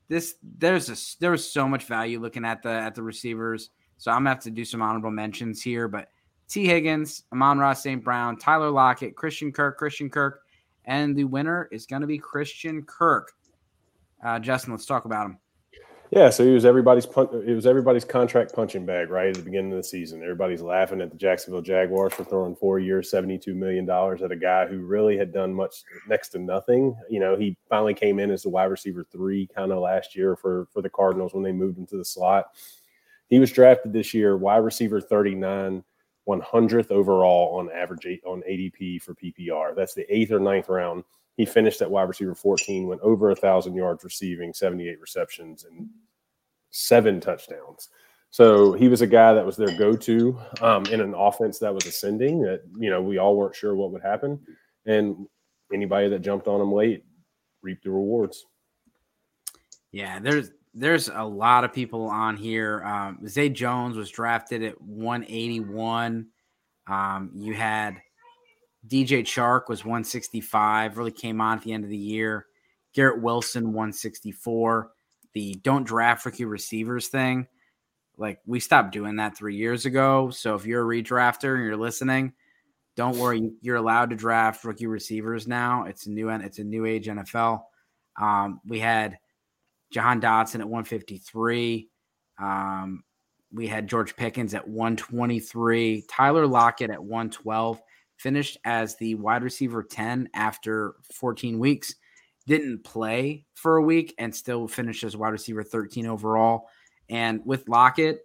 This 0.09 0.35
there's 0.43 0.89
a 0.91 1.21
there 1.21 1.31
was 1.31 1.51
so 1.51 1.69
much 1.69 1.85
value 1.85 2.21
looking 2.21 2.45
at 2.45 2.63
the 2.63 2.71
at 2.71 2.95
the 2.95 3.03
receivers, 3.03 3.71
so 3.97 4.11
I'm 4.11 4.21
gonna 4.21 4.31
have 4.31 4.41
to 4.41 4.51
do 4.51 4.65
some 4.65 4.83
honorable 4.83 5.11
mentions 5.11 5.63
here. 5.63 5.87
But 5.87 6.09
Tee 6.49 6.67
Higgins, 6.67 7.25
Amon-Ra 7.33 7.75
St. 7.75 8.03
Brown, 8.03 8.37
Tyler 8.37 8.71
Lockett, 8.71 9.15
Christian 9.15 9.53
Kirk, 9.53 9.79
Christian 9.79 10.11
Kirk, 10.11 10.43
and 10.85 11.15
the 11.15 11.25
winner 11.25 11.69
is 11.71 11.87
gonna 11.87 12.09
be 12.09 12.19
Christian 12.19 12.83
Kirk. 12.83 13.33
Uh, 14.25 14.41
Justin, 14.41 14.73
let's 14.73 14.87
talk 14.87 15.05
about 15.05 15.27
him. 15.27 15.39
Yeah, 16.11 16.31
so 16.31 16.45
he 16.45 16.51
was 16.51 16.65
everybody's 16.65 17.05
it 17.05 17.55
was 17.55 17.67
everybody's 17.67 18.05
contract 18.05 18.53
punching 18.53 18.85
bag 18.85 19.11
right 19.11 19.29
at 19.29 19.37
the 19.37 19.43
beginning 19.43 19.71
of 19.71 19.77
the 19.77 19.85
season. 19.85 20.23
Everybody's 20.23 20.61
laughing 20.61 21.01
at 21.01 21.13
the 21.13 21.17
Jacksonville 21.17 21.63
Jaguars 21.63 22.13
for 22.13 22.25
throwing 22.25 22.57
four 22.57 22.81
years, 22.81 23.09
seventy-two 23.09 23.55
million 23.55 23.87
dollars 23.87 24.21
at 24.21 24.33
a 24.33 24.37
guy 24.37 24.67
who 24.67 24.81
really 24.81 25.17
had 25.17 25.33
done 25.33 25.55
much 25.55 25.85
next 26.09 26.31
to 26.31 26.41
nothing. 26.41 26.97
You 27.09 27.21
know, 27.21 27.37
he 27.37 27.57
finally 27.69 27.95
came 27.95 28.19
in 28.19 28.33
as 28.33 28.43
the 28.43 28.49
wide 28.49 28.65
receiver 28.65 29.07
three 29.13 29.49
kind 29.55 29.71
of 29.71 29.79
last 29.79 30.17
year 30.17 30.35
for 30.35 30.67
for 30.73 30.83
the 30.83 30.91
Cardinals 30.91 31.33
when 31.33 31.45
they 31.45 31.53
moved 31.53 31.79
him 31.79 31.87
to 31.87 31.97
the 31.97 32.05
slot. 32.05 32.47
He 33.29 33.39
was 33.39 33.53
drafted 33.53 33.93
this 33.93 34.13
year, 34.13 34.37
wide 34.37 34.65
receiver 34.65 35.01
thirty-nine, 35.01 35.85
one 36.25 36.41
hundredth 36.41 36.91
overall 36.91 37.57
on 37.57 37.71
average 37.71 38.05
on 38.27 38.43
ADP 38.51 39.01
for 39.01 39.15
PPR. 39.15 39.77
That's 39.77 39.95
the 39.95 40.13
eighth 40.13 40.33
or 40.33 40.41
ninth 40.41 40.69
round. 40.69 41.05
He 41.37 41.47
finished 41.47 41.81
at 41.81 41.91
wide 41.91 42.09
receiver 42.09 42.35
14, 42.35 42.87
went 42.87 43.01
over 43.01 43.31
a 43.31 43.37
thousand 43.37 43.75
yards 43.75 44.05
receiving, 44.05 44.53
78 44.53 45.01
receptions, 45.01 45.65
and 45.65 45.89
seven 46.71 47.21
touchdowns. 47.21 47.89
So 48.31 48.73
he 48.73 48.89
was 48.89 49.01
a 49.01 49.07
guy 49.07 49.33
that 49.35 49.45
was 49.45 49.57
their 49.57 49.77
go-to 49.77 50.39
um, 50.61 50.85
in 50.87 51.01
an 51.01 51.15
offense 51.15 51.59
that 51.59 51.75
was 51.75 51.87
ascending. 51.87 52.43
That 52.43 52.63
you 52.79 52.89
know 52.89 53.03
we 53.03 53.19
all 53.19 53.37
weren't 53.37 53.57
sure 53.57 53.75
what 53.75 53.91
would 53.91 54.03
happen, 54.03 54.39
and 54.87 55.27
anybody 55.73 56.09
that 56.09 56.21
jumped 56.21 56.47
on 56.47 56.61
him 56.61 56.73
late 56.73 57.05
reaped 57.63 57.85
the 57.85 57.91
rewards. 57.91 58.47
Yeah, 59.91 60.21
there's 60.21 60.53
there's 60.75 61.09
a 61.09 61.25
lot 61.25 61.65
of 61.65 61.73
people 61.73 62.05
on 62.05 62.37
here. 62.37 62.85
Um, 62.85 63.27
Zay 63.27 63.49
Jones 63.49 63.97
was 63.97 64.11
drafted 64.11 64.63
at 64.63 64.81
181. 64.81 66.29
Um, 66.87 67.31
you 67.35 67.55
had 67.55 68.01
DJ 68.87 69.21
Chark 69.21 69.69
was 69.69 69.85
165, 69.85 70.97
really 70.97 71.11
came 71.11 71.41
on 71.41 71.59
at 71.59 71.65
the 71.65 71.73
end 71.73 71.85
of 71.85 71.91
the 71.91 71.97
year. 71.97 72.47
Garrett 72.95 73.23
Wilson 73.23 73.73
164. 73.73 74.91
The 75.33 75.55
don't 75.63 75.85
draft 75.85 76.25
rookie 76.25 76.45
receivers 76.45 77.09
thing, 77.09 77.47
like 78.17 78.41
we 78.47 78.59
stopped 78.59 78.93
doing 78.93 79.17
that 79.17 79.37
three 79.37 79.55
years 79.55 79.87
ago. 79.87 80.31
So 80.31 80.55
if 80.57 80.67
you're 80.67 80.83
a 80.83 81.03
redrafter 81.03 81.55
and 81.55 81.65
you're 81.65 81.77
listening, 81.77 82.33
don't 82.97 83.17
worry, 83.17 83.53
you're 83.61 83.77
allowed 83.77 84.11
to 84.11 84.17
draft 84.17 84.65
rookie 84.65 84.89
receivers 84.89 85.47
now. 85.47 85.85
It's 85.85 86.07
a 86.07 86.11
new 86.11 86.29
it's 86.31 86.59
a 86.59 86.65
new 86.65 86.85
age 86.85 87.07
NFL. 87.07 87.63
Um, 88.21 88.61
we 88.67 88.81
had 88.81 89.19
Jahan 89.93 90.21
Dotson 90.21 90.61
at 90.61 90.69
153. 90.69 91.89
Um, 92.41 93.05
we 93.53 93.67
had 93.67 93.89
George 93.89 94.17
Pickens 94.17 94.55
at 94.55 94.67
123. 94.67 96.05
Tyler 96.09 96.47
Lockett 96.47 96.91
at 96.91 97.03
112. 97.03 97.81
Finished 98.21 98.59
as 98.67 98.97
the 98.97 99.15
wide 99.15 99.43
receiver 99.43 99.83
10 99.83 100.29
after 100.35 100.97
14 101.15 101.59
weeks. 101.59 101.95
Didn't 102.47 102.85
play 102.85 103.47
for 103.55 103.79
a 103.79 103.83
week 103.83 104.15
and 104.19 104.35
still 104.35 104.69
finished 104.69 105.05
as 105.05 105.17
wide 105.17 105.31
receiver 105.31 105.63
13 105.63 106.07
overall. 106.07 106.69
And 107.09 107.41
with 107.47 107.67
Lockett, 107.67 108.21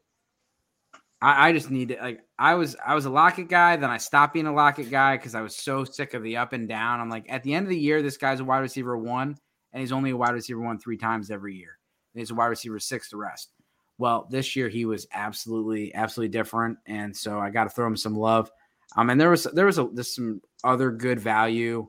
I, 1.21 1.47
I 1.47 1.53
just 1.53 1.71
need 1.71 1.89
to 1.89 1.97
like 2.01 2.19
I 2.37 2.55
was 2.55 2.75
I 2.85 2.93
was 2.93 3.05
a 3.05 3.09
Lockett 3.09 3.47
guy, 3.47 3.77
then 3.77 3.89
I 3.89 3.97
stopped 3.97 4.33
being 4.33 4.47
a 4.47 4.53
Lockett 4.53 4.91
guy 4.91 5.15
because 5.15 5.33
I 5.33 5.39
was 5.41 5.55
so 5.55 5.85
sick 5.85 6.13
of 6.13 6.23
the 6.23 6.35
up 6.35 6.51
and 6.51 6.67
down. 6.67 6.99
I'm 6.99 7.09
like, 7.09 7.25
at 7.29 7.43
the 7.43 7.53
end 7.53 7.65
of 7.65 7.69
the 7.69 7.79
year, 7.79 8.01
this 8.01 8.17
guy's 8.17 8.41
a 8.41 8.45
wide 8.45 8.59
receiver 8.59 8.97
one, 8.97 9.37
and 9.71 9.79
he's 9.79 9.93
only 9.93 10.09
a 10.09 10.17
wide 10.17 10.33
receiver 10.33 10.59
one 10.59 10.77
three 10.77 10.97
times 10.97 11.31
every 11.31 11.55
year. 11.55 11.79
And 12.13 12.19
he's 12.19 12.31
a 12.31 12.35
wide 12.35 12.47
receiver 12.47 12.79
six 12.79 13.09
the 13.09 13.17
rest. 13.17 13.51
Well, 13.97 14.27
this 14.29 14.57
year 14.57 14.67
he 14.67 14.83
was 14.83 15.07
absolutely, 15.13 15.95
absolutely 15.95 16.37
different, 16.37 16.79
and 16.85 17.15
so 17.15 17.39
I 17.39 17.49
got 17.49 17.63
to 17.63 17.69
throw 17.69 17.87
him 17.87 17.95
some 17.95 18.17
love. 18.17 18.51
Um, 18.95 19.09
and 19.09 19.19
there 19.19 19.29
was 19.29 19.43
there 19.53 19.65
was 19.65 19.77
a, 19.77 19.89
there's 19.93 20.15
some 20.15 20.41
other 20.63 20.91
good 20.91 21.19
value, 21.19 21.87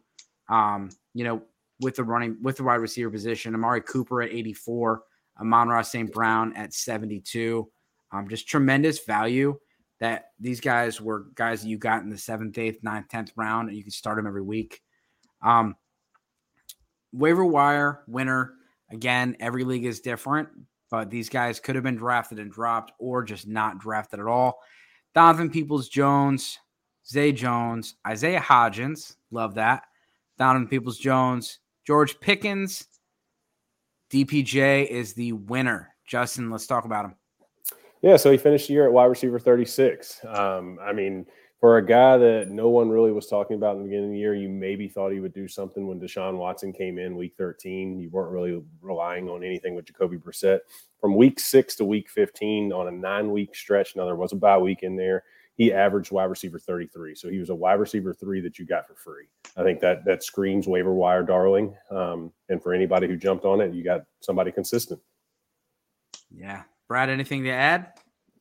um, 0.49 0.91
you 1.15 1.25
know, 1.25 1.43
with 1.81 1.97
the 1.97 2.05
running 2.05 2.37
with 2.43 2.57
the 2.57 2.65
wide 2.65 2.77
receiver 2.77 3.11
position. 3.11 3.55
Amari 3.55 3.81
Cooper 3.81 4.23
at 4.23 4.31
84, 4.31 5.03
Amon-Ra 5.41 5.83
St. 5.83 6.13
Brown 6.13 6.55
at 6.57 6.73
72. 6.73 7.69
Um, 8.13 8.29
just 8.29 8.49
tremendous 8.49 9.05
value 9.05 9.59
that 10.01 10.27
these 10.39 10.61
guys 10.61 11.01
were 11.01 11.27
guys 11.35 11.63
that 11.63 11.69
you 11.69 11.79
got 11.79 12.03
in 12.03 12.11
the 12.11 12.19
seventh, 12.19 12.59
eighth, 12.59 12.83
ninth, 12.83 13.09
tenth 13.09 13.33
round, 13.37 13.69
and 13.69 13.77
you 13.77 13.83
can 13.83 13.93
start 13.93 14.17
them 14.17 14.27
every 14.27 14.43
week. 14.43 14.83
Um, 15.43 15.75
waiver 17.13 17.45
wire 17.45 18.03
winner 18.07 18.55
again. 18.91 19.37
Every 19.41 19.65
league 19.65 19.87
is 19.87 20.01
different, 20.01 20.49
but 20.91 21.11
these 21.11 21.29
guys 21.29 21.61
could 21.61 21.75
have 21.75 21.85
been 21.85 21.97
drafted 21.97 22.39
and 22.39 22.51
dropped, 22.51 22.93
or 22.99 23.23
just 23.23 23.47
not 23.47 23.79
drafted 23.79 24.21
at 24.21 24.27
all. 24.27 24.61
Donovan 25.15 25.51
Peoples 25.51 25.89
Jones, 25.89 26.59
Zay 27.09 27.33
Jones, 27.33 27.97
Isaiah 28.07 28.41
Hodgins, 28.41 29.17
love 29.31 29.55
that. 29.55 29.85
Donovan 30.39 30.69
Peoples 30.69 30.99
Jones, 30.99 31.61
George 31.87 32.19
Pickens, 32.21 32.89
DPJ 34.11 34.87
is 34.87 35.15
the 35.15 35.33
winner. 35.33 35.95
Justin, 36.07 36.51
let's 36.51 36.67
talk 36.67 36.85
about 36.85 37.05
him. 37.07 37.15
Yeah, 38.03 38.17
so 38.17 38.31
he 38.31 38.37
finished 38.37 38.69
the 38.69 38.75
year 38.75 38.87
at 38.87 38.93
wide 38.93 39.07
receiver 39.07 39.39
36. 39.39 40.21
Um, 40.29 40.79
I 40.81 40.93
mean, 40.93 41.27
for 41.59 41.79
a 41.79 41.85
guy 41.85 42.19
that 42.19 42.51
no 42.51 42.69
one 42.69 42.91
really 42.91 43.13
was 43.13 43.27
talking 43.27 43.57
about 43.57 43.77
in 43.77 43.79
the 43.79 43.85
beginning 43.85 44.07
of 44.07 44.13
the 44.13 44.19
year, 44.19 44.35
you 44.35 44.49
maybe 44.49 44.89
thought 44.89 45.13
he 45.13 45.21
would 45.21 45.33
do 45.33 45.49
something 45.49 45.87
when 45.87 45.99
Deshaun 45.99 46.37
Watson 46.37 46.73
came 46.73 46.99
in 46.99 47.17
week 47.17 47.35
13. 47.39 47.99
You 47.99 48.11
weren't 48.11 48.31
really 48.31 48.63
relying 48.83 49.29
on 49.29 49.43
anything 49.43 49.75
with 49.75 49.87
Jacoby 49.87 50.19
Brissett. 50.19 50.61
From 51.01 51.17
week 51.17 51.41
six 51.41 51.75
to 51.77 51.85
week 51.85 52.11
15 52.11 52.73
on 52.73 52.89
a 52.89 52.91
nine 52.91 53.31
week 53.31 53.55
stretch, 53.55 53.97
now 53.97 54.05
there 54.05 54.17
was 54.17 54.33
a 54.33 54.37
bye 54.37 54.59
week 54.59 54.83
in 54.83 54.97
there, 54.97 55.25
he 55.57 55.73
averaged 55.73 56.13
wide 56.13 56.25
receiver 56.25 56.59
33. 56.59 57.15
So 57.15 57.29
he 57.29 57.39
was 57.39 57.51
a 57.51 57.55
wide 57.55 57.81
receiver 57.81 58.13
three 58.13 58.41
that 58.43 58.59
you 58.59 58.67
got 58.67 58.87
for 58.87 58.95
free. 58.95 59.27
I 59.57 59.63
think 59.63 59.81
that 59.81 60.05
that 60.05 60.23
screams 60.23 60.69
waiver 60.69 60.93
wire 60.93 61.23
darling. 61.23 61.75
Um, 61.91 62.33
and 62.49 62.63
for 62.63 62.75
anybody 62.75 63.07
who 63.07 63.17
jumped 63.17 63.45
on 63.45 63.61
it, 63.61 63.73
you 63.73 63.83
got 63.83 64.03
somebody 64.21 64.53
consistent. 64.53 65.01
Yeah. 66.31 66.63
Brad, 66.89 67.09
anything 67.09 67.45
to 67.45 67.51
add? 67.51 67.93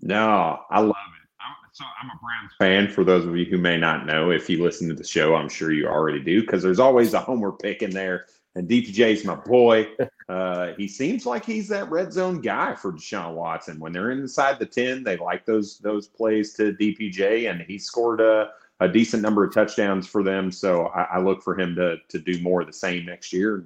No, 0.02 0.60
I 0.70 0.80
love 0.82 0.90
it. 0.90 1.30
I'm, 1.40 1.56
so 1.72 1.86
I'm 2.02 2.10
a 2.10 2.20
Browns 2.22 2.52
fan. 2.60 2.94
For 2.94 3.04
those 3.04 3.26
of 3.26 3.38
you 3.38 3.46
who 3.46 3.58
may 3.58 3.78
not 3.78 4.06
know, 4.06 4.32
if 4.32 4.50
you 4.50 4.62
listen 4.62 4.90
to 4.90 4.96
the 4.96 5.04
show, 5.04 5.36
I'm 5.36 5.50
sure 5.50 5.72
you 5.72 5.88
already 5.88 6.22
do 6.22 6.42
because 6.42 6.62
there's 6.62 6.80
always 6.80 7.14
a 7.14 7.20
homer 7.20 7.52
pick 7.52 7.82
in 7.82 7.92
there. 7.92 8.26
And 8.56 8.70
DPJ 8.70 9.14
is 9.14 9.26
my 9.26 9.36
boy. 9.36 9.88
Uh, 10.28 10.74
he 10.78 10.88
seems 10.88 11.26
like 11.26 11.46
he's 11.46 11.68
that 11.68 11.90
red 11.92 12.12
zone 12.12 12.42
guy 12.42 12.74
for 12.74 12.92
Deshaun 12.92 13.36
Watson. 13.36 13.80
When 13.80 13.94
they're 13.94 14.12
inside 14.12 14.58
the 14.58 14.66
ten, 14.66 15.04
they 15.04 15.18
like 15.18 15.46
those 15.46 15.78
those 15.80 16.08
plays 16.08 16.54
to 16.54 16.74
DPJ, 16.74 17.50
and 17.50 17.62
he 17.62 17.78
scored 17.78 18.22
a, 18.22 18.50
a 18.80 18.88
decent 18.88 19.22
number 19.22 19.44
of 19.44 19.54
touchdowns 19.54 20.08
for 20.08 20.24
them. 20.24 20.52
So 20.52 20.88
I, 20.88 21.04
I 21.04 21.20
look 21.20 21.44
for 21.44 21.60
him 21.60 21.76
to 21.76 21.98
to 22.08 22.20
do 22.20 22.42
more 22.42 22.62
of 22.62 22.68
the 22.68 22.74
same 22.74 23.06
next 23.06 23.32
year. 23.32 23.66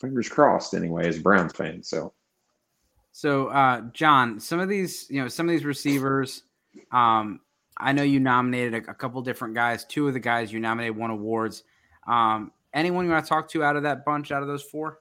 Fingers 0.00 0.28
crossed, 0.28 0.74
anyway, 0.74 1.08
as 1.08 1.18
a 1.18 1.22
Browns 1.22 1.52
fan. 1.52 1.82
So 1.82 2.12
so, 3.16 3.46
uh, 3.46 3.80
John, 3.94 4.38
some 4.38 4.60
of 4.60 4.68
these, 4.68 5.06
you 5.08 5.22
know, 5.22 5.28
some 5.28 5.48
of 5.48 5.50
these 5.50 5.64
receivers, 5.64 6.42
um, 6.92 7.40
I 7.78 7.92
know 7.92 8.02
you 8.02 8.20
nominated 8.20 8.74
a, 8.74 8.90
a, 8.90 8.94
couple 8.94 9.22
different 9.22 9.54
guys. 9.54 9.86
Two 9.86 10.06
of 10.06 10.12
the 10.12 10.20
guys 10.20 10.52
you 10.52 10.60
nominated 10.60 10.94
won 10.94 11.08
awards. 11.08 11.64
Um, 12.06 12.52
anyone 12.74 13.06
you 13.06 13.10
want 13.10 13.24
to 13.24 13.28
talk 13.30 13.48
to 13.52 13.64
out 13.64 13.74
of 13.74 13.84
that 13.84 14.04
bunch, 14.04 14.32
out 14.32 14.42
of 14.42 14.48
those 14.48 14.62
four? 14.62 14.98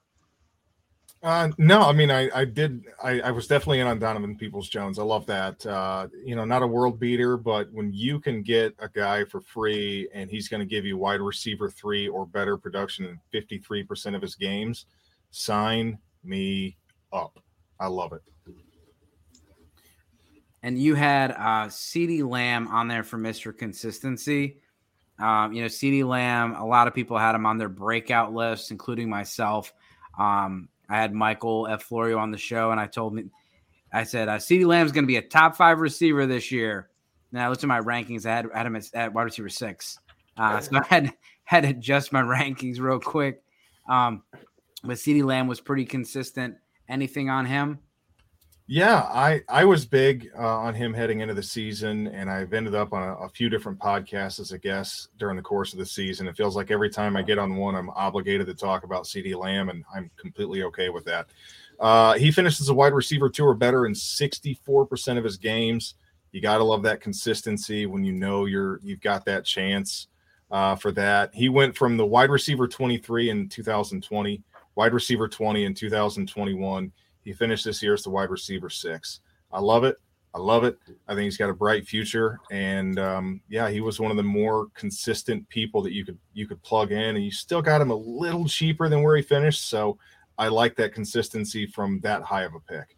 Uh, 1.24 1.50
no, 1.58 1.82
I 1.82 1.92
mean, 1.92 2.12
I, 2.12 2.30
I 2.36 2.46
did. 2.46 2.84
I, 3.04 3.20
I, 3.22 3.32
was 3.32 3.48
definitely 3.48 3.80
in 3.80 3.88
on 3.88 3.98
Donovan 3.98 4.38
Peoples 4.38 4.70
Jones. 4.70 5.00
I 5.00 5.04
love 5.04 5.26
that. 5.26 5.66
Uh, 5.66 6.08
you 6.24 6.36
know, 6.36 6.46
not 6.46 6.62
a 6.62 6.68
world 6.68 7.00
beater, 7.00 7.36
but 7.36 7.72
when 7.72 7.92
you 7.92 8.20
can 8.20 8.44
get 8.44 8.76
a 8.78 8.88
guy 8.88 9.26
for 9.26 9.42
free 9.42 10.08
and 10.14 10.30
he's 10.30 10.48
going 10.48 10.60
to 10.60 10.68
give 10.68 10.86
you 10.86 10.98
wide 10.98 11.22
receiver 11.22 11.68
three 11.68 12.08
or 12.08 12.28
better 12.28 12.58
production 12.58 13.06
in 13.06 13.20
53% 13.34 14.16
of 14.16 14.22
his 14.22 14.36
games, 14.36 14.86
sign 15.32 15.98
me 16.24 16.78
up. 17.12 17.40
I 17.80 17.88
love 17.88 18.14
it. 18.14 18.22
And 20.62 20.80
you 20.80 20.96
had 20.96 21.32
uh, 21.32 21.68
CeeDee 21.68 22.28
Lamb 22.28 22.68
on 22.68 22.88
there 22.88 23.04
for 23.04 23.18
Mr. 23.18 23.56
Consistency. 23.56 24.58
Um, 25.20 25.54
you 25.54 25.62
know, 25.62 25.68
CeeDee 25.68 26.08
Lamb, 26.08 26.56
a 26.56 26.66
lot 26.66 26.88
of 26.88 26.94
people 26.94 27.18
had 27.18 27.36
him 27.36 27.46
on 27.46 27.58
their 27.58 27.70
breakout 27.70 28.34
list, 28.34 28.72
including 28.72 29.10
myself. 29.10 29.74
Um, 30.20 30.70
I 30.90 30.98
had 30.98 31.14
Michael 31.14 31.68
F. 31.68 31.84
Florio 31.84 32.18
on 32.18 32.32
the 32.32 32.38
show, 32.38 32.72
and 32.72 32.80
I 32.80 32.88
told 32.88 33.14
me, 33.14 33.26
I 33.92 34.04
said, 34.04 34.28
uh, 34.28 34.38
CeeDee 34.38 34.66
Lamb's 34.66 34.92
going 34.92 35.06
to 35.06 35.08
be 35.08 35.18
a 35.18 35.22
top 35.22 35.56
five 35.56 35.80
receiver 35.80 36.26
this 36.26 36.52
year. 36.52 36.90
Now, 37.32 37.46
I 37.46 37.50
looked 37.50 37.64
at 37.64 37.68
my 37.68 37.80
rankings. 37.80 38.26
I 38.26 38.36
had, 38.36 38.48
had 38.54 38.66
him 38.66 38.76
at, 38.76 38.94
at 38.94 39.14
wide 39.14 39.24
receiver 39.24 39.50
six. 39.50 40.00
Uh, 40.38 40.60
so 40.60 40.78
I 40.78 40.84
had, 40.88 41.14
had 41.46 41.64
to 41.64 41.70
adjust 41.70 42.12
my 42.12 42.22
rankings 42.24 42.80
real 42.80 43.00
quick. 43.00 43.42
Um, 43.90 44.24
but 44.84 44.98
CeeDee 44.98 45.24
Lamb 45.24 45.48
was 45.48 45.62
pretty 45.62 45.86
consistent. 45.86 46.56
Anything 46.88 47.30
on 47.30 47.46
him? 47.46 47.80
Yeah, 48.68 49.02
I 49.02 49.42
I 49.48 49.64
was 49.64 49.86
big 49.86 50.32
uh, 50.36 50.58
on 50.58 50.74
him 50.74 50.92
heading 50.92 51.20
into 51.20 51.36
the 51.36 51.44
season, 51.44 52.08
and 52.08 52.32
I've 52.32 52.52
ended 52.52 52.74
up 52.74 52.94
on 52.94 53.04
a, 53.04 53.14
a, 53.18 53.30
few 53.30 53.48
different 53.48 53.78
podcasts 53.78 54.40
as 54.40 54.54
a 54.54 54.58
guest 54.58 55.10
during 55.20 55.36
the 55.36 55.44
course 55.44 55.72
of 55.72 55.78
the 55.78 55.86
season. 55.86 56.28
It 56.28 56.36
feels 56.36 56.56
like 56.56 56.72
every 56.72 56.90
time 56.90 57.16
I 57.16 57.22
get 57.22 57.38
on 57.38 57.58
one, 57.58 57.76
I'm 57.76 57.92
obligated 57.92 58.48
to 58.48 58.56
talk 58.56 58.84
about 58.84 59.04
CeeDee 59.04 59.36
Lamb, 59.36 59.70
and 59.70 59.84
I'm 59.94 60.10
completely 60.18 60.64
okay 60.64 60.90
with 60.90 61.06
that. 61.06 61.28
Uh, 61.80 62.14
he 62.14 62.32
finishes 62.32 62.70
a 62.70 62.74
wide 62.74 62.94
receiver 62.94 63.30
two 63.30 63.46
or 63.46 63.54
better 63.54 63.86
in 63.86 63.94
64% 63.94 65.18
of 65.20 65.24
his 65.24 65.38
games. 65.38 65.94
You 66.32 66.42
got 66.42 66.58
to 66.58 66.64
love 66.64 66.82
that 66.84 67.02
consistency 67.02 67.86
when 67.86 68.04
you 68.04 68.14
know 68.14 68.46
you're 68.46 68.80
you've 68.82 69.02
got 69.02 69.26
that 69.26 69.46
chance 69.46 70.08
uh, 70.50 70.76
for 70.76 70.92
that. 70.94 71.36
He 71.36 71.50
went 71.50 71.78
from 71.78 71.98
the 71.98 72.06
wide 72.06 72.32
receiver 72.32 72.68
23 72.68 73.30
in 73.30 73.48
2020 73.48 74.42
wide 74.76 74.94
receiver 74.94 75.28
20 75.28 75.66
in 75.66 75.74
2021. 75.74 76.92
He 77.26 77.34
finished 77.34 77.66
this 77.66 77.84
year 77.84 77.94
as 77.94 78.04
the 78.04 78.10
wide 78.10 78.30
receiver 78.30 78.70
six. 78.70 79.20
I 79.52 79.60
love 79.60 79.84
it. 79.84 79.98
I 80.34 80.38
love 80.38 80.64
it. 80.64 80.78
I 81.08 81.14
think 81.14 81.24
he's 81.24 81.38
got 81.38 81.50
a 81.50 81.54
bright 81.54 81.88
future, 81.88 82.40
and 82.52 83.00
um, 83.00 83.42
yeah, 83.50 83.70
he 83.70 83.80
was 83.80 84.00
one 84.00 84.12
of 84.12 84.18
the 84.18 84.24
more 84.24 84.68
consistent 84.74 85.48
people 85.50 85.82
that 85.82 85.94
you 85.94 86.06
could 86.06 86.18
you 86.34 86.46
could 86.46 86.62
plug 86.62 86.92
in, 86.92 87.16
and 87.16 87.24
you 87.24 87.32
still 87.32 87.62
got 87.62 87.82
him 87.82 87.90
a 87.90 87.96
little 87.96 88.46
cheaper 88.46 88.90
than 88.90 89.02
where 89.02 89.16
he 89.16 89.22
finished. 89.22 89.70
So 89.70 89.98
I 90.38 90.50
like 90.50 90.76
that 90.76 90.94
consistency 90.94 91.66
from 91.66 92.00
that 92.02 92.22
high 92.22 92.44
of 92.44 92.54
a 92.54 92.60
pick. 92.60 92.98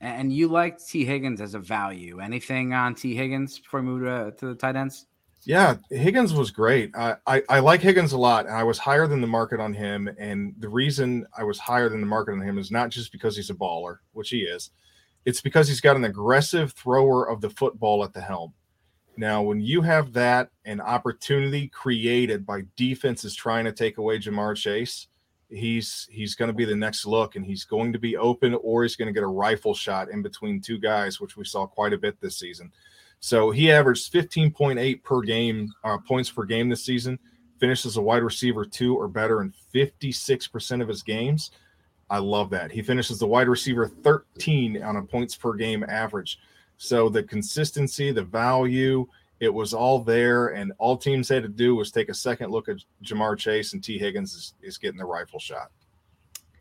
And 0.00 0.32
you 0.32 0.48
like 0.48 0.78
Tee 0.84 1.04
Higgins 1.04 1.40
as 1.40 1.54
a 1.54 1.58
value. 1.58 2.20
Anything 2.20 2.72
on 2.72 2.94
Tee 2.94 3.16
Higgins 3.16 3.58
before 3.58 3.80
we 3.80 3.86
move 3.86 4.02
to, 4.02 4.38
to 4.38 4.46
the 4.48 4.54
tight 4.54 4.76
ends? 4.76 5.06
Yeah, 5.46 5.76
Higgins 5.90 6.32
was 6.32 6.50
great. 6.50 6.90
I, 6.94 7.16
I, 7.26 7.42
I 7.48 7.58
like 7.60 7.80
Higgins 7.82 8.12
a 8.12 8.18
lot, 8.18 8.46
and 8.46 8.54
I 8.54 8.62
was 8.62 8.78
higher 8.78 9.06
than 9.06 9.20
the 9.20 9.26
market 9.26 9.60
on 9.60 9.74
him. 9.74 10.08
And 10.18 10.54
the 10.58 10.68
reason 10.68 11.26
I 11.36 11.44
was 11.44 11.58
higher 11.58 11.88
than 11.88 12.00
the 12.00 12.06
market 12.06 12.32
on 12.32 12.40
him 12.40 12.58
is 12.58 12.70
not 12.70 12.90
just 12.90 13.12
because 13.12 13.36
he's 13.36 13.50
a 13.50 13.54
baller, 13.54 13.98
which 14.12 14.30
he 14.30 14.40
is. 14.40 14.70
It's 15.24 15.40
because 15.40 15.68
he's 15.68 15.80
got 15.80 15.96
an 15.96 16.04
aggressive 16.04 16.72
thrower 16.72 17.28
of 17.28 17.40
the 17.40 17.50
football 17.50 18.04
at 18.04 18.12
the 18.12 18.20
helm. 18.20 18.54
Now, 19.16 19.42
when 19.42 19.60
you 19.60 19.82
have 19.82 20.12
that 20.14 20.50
an 20.64 20.80
opportunity 20.80 21.68
created 21.68 22.44
by 22.44 22.62
defenses 22.76 23.34
trying 23.34 23.64
to 23.64 23.72
take 23.72 23.98
away 23.98 24.18
Ja'Marr 24.18 24.56
Chase, 24.56 25.06
he's 25.50 26.08
he's 26.10 26.34
going 26.34 26.48
to 26.48 26.54
be 26.54 26.64
the 26.64 26.74
next 26.74 27.06
look, 27.06 27.36
and 27.36 27.46
he's 27.46 27.64
going 27.64 27.92
to 27.92 27.98
be 27.98 28.16
open, 28.16 28.54
or 28.54 28.82
he's 28.82 28.96
going 28.96 29.06
to 29.06 29.12
get 29.12 29.22
a 29.22 29.28
rifle 29.28 29.74
shot 29.74 30.10
in 30.10 30.20
between 30.22 30.60
two 30.60 30.78
guys, 30.78 31.20
which 31.20 31.36
we 31.36 31.44
saw 31.44 31.66
quite 31.66 31.92
a 31.92 31.98
bit 31.98 32.20
this 32.20 32.38
season. 32.38 32.72
So 33.24 33.50
he 33.50 33.72
averaged 33.72 34.12
15.8 34.12 35.02
per 35.02 35.22
game 35.22 35.72
uh, 35.82 35.96
points 35.96 36.30
per 36.30 36.44
game 36.44 36.68
this 36.68 36.84
season. 36.84 37.18
Finished 37.58 37.86
as 37.86 37.96
a 37.96 38.02
wide 38.02 38.22
receiver 38.22 38.66
two 38.66 38.94
or 38.94 39.08
better 39.08 39.40
in 39.40 39.50
56% 39.74 40.82
of 40.82 40.88
his 40.88 41.02
games. 41.02 41.50
I 42.10 42.18
love 42.18 42.50
that. 42.50 42.70
He 42.70 42.82
finishes 42.82 43.18
the 43.18 43.26
wide 43.26 43.48
receiver 43.48 43.88
13 43.88 44.82
on 44.82 44.96
a 44.96 45.02
points 45.02 45.34
per 45.36 45.54
game 45.54 45.86
average. 45.88 46.38
So 46.76 47.08
the 47.08 47.22
consistency, 47.22 48.12
the 48.12 48.24
value, 48.24 49.06
it 49.40 49.48
was 49.48 49.72
all 49.72 50.00
there, 50.00 50.48
and 50.48 50.74
all 50.76 50.98
teams 50.98 51.26
had 51.30 51.44
to 51.44 51.48
do 51.48 51.74
was 51.74 51.90
take 51.90 52.10
a 52.10 52.14
second 52.14 52.50
look 52.50 52.68
at 52.68 52.76
Ja'Marr 53.02 53.38
Chase, 53.38 53.72
and 53.72 53.82
Tee 53.82 53.96
Higgins 53.96 54.34
is, 54.34 54.54
is 54.60 54.76
getting 54.76 54.98
the 54.98 55.06
rifle 55.06 55.40
shot. 55.40 55.70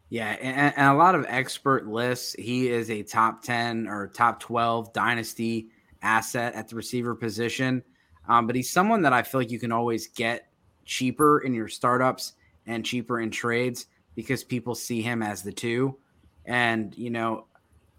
Yeah, 0.07 0.37
and, 0.41 0.73
and, 0.77 0.87
a 0.87 0.97
lot 0.97 1.13
of 1.13 1.25
expert 1.27 1.87
lists. 1.87 2.37
He 2.39 2.69
is 2.69 2.89
a 2.89 3.03
top 3.03 3.43
10 3.43 3.85
or 3.85 4.07
top 4.07 4.39
12 4.39 4.93
dynasty 4.93 5.67
asset 6.03 6.53
at 6.53 6.67
the 6.67 6.75
receiver 6.75 7.15
position. 7.15 7.83
Um, 8.27 8.47
but 8.47 8.55
he's 8.55 8.69
someone 8.69 9.01
that 9.01 9.13
I 9.13 9.23
feel 9.23 9.41
like 9.41 9.51
you 9.51 9.59
can 9.59 9.71
always 9.71 10.07
get 10.07 10.47
cheaper 10.85 11.39
in 11.39 11.53
your 11.53 11.67
startups 11.67 12.33
and 12.65 12.85
cheaper 12.85 13.19
in 13.19 13.31
trades 13.31 13.87
because 14.15 14.43
people 14.43 14.75
see 14.75 15.01
him 15.01 15.21
as 15.21 15.41
the 15.41 15.51
two. 15.51 15.97
And, 16.45 16.95
you 16.97 17.09
know, 17.09 17.45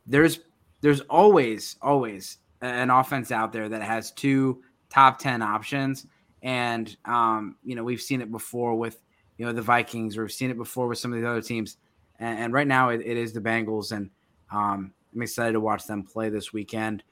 there's 0.06 0.40
there's 0.80 1.00
always, 1.02 1.76
always 1.80 2.38
an 2.60 2.90
offense 2.90 3.32
out 3.32 3.52
there 3.52 3.70
that 3.70 3.82
has 3.82 4.10
two 4.10 4.62
top 4.90 5.18
10 5.18 5.40
options. 5.40 6.06
And, 6.42 6.94
um, 7.06 7.56
you 7.64 7.74
know, 7.74 7.82
we've 7.82 8.02
seen 8.02 8.20
it 8.20 8.30
before 8.30 8.74
with, 8.74 9.00
you 9.38 9.46
know, 9.46 9.52
the 9.52 9.62
Vikings, 9.62 10.18
or 10.18 10.22
we've 10.22 10.32
seen 10.32 10.50
it 10.50 10.58
before 10.58 10.86
with 10.86 10.98
some 10.98 11.12
of 11.14 11.20
the 11.20 11.28
other 11.28 11.40
teams. 11.40 11.78
And, 12.18 12.38
and 12.38 12.52
right 12.52 12.66
now 12.66 12.90
it, 12.90 13.00
it 13.02 13.16
is 13.16 13.32
the 13.32 13.40
Bengals. 13.40 13.92
And 13.92 14.10
um, 14.52 14.92
I'm 15.14 15.22
excited 15.22 15.52
to 15.52 15.60
watch 15.60 15.86
them 15.86 16.02
play 16.02 16.28
this 16.28 16.52
weekend. 16.52 17.02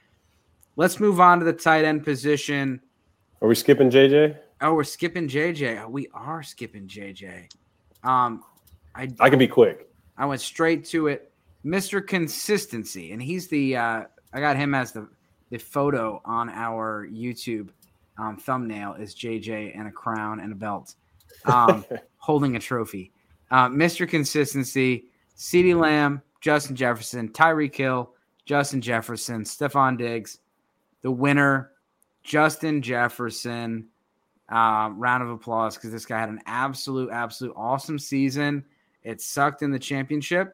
Let's 0.76 0.98
move 0.98 1.20
on 1.20 1.38
to 1.38 1.44
the 1.44 1.52
tight 1.52 1.84
end 1.84 2.04
position. 2.04 2.80
Are 3.40 3.48
we 3.48 3.54
skipping 3.54 3.90
JJ? 3.90 4.38
Oh, 4.60 4.74
we're 4.74 4.84
skipping 4.84 5.28
JJ. 5.28 5.88
We 5.90 6.08
are 6.14 6.42
skipping 6.42 6.86
JJ. 6.86 7.48
Um, 8.04 8.42
I 8.94 9.08
I 9.20 9.28
can 9.28 9.38
be 9.38 9.48
quick. 9.48 9.88
I 10.16 10.26
went 10.26 10.40
straight 10.40 10.84
to 10.86 11.08
it. 11.08 11.32
Mr. 11.64 12.04
Consistency, 12.04 13.12
and 13.12 13.22
he's 13.22 13.48
the 13.48 13.76
uh, 13.76 14.04
I 14.32 14.40
got 14.40 14.56
him 14.56 14.74
as 14.74 14.92
the 14.92 15.08
the 15.50 15.58
photo 15.58 16.20
on 16.24 16.48
our 16.48 17.06
YouTube 17.08 17.68
um, 18.18 18.36
thumbnail 18.36 18.94
is 18.94 19.14
JJ 19.14 19.78
and 19.78 19.88
a 19.88 19.90
crown 19.90 20.40
and 20.40 20.52
a 20.52 20.56
belt, 20.56 20.94
um, 21.44 21.84
holding 22.16 22.56
a 22.56 22.58
trophy. 22.58 23.12
Uh, 23.50 23.68
Mr. 23.68 24.08
Consistency, 24.08 25.06
CeeDee 25.36 25.78
Lamb, 25.78 26.22
Justin 26.40 26.74
Jefferson, 26.74 27.28
Tyreek 27.28 27.74
Hill, 27.74 28.12
Justin 28.46 28.80
Jefferson, 28.80 29.44
Stefon 29.44 29.98
Diggs, 29.98 30.38
the 31.02 31.10
winner, 31.10 31.70
Justin 32.22 32.82
Jefferson. 32.82 33.88
Uh, 34.48 34.90
round 34.96 35.22
of 35.22 35.30
applause 35.30 35.76
because 35.76 35.90
this 35.90 36.04
guy 36.04 36.20
had 36.20 36.28
an 36.28 36.40
absolute, 36.44 37.10
absolute 37.10 37.54
awesome 37.56 37.98
season. 37.98 38.62
It 39.02 39.22
sucked 39.22 39.62
in 39.62 39.70
the 39.70 39.78
championship. 39.78 40.52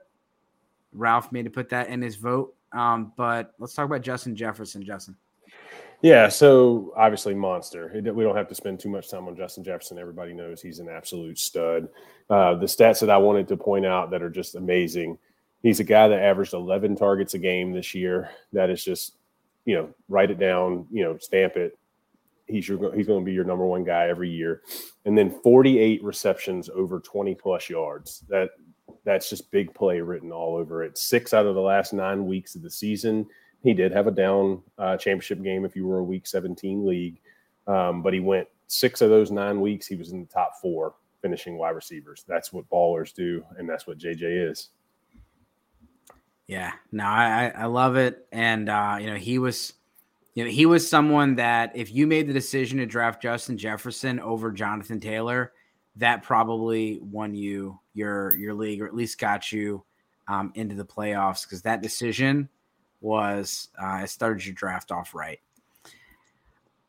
Ralph 0.92 1.32
made 1.32 1.44
to 1.44 1.50
put 1.50 1.68
that 1.70 1.88
in 1.88 2.00
his 2.00 2.14
vote. 2.14 2.54
Um, 2.72 3.12
but 3.16 3.54
let's 3.58 3.74
talk 3.74 3.86
about 3.86 4.02
Justin 4.02 4.36
Jefferson, 4.36 4.84
Justin. 4.84 5.16
Yeah, 6.00 6.28
so 6.28 6.92
obviously 6.96 7.34
monster. 7.34 7.90
We 7.92 8.22
don't 8.22 8.36
have 8.36 8.48
to 8.48 8.54
spend 8.54 8.78
too 8.78 8.88
much 8.88 9.10
time 9.10 9.26
on 9.26 9.36
Justin 9.36 9.64
Jefferson. 9.64 9.98
Everybody 9.98 10.32
knows 10.32 10.62
he's 10.62 10.78
an 10.78 10.88
absolute 10.88 11.38
stud. 11.38 11.88
Uh, 12.30 12.54
the 12.54 12.66
stats 12.66 13.00
that 13.00 13.10
I 13.10 13.16
wanted 13.16 13.48
to 13.48 13.56
point 13.56 13.84
out 13.84 14.10
that 14.10 14.22
are 14.22 14.30
just 14.30 14.54
amazing. 14.54 15.18
He's 15.60 15.80
a 15.80 15.84
guy 15.84 16.06
that 16.06 16.22
averaged 16.22 16.54
11 16.54 16.94
targets 16.94 17.34
a 17.34 17.38
game 17.38 17.72
this 17.72 17.96
year. 17.96 18.30
That 18.52 18.70
is 18.70 18.84
just, 18.84 19.14
you 19.68 19.74
know, 19.74 19.90
write 20.08 20.30
it 20.30 20.38
down, 20.38 20.86
you 20.90 21.04
know, 21.04 21.18
stamp 21.18 21.56
it. 21.56 21.78
He's 22.46 22.66
your, 22.66 22.96
he's 22.96 23.06
going 23.06 23.20
to 23.20 23.24
be 23.24 23.34
your 23.34 23.44
number 23.44 23.66
one 23.66 23.84
guy 23.84 24.08
every 24.08 24.30
year. 24.30 24.62
And 25.04 25.16
then 25.16 25.38
48 25.42 26.02
receptions 26.02 26.70
over 26.70 27.00
20 27.00 27.34
plus 27.34 27.68
yards. 27.68 28.24
That 28.30 28.48
that's 29.04 29.28
just 29.28 29.50
big 29.50 29.74
play 29.74 30.00
written 30.00 30.32
all 30.32 30.56
over 30.56 30.82
it. 30.82 30.96
Six 30.96 31.34
out 31.34 31.44
of 31.44 31.54
the 31.54 31.60
last 31.60 31.92
nine 31.92 32.24
weeks 32.24 32.54
of 32.54 32.62
the 32.62 32.70
season, 32.70 33.26
he 33.62 33.74
did 33.74 33.92
have 33.92 34.06
a 34.06 34.10
down 34.10 34.62
uh, 34.78 34.96
championship 34.96 35.42
game 35.42 35.66
if 35.66 35.76
you 35.76 35.86
were 35.86 35.98
a 35.98 36.04
Week 36.04 36.26
17 36.26 36.86
league, 36.86 37.20
um, 37.66 38.00
but 38.00 38.14
he 38.14 38.20
went 38.20 38.48
six 38.68 39.02
of 39.02 39.10
those 39.10 39.30
nine 39.30 39.60
weeks. 39.60 39.86
He 39.86 39.96
was 39.96 40.12
in 40.12 40.20
the 40.20 40.32
top 40.32 40.52
four 40.62 40.94
finishing 41.20 41.58
wide 41.58 41.76
receivers. 41.76 42.24
That's 42.26 42.54
what 42.54 42.70
ballers 42.70 43.12
do, 43.12 43.44
and 43.58 43.68
that's 43.68 43.86
what 43.86 43.98
JJ 43.98 44.50
is. 44.50 44.70
Yeah, 46.48 46.72
no, 46.90 47.04
I 47.04 47.52
I 47.54 47.66
love 47.66 47.96
it, 47.96 48.26
and 48.32 48.70
uh, 48.70 48.96
you 48.98 49.06
know 49.06 49.16
he 49.16 49.38
was, 49.38 49.74
you 50.34 50.44
know 50.44 50.50
he 50.50 50.64
was 50.64 50.88
someone 50.88 51.34
that 51.34 51.76
if 51.76 51.94
you 51.94 52.06
made 52.06 52.26
the 52.26 52.32
decision 52.32 52.78
to 52.78 52.86
draft 52.86 53.22
Justin 53.22 53.58
Jefferson 53.58 54.18
over 54.18 54.50
Jonathan 54.50 54.98
Taylor, 54.98 55.52
that 55.96 56.22
probably 56.22 57.00
won 57.02 57.34
you 57.34 57.78
your 57.92 58.34
your 58.36 58.54
league, 58.54 58.80
or 58.80 58.86
at 58.86 58.94
least 58.94 59.20
got 59.20 59.52
you 59.52 59.84
um, 60.26 60.50
into 60.54 60.74
the 60.74 60.86
playoffs 60.86 61.42
because 61.42 61.60
that 61.62 61.82
decision 61.82 62.48
was 63.02 63.68
uh, 63.80 64.00
it 64.04 64.08
started 64.08 64.44
your 64.46 64.54
draft 64.54 64.90
off 64.90 65.14
right. 65.14 65.40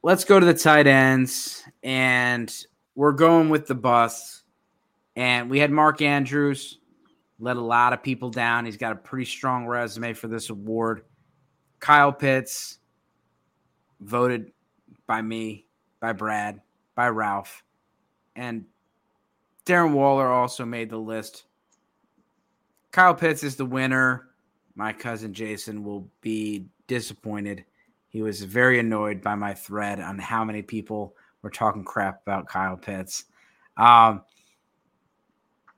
Let's 0.02 0.24
go 0.24 0.40
to 0.40 0.46
the 0.46 0.54
tight 0.54 0.88
ends, 0.88 1.66
and 1.84 2.50
we're 2.96 3.12
going 3.12 3.50
with 3.50 3.68
the 3.68 3.76
bus. 3.76 4.44
And 5.18 5.50
we 5.50 5.60
had 5.60 5.70
Mark 5.70 6.02
Andrews 6.02 6.79
let 7.40 7.58
a 7.58 7.62
lot 7.62 7.94
of 7.94 8.04
people 8.04 8.30
down. 8.30 8.66
He's 8.66 8.78
got 8.78 8.92
a 8.92 8.96
pretty 8.96 9.26
strong 9.26 9.66
resume 9.66 10.14
for 10.14 10.28
this 10.28 10.50
award. 10.50 11.04
Kyle 11.80 12.12
Pitts 12.12 12.80
voted 14.02 14.52
by 15.08 15.22
me, 15.22 15.66
by 16.00 16.14
Brad, 16.14 16.62
by 16.96 17.08
Ralph, 17.08 17.64
and 18.36 18.66
Darren 19.66 19.94
Waller 19.94 20.28
also 20.28 20.66
made 20.66 20.90
the 20.90 20.98
list. 20.98 21.46
Kyle 22.92 23.14
Pitts 23.14 23.44
is 23.44 23.56
the 23.56 23.66
winner. 23.66 24.30
My 24.76 24.94
cousin 24.94 25.34
Jason 25.34 25.84
will 25.84 26.10
be 26.22 26.66
disappointed. 26.88 27.66
He 28.08 28.22
was 28.22 28.44
very 28.44 28.80
annoyed 28.80 29.22
by 29.22 29.36
my 29.36 29.54
thread 29.54 30.00
on 30.00 30.18
how 30.18 30.44
many 30.44 30.62
people 30.62 31.16
were 31.42 31.50
talking 31.50 31.84
crap 31.84 32.22
about 32.24 32.48
Kyle 32.48 32.78
Pitts. 32.78 33.26
Um, 33.78 34.24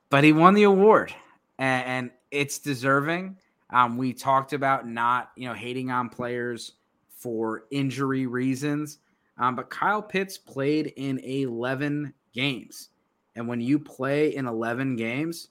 but 0.10 0.24
he 0.24 0.32
won 0.32 0.54
the 0.54 0.64
award, 0.64 1.14
and, 1.62 1.86
and 1.86 2.12
it's 2.32 2.58
deserving. 2.58 3.38
Um, 3.70 3.96
we 3.96 4.14
talked 4.14 4.52
about 4.52 4.88
not, 4.88 5.32
you 5.38 5.48
know, 5.48 5.54
hating 5.54 5.92
on 5.92 6.10
players 6.10 6.74
for 7.08 7.66
injury 7.70 8.26
reasons, 8.26 8.98
um, 9.38 9.56
but 9.56 9.70
Kyle 9.70 10.02
Pitts 10.02 10.38
played 10.38 10.88
in 10.98 11.20
11 11.20 12.14
games. 12.34 12.90
And 13.36 13.48
when 13.48 13.62
you 13.62 13.78
play 13.80 14.36
in 14.36 14.48
11 14.48 14.96
games, 14.96 15.50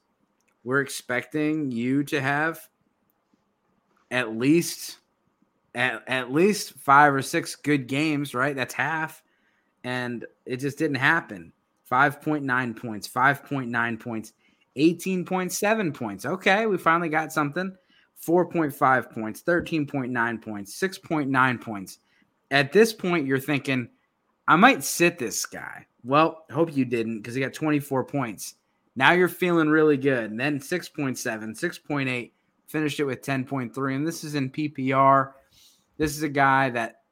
we're 0.65 0.81
expecting 0.81 1.71
you 1.71 2.03
to 2.05 2.21
have 2.21 2.69
at 4.11 4.37
least 4.37 4.99
at, 5.77 6.03
at 6.09 6.33
least 6.33 6.73
five 6.73 7.15
or 7.15 7.23
six 7.23 7.55
good 7.55 7.87
games, 7.87 8.35
right? 8.35 8.57
That's 8.57 8.75
half. 8.75 9.23
And 9.85 10.27
it 10.45 10.57
just 10.57 10.77
didn't 10.77 10.97
happen. 10.97 11.53
5.9 11.91 12.77
points, 12.77 13.09
5.9 13.09 14.01
points, 14.01 14.33
18.7 14.77 15.95
points. 15.95 16.25
Okay, 16.25 16.67
we 16.67 16.79
finally 16.79 17.09
got 17.09 17.33
something. 17.33 17.75
4.5 18.25 19.11
points, 19.11 19.43
13.9 19.43 20.43
points, 20.43 20.81
6.9 20.81 21.61
points. 21.61 21.99
At 22.51 22.73
this 22.73 22.93
point, 22.93 23.27
you're 23.27 23.39
thinking, 23.39 23.89
I 24.47 24.57
might 24.57 24.85
sit 24.85 25.19
this 25.19 25.47
guy. 25.47 25.87
Well, 26.05 26.45
hope 26.51 26.77
you 26.77 26.85
didn't 26.85 27.19
because 27.19 27.35
he 27.35 27.41
got 27.41 27.55
24 27.55 28.05
points. 28.05 28.57
Now 28.97 29.13
you're 29.13 29.29
feeling 29.29 29.69
really 29.69 29.97
good. 29.97 30.31
And 30.31 30.39
then 30.39 30.59
6.7, 30.59 31.17
6.8, 31.17 32.33
finished 32.67 33.01
it 33.01 33.05
with 33.05 33.23
10.3. 33.23 33.95
And 33.95 34.07
this 34.07 34.25
is 34.25 34.35
in 34.35 34.51
PPR. 34.51 35.33
This 35.97 36.17
is 36.17 36.23
a 36.23 36.29
guy 36.29 36.71
that 36.71 37.03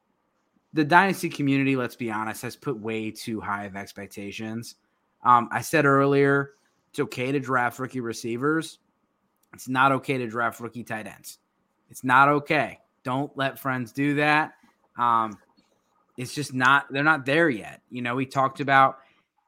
the 0.73 0.83
dynasty 0.83 1.29
community, 1.29 1.75
let's 1.75 1.95
be 1.95 2.11
honest, 2.11 2.41
has 2.43 2.55
put 2.55 2.77
way 2.77 3.09
too 3.09 3.39
high 3.39 3.65
of 3.65 3.75
expectations. 3.75 4.75
Um, 5.23 5.49
I 5.51 5.61
said 5.61 5.85
earlier, 5.85 6.51
it's 6.89 6.99
okay 6.99 7.31
to 7.31 7.39
draft 7.39 7.79
rookie 7.79 7.99
receivers. 7.99 8.79
It's 9.53 9.67
not 9.67 9.91
okay 9.91 10.17
to 10.17 10.27
draft 10.27 10.59
rookie 10.59 10.83
tight 10.83 11.07
ends. 11.07 11.39
It's 11.89 12.03
not 12.03 12.29
okay. 12.29 12.79
Don't 13.03 13.35
let 13.37 13.59
friends 13.59 13.91
do 13.91 14.15
that. 14.15 14.53
Um, 14.97 15.37
it's 16.17 16.35
just 16.35 16.53
not 16.53 16.91
they're 16.91 17.03
not 17.03 17.25
there 17.25 17.49
yet. 17.49 17.81
You 17.89 18.01
know, 18.01 18.15
we 18.15 18.25
talked 18.25 18.59
about, 18.59 18.99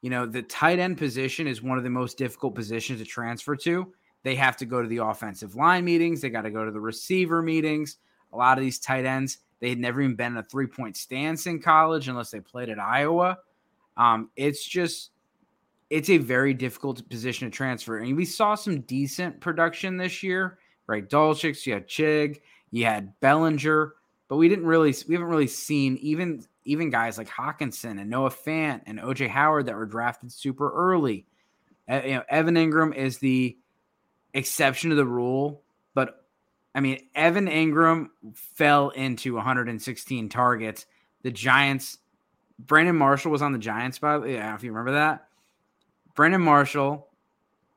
you 0.02 0.10
know, 0.10 0.26
the 0.26 0.42
tight 0.42 0.80
end 0.80 0.98
position 0.98 1.48
is 1.48 1.62
one 1.62 1.78
of 1.78 1.84
the 1.84 1.90
most 1.90 2.18
difficult 2.18 2.56
positions 2.56 3.00
to 3.00 3.06
transfer 3.06 3.56
to. 3.58 3.94
They 4.24 4.36
have 4.36 4.56
to 4.58 4.66
go 4.66 4.82
to 4.82 4.88
the 4.88 4.98
offensive 4.98 5.56
line 5.56 5.84
meetings, 5.84 6.22
they 6.22 6.30
got 6.30 6.44
to 6.44 6.52
go 6.52 6.64
to 6.64 6.72
the 6.72 6.80
receiver 6.80 7.42
meetings. 7.42 7.98
A 8.34 8.38
lot 8.38 8.58
of 8.58 8.64
these 8.64 8.80
tight 8.80 9.06
ends, 9.06 9.40
they 9.60 9.70
had 9.70 9.80
never 9.80 10.02
even 10.02 10.16
been 10.16 10.34
in 10.34 10.38
a 10.38 10.44
three-point 10.44 10.96
stance 10.96 11.48
in 11.48 11.60
college 11.60 12.08
unless 12.08 12.32
they 12.32 12.40
played 12.40 12.70
at 12.70 12.80
Iowa. 12.80 13.38
Um, 13.98 14.30
it's 14.38 14.64
just 14.64 15.12
it's 15.92 16.10
a 16.10 16.18
very 16.18 16.54
difficult 16.54 17.08
position 17.10 17.52
to 17.52 17.56
transfer. 17.56 17.98
And 17.98 18.16
we 18.16 18.24
saw 18.24 18.56
some 18.56 18.80
decent 18.82 19.42
production 19.42 19.98
this 19.98 20.24
year, 20.24 20.58
right? 20.88 21.08
Dulcich, 21.08 21.66
you 21.68 21.74
had 21.74 21.88
Chig, 21.88 22.40
you 22.72 22.86
had 22.86 23.20
Bellinger, 23.20 23.94
but 24.30 24.38
we 24.38 24.48
didn't 24.48 24.66
really 24.66 24.96
we 25.10 25.16
haven't 25.16 25.28
really 25.28 25.48
seen 25.48 25.98
even 25.98 26.46
even 26.64 26.92
guys 26.92 27.18
like 27.18 27.28
Hockenson 27.28 28.00
and 28.00 28.10
Noah 28.10 28.30
Fant 28.30 28.82
and 28.86 29.00
OJ 29.00 29.28
Howard 29.28 29.66
that 29.66 29.76
were 29.76 29.86
drafted 29.86 30.32
super 30.32 30.72
early. 30.72 31.26
Uh, 31.90 32.02
you 32.06 32.12
know, 32.12 32.24
Evan 32.30 32.56
Engram 32.56 32.96
is 32.96 33.18
the 33.18 33.58
exception 34.34 34.92
to 34.92 34.96
the 34.96 35.06
rule, 35.06 35.62
but 35.94 36.24
I 36.74 36.80
mean, 36.80 37.06
Evan 37.14 37.48
Engram 37.48 38.12
fell 38.34 38.92
into 38.92 39.36
116 39.36 40.30
targets. 40.30 40.86
The 41.24 41.32
Giants, 41.32 41.98
Brandon 42.58 42.96
Marshall 42.96 43.32
was 43.32 43.42
on 43.42 43.52
the 43.52 43.60
Giants, 43.60 44.00
by 44.00 44.14
the 44.14 44.20
way. 44.22 44.36
If 44.36 44.64
you 44.64 44.72
remember 44.72 44.94
that. 44.94 45.28
Brandon 46.16 46.42
Marshall, 46.42 47.08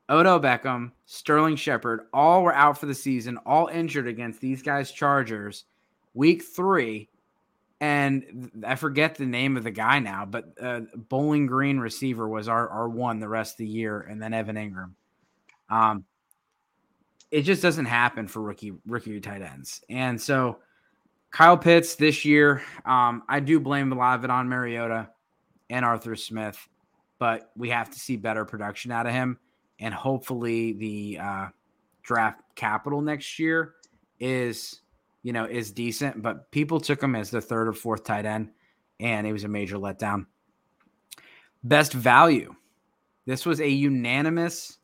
Odell 0.08 0.40
Beckham, 0.40 0.92
Sterling 1.06 1.56
Shepard, 1.56 2.02
all 2.12 2.42
were 2.42 2.54
out 2.54 2.78
for 2.78 2.86
the 2.86 2.94
season, 2.94 3.38
all 3.46 3.68
injured 3.68 4.06
against 4.06 4.40
these 4.40 4.62
guys' 4.62 4.92
Chargers. 4.92 5.64
Week 6.14 6.44
three, 6.44 7.08
and 7.80 8.50
I 8.64 8.76
forget 8.76 9.16
the 9.16 9.26
name 9.26 9.56
of 9.56 9.64
the 9.64 9.70
guy 9.70 9.98
now, 9.98 10.24
but 10.24 10.54
uh, 10.60 10.82
Bowling 10.94 11.46
Green 11.46 11.78
receiver 11.78 12.28
was 12.28 12.48
our, 12.48 12.68
our 12.68 12.88
one 12.88 13.18
the 13.18 13.28
rest 13.28 13.54
of 13.54 13.58
the 13.58 13.66
year, 13.66 14.00
and 14.00 14.22
then 14.22 14.32
Evan 14.32 14.56
Engram. 14.56 14.92
Um, 15.68 16.04
it 17.30 17.42
just 17.42 17.62
doesn't 17.62 17.86
happen 17.86 18.28
for 18.28 18.40
rookie 18.42 18.74
rookie 18.86 19.20
tight 19.20 19.42
ends, 19.42 19.82
and 19.88 20.20
so 20.20 20.58
Kyle 21.32 21.58
Pitts 21.58 21.96
this 21.96 22.24
year, 22.24 22.62
um, 22.84 23.24
I 23.28 23.40
do 23.40 23.58
blame 23.58 23.90
a 23.90 23.96
lot 23.96 24.18
of 24.18 24.24
it 24.24 24.30
on 24.30 24.48
Mariota 24.48 25.10
and 25.68 25.84
Arthur 25.84 26.14
Smith, 26.14 26.56
but 27.18 27.50
we 27.56 27.70
have 27.70 27.90
to 27.90 27.98
see 27.98 28.16
better 28.16 28.44
production 28.44 28.90
out 28.90 29.06
of 29.06 29.12
him, 29.12 29.38
and 29.78 29.92
hopefully 29.92 30.72
the 30.72 31.18
uh, 31.20 31.46
draft 32.02 32.42
capital 32.54 33.00
next 33.00 33.38
year 33.38 33.74
is 34.20 34.80
you 35.24 35.32
know, 35.32 35.46
is 35.46 35.72
decent, 35.72 36.22
but 36.22 36.50
people 36.52 36.78
took 36.78 37.02
him 37.02 37.16
as 37.16 37.30
the 37.30 37.40
third 37.40 37.66
or 37.66 37.72
fourth 37.72 38.04
tight 38.04 38.26
end, 38.26 38.50
and 39.00 39.26
it 39.26 39.32
was 39.32 39.42
a 39.42 39.48
major 39.48 39.78
letdown. 39.78 40.26
Best 41.64 41.94
value. 41.94 42.54
This 43.24 43.46
was 43.46 43.58
a 43.58 43.68
unanimous, 43.68 44.76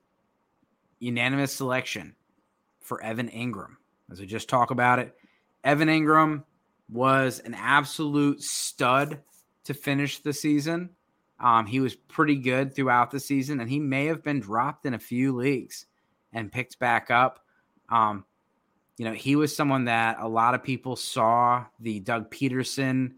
unanimous 0.99 1.53
selection 1.53 2.17
for 2.81 3.03
Evan 3.05 3.29
Engram. 3.29 3.77
As 4.11 4.19
I 4.19 4.25
just 4.25 4.49
talk 4.49 4.71
about 4.71 4.99
it, 4.99 5.15
Evan 5.63 5.89
Engram 5.89 6.43
was 6.89 7.41
an 7.41 7.53
absolute 7.53 8.43
stud 8.43 9.21
to 9.65 9.75
finish 9.75 10.21
the 10.21 10.33
season. 10.33 10.89
Um, 11.41 11.67
he 11.67 11.81
was 11.81 11.95
pretty 11.95 12.37
good 12.37 12.75
throughout 12.75 13.11
the 13.11 13.21
season, 13.21 13.61
and 13.61 13.71
he 13.71 13.81
may 13.81 14.07
have 14.07 14.23
been 14.23 14.41
dropped 14.41 14.85
in 14.85 14.95
a 14.95 14.99
few 14.99 15.35
leagues 15.35 15.87
and 16.33 16.53
picked 16.53 16.79
back 16.79 17.11
up. 17.11 17.41
Um, 17.89 18.25
you 18.99 19.07
know, 19.07 19.13
he 19.13 19.35
was 19.35 19.57
someone 19.57 19.87
that 19.87 20.19
a 20.21 20.29
lot 20.29 20.55
of 20.55 20.63
people 20.63 20.95
saw 20.97 21.65
the 21.81 22.01
Doug 22.01 22.31
Pederson 22.31 23.13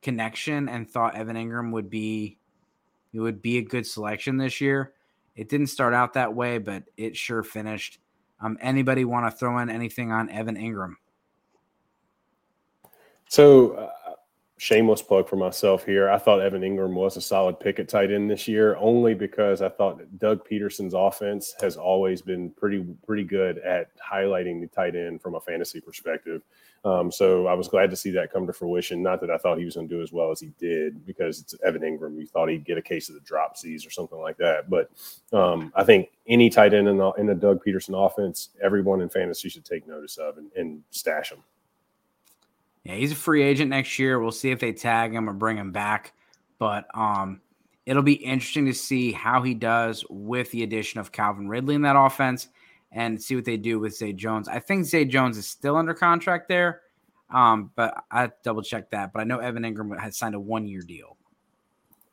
connection 0.00 0.68
and 0.68 0.90
thought 0.90 1.14
Evan 1.14 1.36
Engram 1.36 1.72
would 1.72 1.90
be 1.90 2.38
it 3.12 3.20
would 3.20 3.40
be 3.40 3.58
a 3.58 3.62
good 3.62 3.86
selection 3.86 4.36
this 4.36 4.60
year. 4.60 4.92
It 5.34 5.48
didn't 5.48 5.68
start 5.68 5.94
out 5.94 6.14
that 6.14 6.34
way, 6.34 6.58
but 6.58 6.84
it 6.96 7.16
sure 7.16 7.42
finished. 7.42 7.98
Um, 8.40 8.58
anybody 8.60 9.04
want 9.04 9.26
to 9.26 9.36
throw 9.36 9.58
in 9.58 9.70
anything 9.70 10.12
on 10.12 10.28
Evan 10.30 10.56
Engram? 10.56 10.94
So 13.28 13.72
uh, 13.72 14.05
shameless 14.58 15.02
plug 15.02 15.28
for 15.28 15.36
myself 15.36 15.84
here. 15.84 16.08
I 16.08 16.18
thought 16.18 16.40
Evan 16.40 16.62
Engram 16.62 16.94
was 16.94 17.16
a 17.16 17.20
solid 17.20 17.60
pick 17.60 17.78
at 17.78 17.88
tight 17.88 18.10
end 18.10 18.30
this 18.30 18.48
year, 18.48 18.76
only 18.76 19.12
because 19.12 19.60
I 19.60 19.68
thought 19.68 20.00
Doug 20.18 20.48
Pederson's 20.48 20.94
offense 20.94 21.54
has 21.60 21.76
always 21.76 22.22
been 22.22 22.50
pretty 22.50 22.84
pretty 23.06 23.24
good 23.24 23.58
at 23.58 23.90
highlighting 23.98 24.60
the 24.60 24.68
tight 24.68 24.96
end 24.96 25.20
from 25.20 25.34
a 25.34 25.40
fantasy 25.40 25.80
perspective. 25.80 26.42
Um, 26.86 27.10
so 27.10 27.48
I 27.48 27.54
was 27.54 27.68
glad 27.68 27.90
to 27.90 27.96
see 27.96 28.12
that 28.12 28.32
come 28.32 28.46
to 28.46 28.52
fruition. 28.52 29.02
Not 29.02 29.20
that 29.20 29.30
I 29.30 29.38
thought 29.38 29.58
he 29.58 29.64
was 29.64 29.74
going 29.74 29.88
to 29.88 29.94
do 29.94 30.02
as 30.02 30.12
well 30.12 30.30
as 30.30 30.40
he 30.40 30.52
did, 30.58 31.04
because 31.04 31.40
it's 31.40 31.54
Evan 31.64 31.82
Engram. 31.82 32.16
You 32.16 32.26
thought 32.26 32.48
he'd 32.48 32.64
get 32.64 32.78
a 32.78 32.82
case 32.82 33.08
of 33.08 33.16
the 33.16 33.20
dropsies 33.22 33.86
or 33.86 33.90
something 33.90 34.18
like 34.18 34.36
that. 34.36 34.70
But 34.70 34.90
um, 35.32 35.72
I 35.74 35.82
think 35.82 36.10
any 36.28 36.48
tight 36.48 36.74
end 36.74 36.86
in 36.86 36.96
the, 36.96 37.10
in 37.12 37.26
the 37.26 37.34
Doug 37.34 37.62
Pederson 37.64 38.06
offense, 38.06 38.50
everyone 38.62 39.00
in 39.00 39.08
fantasy 39.08 39.48
should 39.48 39.64
take 39.64 39.88
notice 39.88 40.16
of 40.16 40.38
and, 40.38 40.50
and 40.54 40.82
stash 40.90 41.32
him. 41.32 41.42
Yeah, 42.86 42.94
he's 42.94 43.10
a 43.10 43.16
free 43.16 43.42
agent 43.42 43.70
next 43.70 43.98
year. 43.98 44.20
We'll 44.20 44.30
see 44.30 44.52
if 44.52 44.60
they 44.60 44.72
tag 44.72 45.12
him 45.12 45.28
or 45.28 45.32
bring 45.32 45.56
him 45.56 45.72
back. 45.72 46.12
But 46.60 46.86
um, 46.94 47.40
it'll 47.84 48.04
be 48.04 48.12
interesting 48.12 48.66
to 48.66 48.74
see 48.74 49.10
how 49.10 49.42
he 49.42 49.54
does 49.54 50.04
with 50.08 50.52
the 50.52 50.62
addition 50.62 51.00
of 51.00 51.10
Calvin 51.10 51.48
Ridley 51.48 51.74
in 51.74 51.82
that 51.82 51.96
offense 51.96 52.46
and 52.92 53.20
see 53.20 53.34
what 53.34 53.44
they 53.44 53.56
do 53.56 53.80
with 53.80 53.96
Zay 53.96 54.12
Jones. 54.12 54.46
I 54.46 54.60
think 54.60 54.84
Zay 54.84 55.04
Jones 55.04 55.36
is 55.36 55.48
still 55.48 55.74
under 55.76 55.94
contract 55.94 56.48
there, 56.48 56.82
um, 57.30 57.72
but 57.74 58.04
I 58.12 58.30
double 58.44 58.62
check 58.62 58.88
that. 58.90 59.12
But 59.12 59.18
I 59.18 59.24
know 59.24 59.40
Evan 59.40 59.64
Engram 59.64 59.98
has 59.98 60.16
signed 60.16 60.36
a 60.36 60.40
one 60.40 60.64
year 60.64 60.82
deal. 60.82 61.16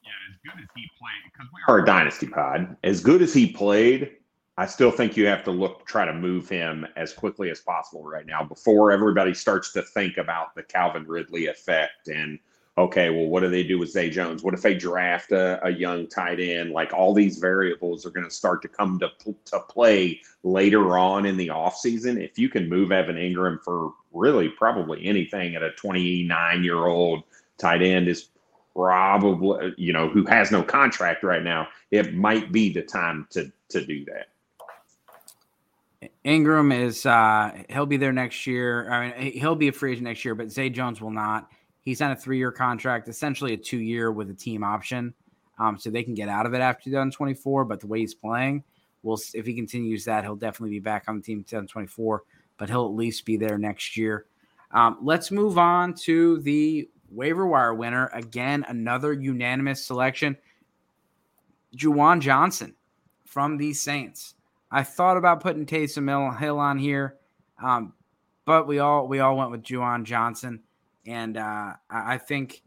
Yeah, 0.04 0.10
as 0.32 0.40
good 0.44 0.60
as 0.60 0.70
he 0.76 0.90
played, 1.00 1.32
because 1.32 1.48
we 1.54 1.62
are 1.68 1.84
a 1.84 1.86
dynasty 1.86 2.26
pod. 2.26 2.76
As 2.84 3.00
good 3.00 3.22
as 3.22 3.32
he 3.32 3.54
played, 3.54 4.10
I 4.58 4.68
still 4.68 4.92
think 4.92 5.18
you 5.18 5.26
have 5.26 5.44
to 5.46 5.52
look 5.52 5.86
try 5.88 6.06
to 6.06 6.14
move 6.14 6.48
him 6.48 6.86
as 6.96 7.12
quickly 7.12 7.50
as 7.50 7.62
possible 7.62 8.04
right 8.04 8.26
now 8.26 8.44
before 8.44 8.92
everybody 8.92 9.34
starts 9.34 9.72
to 9.74 9.82
think 9.82 10.18
about 10.18 10.54
the 10.54 10.64
Calvin 10.64 11.06
Ridley 11.08 11.48
effect 11.48 12.08
and 12.08 12.38
okay, 12.78 13.10
well, 13.10 13.28
what 13.28 13.42
do 13.42 13.50
they 13.50 13.64
do 13.64 13.78
with 13.78 13.92
Zay 13.92 14.10
Jones? 14.10 14.42
What 14.44 14.54
if 14.54 14.62
they 14.62 14.74
draft 14.74 15.32
a, 15.32 15.64
a 15.66 15.70
young 15.70 16.08
tight 16.08 16.40
end? 16.40 16.72
Like 16.72 16.92
all 16.92 17.14
these 17.14 17.38
variables 17.38 18.06
are 18.06 18.10
going 18.10 18.26
to 18.26 18.34
start 18.34 18.62
to 18.64 18.68
come 18.68 19.00
to, 19.00 19.10
to 19.46 19.60
play 19.60 20.22
later 20.44 20.98
on 20.98 21.26
in 21.26 21.38
the 21.38 21.50
offseason. 21.50 22.24
If 22.24 22.40
you 22.40 22.50
can 22.50 22.70
move 22.70 22.92
Evan 22.92 23.16
Engram 23.16 23.62
for 23.64 23.94
really 24.12 24.50
probably 24.50 25.06
anything 25.06 25.56
at 25.56 25.62
a 25.62 25.72
29 25.72 26.64
year 26.64 26.88
old 26.88 27.24
tight 27.60 27.84
end 27.84 28.08
is 28.08 28.30
probably, 28.76 29.74
you 29.78 29.94
know, 29.94 30.10
who 30.10 30.26
has 30.26 30.52
no 30.52 30.64
contract 30.64 31.24
right 31.24 31.44
now, 31.44 31.68
it 31.92 32.16
might 32.16 32.52
be 32.52 32.74
the 32.74 32.82
time 32.82 33.28
to, 33.32 33.52
to 33.70 33.86
do 33.86 34.04
that. 34.06 34.33
Engram 36.26 36.74
is 36.78 37.06
uh, 37.06 37.52
he'll 37.70 37.86
be 37.86 37.98
there 37.98 38.14
next 38.14 38.48
year. 38.48 38.92
I 38.92 39.10
mean, 39.10 39.32
he'll 39.34 39.56
be 39.56 39.68
a 39.68 39.72
free 39.72 39.92
agent 39.92 40.06
next 40.06 40.24
year, 40.26 40.36
but 40.36 40.52
Zay 40.52 40.70
Jones 40.70 41.02
will 41.02 41.12
not. 41.12 41.50
He's 41.82 42.02
on 42.02 42.12
a 42.12 42.16
three-year 42.16 42.52
contract, 42.52 43.10
essentially 43.10 43.54
a 43.54 43.58
two-year 43.58 44.12
with 44.12 44.30
a 44.30 44.34
team 44.34 44.64
option, 44.64 45.14
um, 45.60 45.78
so 45.78 45.90
they 45.90 46.04
can 46.04 46.14
get 46.14 46.30
out 46.30 46.46
of 46.46 46.54
it 46.54 46.62
after 46.62 46.86
2024. 46.86 47.66
But 47.66 47.82
the 47.82 47.88
way 47.88 48.00
he's 48.00 48.14
playing, 48.14 48.64
we'll 49.02 49.20
if 49.34 49.46
he 49.46 49.54
continues 49.54 50.06
that, 50.06 50.24
he'll 50.24 50.36
definitely 50.36 50.76
be 50.76 50.80
back 50.80 51.06
on 51.08 51.18
the 51.18 51.22
team 51.22 51.44
2024. 51.44 52.24
But 52.58 52.70
he'll 52.70 52.86
at 52.86 52.94
least 52.94 53.26
be 53.26 53.36
there 53.36 53.58
next 53.58 53.98
year. 53.98 54.26
Um, 54.72 54.98
let's 55.02 55.30
move 55.30 55.58
on 55.58 55.94
to 56.04 56.40
the 56.42 56.90
waiver 57.12 57.46
wire 57.46 57.74
winner. 57.74 58.10
Again, 58.14 58.66
another 58.68 59.14
unanimous 59.14 59.86
selection. 59.86 60.38
Juwan 61.76 62.22
Johnson 62.22 62.76
from 63.26 63.58
the 63.58 63.74
Saints. 63.74 64.36
I 64.74 64.82
thought 64.82 65.18
about 65.18 65.40
putting 65.40 65.68
Taysom 65.68 66.40
Hill 66.40 66.58
on 66.58 66.80
here, 66.80 67.18
um, 67.64 67.94
but 68.44 68.68
we 68.68 68.80
all 68.80 69.08
we 69.08 69.20
all 69.20 69.38
went 69.38 69.52
with 69.52 69.62
Juwan 69.62 70.04
Johnson, 70.04 70.64
and 71.06 71.38
uh, 71.38 71.74
I 71.92 72.18
think 72.18 72.64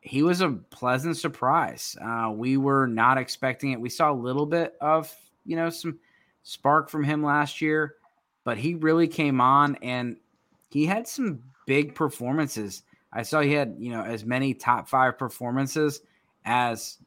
he 0.00 0.22
was 0.22 0.42
a 0.42 0.50
pleasant 0.70 1.16
surprise. 1.16 1.96
Uh, 2.00 2.30
we 2.32 2.56
were 2.56 2.86
not 2.86 3.18
expecting 3.18 3.72
it. 3.72 3.80
We 3.80 3.90
saw 3.90 4.12
a 4.12 4.14
little 4.14 4.46
bit 4.46 4.76
of 4.80 5.12
you 5.44 5.56
know 5.56 5.70
some 5.70 5.98
spark 6.44 6.88
from 6.88 7.02
him 7.02 7.24
last 7.24 7.60
year, 7.60 7.96
but 8.44 8.56
he 8.56 8.74
really 8.74 9.08
came 9.08 9.40
on 9.40 9.76
and 9.82 10.18
he 10.70 10.86
had 10.86 11.08
some 11.08 11.42
big 11.66 11.96
performances. 11.96 12.84
I 13.12 13.22
saw 13.22 13.40
he 13.40 13.54
had 13.54 13.74
you 13.80 13.90
know 13.90 14.04
as 14.04 14.24
many 14.24 14.54
top 14.54 14.88
five 14.88 15.18
performances 15.18 16.00
as 16.44 16.98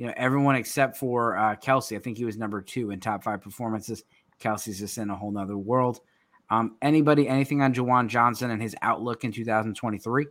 you 0.00 0.06
know, 0.06 0.14
everyone 0.16 0.56
except 0.56 0.96
for 0.96 1.36
uh, 1.36 1.54
Kelce. 1.56 1.94
I 1.94 2.00
think 2.00 2.16
he 2.16 2.24
was 2.24 2.38
number 2.38 2.62
two 2.62 2.90
in 2.90 3.00
top 3.00 3.22
five 3.22 3.42
performances. 3.42 4.02
Kelce's 4.42 4.78
just 4.78 4.96
in 4.96 5.10
a 5.10 5.14
whole 5.14 5.30
nother 5.30 5.58
world. 5.58 6.00
Um, 6.48 6.78
anybody, 6.80 7.28
anything 7.28 7.60
on 7.60 7.74
Juwan 7.74 8.08
Johnson 8.08 8.50
and 8.50 8.62
his 8.62 8.74
outlook 8.80 9.24
in 9.24 9.30
2023? 9.30 10.26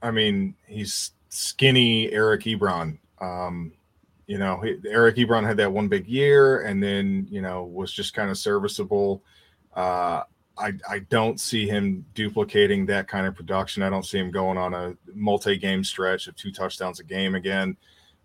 I 0.00 0.10
mean, 0.12 0.54
he's 0.68 1.10
skinny 1.28 2.12
Eric 2.12 2.42
Ebron. 2.42 2.98
Um, 3.20 3.72
you 4.28 4.38
know, 4.38 4.62
Eric 4.88 5.16
Ebron 5.16 5.44
had 5.44 5.56
that 5.56 5.72
one 5.72 5.88
big 5.88 6.06
year 6.06 6.60
and 6.60 6.80
then, 6.80 7.26
you 7.32 7.42
know, 7.42 7.64
was 7.64 7.92
just 7.92 8.14
kind 8.14 8.30
of 8.30 8.38
serviceable. 8.38 9.24
Uh, 9.74 10.22
I, 10.56 10.74
I 10.88 11.00
don't 11.10 11.40
see 11.40 11.66
him 11.66 12.06
duplicating 12.14 12.86
that 12.86 13.08
kind 13.08 13.26
of 13.26 13.34
production. 13.34 13.82
I 13.82 13.90
don't 13.90 14.06
see 14.06 14.18
him 14.18 14.30
going 14.30 14.56
on 14.56 14.72
a 14.72 14.94
multi 15.16 15.58
game 15.58 15.82
stretch 15.82 16.28
of 16.28 16.36
two 16.36 16.52
touchdowns 16.52 17.00
a 17.00 17.04
game 17.04 17.34
again. 17.34 17.76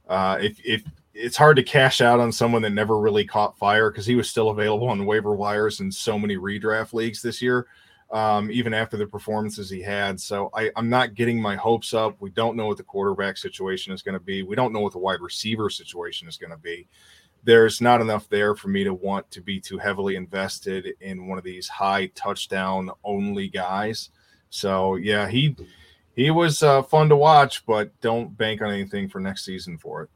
Uh, 0.08 0.38
if, 0.42 0.60
if 0.66 0.84
it's 1.14 1.38
hard 1.38 1.56
to 1.58 1.64
cash 1.64 2.02
out 2.02 2.20
on 2.20 2.32
someone 2.32 2.62
that 2.62 2.72
never 2.72 3.00
really 3.00 3.26
caught 3.26 3.58
fire 3.58 3.90
because 3.90 4.06
he 4.06 4.16
was 4.16 4.30
still 4.30 4.50
available 4.50 4.90
on 4.90 5.06
waiver 5.06 5.34
wires 5.34 5.80
in 5.80 5.92
so 5.92 6.20
many 6.20 6.38
redraft 6.38 6.94
leagues 6.94 7.22
this 7.22 7.42
year. 7.42 7.68
um, 8.12 8.52
even 8.52 8.74
after 8.74 8.98
the 8.98 9.08
performances 9.08 9.70
he 9.70 9.82
had. 9.82 10.20
So 10.20 10.50
I, 10.54 10.72
I'm 10.76 10.90
not 10.90 11.16
getting 11.16 11.42
my 11.42 11.56
hopes 11.56 11.94
up. 11.94 12.16
We 12.20 12.30
don't 12.30 12.56
know 12.56 12.68
what 12.68 12.78
the 12.78 12.84
quarterback 12.84 13.38
situation 13.38 13.94
is 13.94 14.02
going 14.02 14.14
to 14.14 14.20
be. 14.24 14.44
We 14.44 14.56
don't 14.56 14.74
know 14.74 14.80
what 14.80 14.94
the 14.94 15.00
wide 15.00 15.22
receiver 15.22 15.70
situation 15.70 16.28
is 16.28 16.38
going 16.38 16.52
to 16.52 16.58
be. 16.58 16.88
There's 17.44 17.82
not 17.82 18.02
enough 18.02 18.30
there 18.30 18.56
for 18.56 18.70
me 18.70 18.84
to 18.84 18.94
want 18.94 19.30
to 19.32 19.42
be 19.42 19.60
too 19.60 19.78
heavily 19.78 20.16
invested 20.16 20.94
in 21.02 21.28
one 21.28 21.38
of 21.38 21.44
these 21.44 21.68
high 21.68 22.08
touchdown 22.16 22.90
only 23.04 23.50
guys. 23.50 24.10
So 24.50 24.96
yeah, 24.96 25.28
he 25.28 25.56
he 26.16 26.32
was 26.32 26.64
uh, 26.64 26.82
fun 26.84 27.10
to 27.10 27.16
watch, 27.16 27.66
but 27.66 28.00
don't 28.02 28.38
bank 28.38 28.62
on 28.62 28.72
anything 28.72 29.10
for 29.10 29.20
next 29.20 29.46
season 29.46 29.78
for 29.78 30.04
it. 30.04 30.10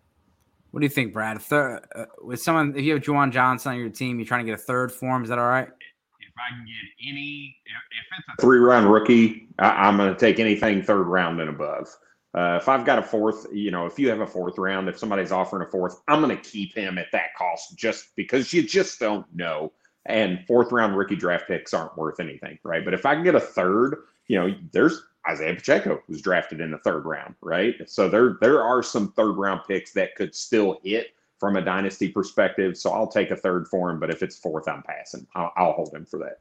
What 0.72 0.82
do 0.82 0.86
you 0.86 0.90
think, 0.90 1.14
Brad? 1.14 1.38
If 1.38 1.52
uh, 1.52 1.80
with 2.22 2.42
someone, 2.42 2.76
if 2.76 2.84
you 2.84 2.94
have 2.94 3.02
Juwan 3.02 3.32
Johnson 3.32 3.74
on 3.74 3.80
your 3.80 3.90
team, 3.90 4.20
you're 4.20 4.28
trying 4.28 4.46
to 4.46 4.52
get 4.52 4.60
a 4.60 4.64
third 4.64 4.92
form. 4.92 5.24
Is 5.24 5.30
that 5.30 5.40
all 5.40 5.48
right? 5.48 5.68
If 5.68 6.34
I 6.38 6.56
can 6.56 6.66
get 6.66 7.10
any, 7.10 7.58
if 7.66 8.06
it's 8.18 8.28
a 8.38 8.42
three 8.42 8.60
round 8.60 8.92
rookie, 8.92 9.48
I, 9.58 9.88
am 9.88 9.98
going 9.98 10.14
to 10.14 10.20
take 10.20 10.40
anything 10.40 10.84
third 10.84 11.08
round 11.08 11.42
and 11.42 11.50
above. 11.50 11.88
Uh, 12.36 12.60
if 12.62 12.70
I've 12.70 12.86
got 12.86 13.00
a 13.00 13.02
fourth, 13.02 13.48
you 13.52 13.72
know, 13.72 13.88
if 13.88 13.98
you 13.98 14.10
have 14.10 14.22
a 14.22 14.28
fourth 14.28 14.60
round, 14.60 14.88
if 14.88 15.00
somebody's 15.00 15.32
offering 15.32 15.68
a 15.68 15.72
fourth, 15.72 16.02
I'm 16.08 16.22
going 16.22 16.36
to 16.36 16.50
keep 16.50 16.76
him 16.76 17.00
at 17.00 17.08
that 17.12 17.34
cost 17.36 17.76
just 17.76 18.16
because 18.16 18.54
you 18.54 18.62
just 18.62 19.00
don't 19.00 19.26
know. 19.34 19.74
And 20.06 20.46
fourth 20.46 20.72
round 20.72 20.96
rookie 20.96 21.16
draft 21.16 21.48
picks 21.48 21.74
aren't 21.74 21.98
worth 21.98 22.20
anything, 22.20 22.60
right? 22.64 22.86
But 22.86 22.94
if 22.94 23.06
I 23.06 23.16
can 23.16 23.24
get 23.24 23.36
a 23.36 23.40
third, 23.40 23.98
you 24.28 24.40
know, 24.40 24.56
there's 24.72 25.02
Isaiah 25.28 25.56
Pacheco 25.56 26.02
was 26.08 26.22
drafted 26.22 26.62
in 26.62 26.72
the 26.72 26.78
third 26.80 27.06
round, 27.06 27.36
right? 27.42 27.76
So 27.88 28.10
there 28.10 28.38
there 28.42 28.64
are 28.64 28.82
some 28.82 29.12
third 29.14 29.34
round 29.34 29.62
picks 29.68 29.92
that 29.94 30.16
could 30.16 30.34
still 30.34 30.80
hit 30.84 31.14
from 31.40 31.56
a 31.56 31.62
dynasty 31.62 32.10
perspective. 32.10 32.78
So 32.78 32.92
I'll 32.92 33.08
take 33.08 33.32
a 33.32 33.36
third 33.36 33.68
for 33.68 33.90
him, 33.90 34.00
but 34.00 34.10
if 34.10 34.22
it's 34.22 34.38
fourth, 34.38 34.68
I'm 34.68 34.84
passing. 34.84 35.26
I'll, 35.36 35.52
I'll 35.56 35.72
hold 35.74 35.94
him 35.94 36.06
for 36.06 36.20
that. 36.20 36.40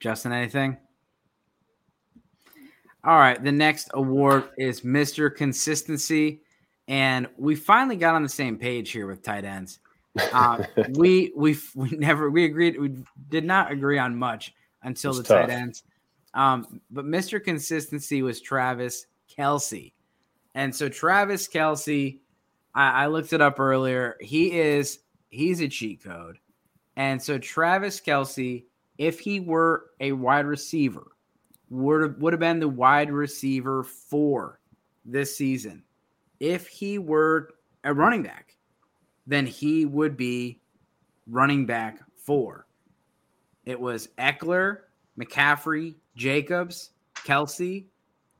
Justin, 0.00 0.32
anything? 0.32 0.76
All 3.04 3.18
right, 3.18 3.42
the 3.42 3.52
next 3.52 3.90
award 3.92 4.44
is 4.56 4.80
Mr. 4.80 5.34
Consistency, 5.34 6.40
and 6.88 7.28
we 7.36 7.54
finally 7.54 7.96
got 7.96 8.14
on 8.14 8.22
the 8.22 8.28
same 8.28 8.56
page 8.56 8.90
here 8.92 9.06
with 9.06 9.22
tight 9.22 9.44
ends. 9.44 9.78
Uh, 10.32 10.64
we 10.90 11.32
we 11.36 11.56
we 11.74 11.90
never 11.90 12.30
we 12.30 12.44
agreed 12.44 12.80
we 12.80 12.96
did 13.28 13.44
not 13.44 13.70
agree 13.70 13.98
on 13.98 14.16
much 14.16 14.54
until 14.82 15.10
it's 15.10 15.18
the 15.18 15.34
tough. 15.34 15.48
tight 15.48 15.50
ends. 15.50 15.82
Um, 16.34 16.80
but 16.90 17.06
Mr. 17.06 17.42
Consistency 17.42 18.22
was 18.22 18.40
Travis 18.40 19.06
Kelce. 19.38 19.92
And 20.54 20.74
so 20.74 20.88
Travis 20.88 21.48
Kelce, 21.48 22.18
I, 22.74 23.04
I 23.04 23.06
looked 23.06 23.32
it 23.32 23.40
up 23.40 23.58
earlier. 23.58 24.16
He 24.20 24.52
is 24.52 24.98
he's 25.30 25.60
a 25.60 25.68
cheat 25.68 26.02
code. 26.02 26.38
And 26.96 27.22
so 27.22 27.38
Travis 27.38 28.00
Kelce, 28.00 28.64
if 28.98 29.20
he 29.20 29.40
were 29.40 29.86
a 30.00 30.12
wide 30.12 30.46
receiver, 30.46 31.12
would 31.70 32.20
would 32.20 32.32
have 32.32 32.40
been 32.40 32.60
the 32.60 32.68
wide 32.68 33.10
receiver 33.10 33.82
for 33.82 34.60
this 35.04 35.36
season. 35.36 35.82
If 36.40 36.66
he 36.66 36.98
were 36.98 37.50
a 37.84 37.94
running 37.94 38.22
back, 38.22 38.56
then 39.26 39.46
he 39.46 39.86
would 39.86 40.16
be 40.16 40.60
running 41.26 41.66
back 41.66 42.00
four. 42.16 42.66
It 43.64 43.80
was 43.80 44.08
Ekeler, 44.18 44.80
McCaffrey, 45.18 45.94
Jacobs, 46.16 46.90
Kelce, 47.14 47.86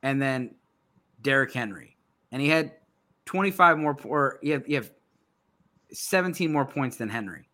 and 0.03 0.21
then 0.21 0.55
Derrick 1.21 1.53
Henry. 1.53 1.97
And 2.31 2.41
he 2.41 2.47
had 2.47 2.73
25 3.25 3.77
more, 3.77 3.97
or 4.03 4.39
you 4.41 4.53
have, 4.53 4.67
you 4.67 4.75
have 4.75 4.91
17 5.91 6.51
more 6.51 6.65
points 6.65 6.97
than 6.97 7.09
Henry. 7.09 7.49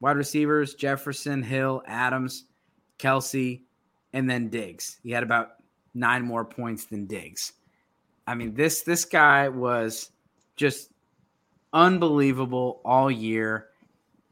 Wide 0.00 0.16
receivers 0.16 0.74
Jefferson, 0.74 1.42
Hill, 1.42 1.82
Adams, 1.86 2.44
Kelce, 2.98 3.62
and 4.12 4.28
then 4.28 4.48
Diggs. 4.48 4.98
He 5.02 5.10
had 5.10 5.22
about 5.22 5.56
nine 5.94 6.22
more 6.22 6.44
points 6.44 6.84
than 6.84 7.06
Diggs. 7.06 7.52
I 8.26 8.34
mean, 8.34 8.54
this 8.54 8.82
this 8.82 9.04
guy 9.04 9.48
was 9.48 10.10
just 10.56 10.90
unbelievable 11.72 12.80
all 12.84 13.10
year. 13.10 13.68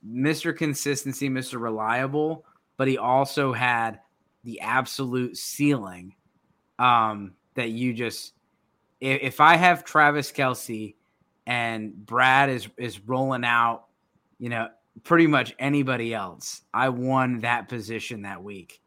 Mr. 0.07 0.57
Consistency, 0.57 1.31
Mr. 1.31 1.61
Reliable, 1.61 2.45
but 2.77 2.89
he 2.89 2.99
also 2.99 3.53
had 3.53 4.01
the 4.45 4.61
absolute 4.61 5.37
ceiling 5.37 6.15
um, 6.79 7.33
that 7.55 7.71
you 7.71 7.93
just 7.93 8.35
if, 9.01 9.23
if 9.23 9.41
I 9.41 9.57
have 9.57 9.85
Travis 9.85 10.33
Kelce 10.33 10.95
and 11.47 11.95
Brad 12.07 12.51
is 12.51 12.69
is 12.77 13.01
rolling 13.01 13.45
out, 13.45 13.85
you 14.39 14.49
know, 14.49 14.69
pretty 15.03 15.27
much 15.27 15.55
anybody 15.59 16.15
else, 16.15 16.63
I 16.73 16.89
won 16.89 17.41
that 17.41 17.69
position 17.69 18.23
that 18.23 18.43
week, 18.43 18.81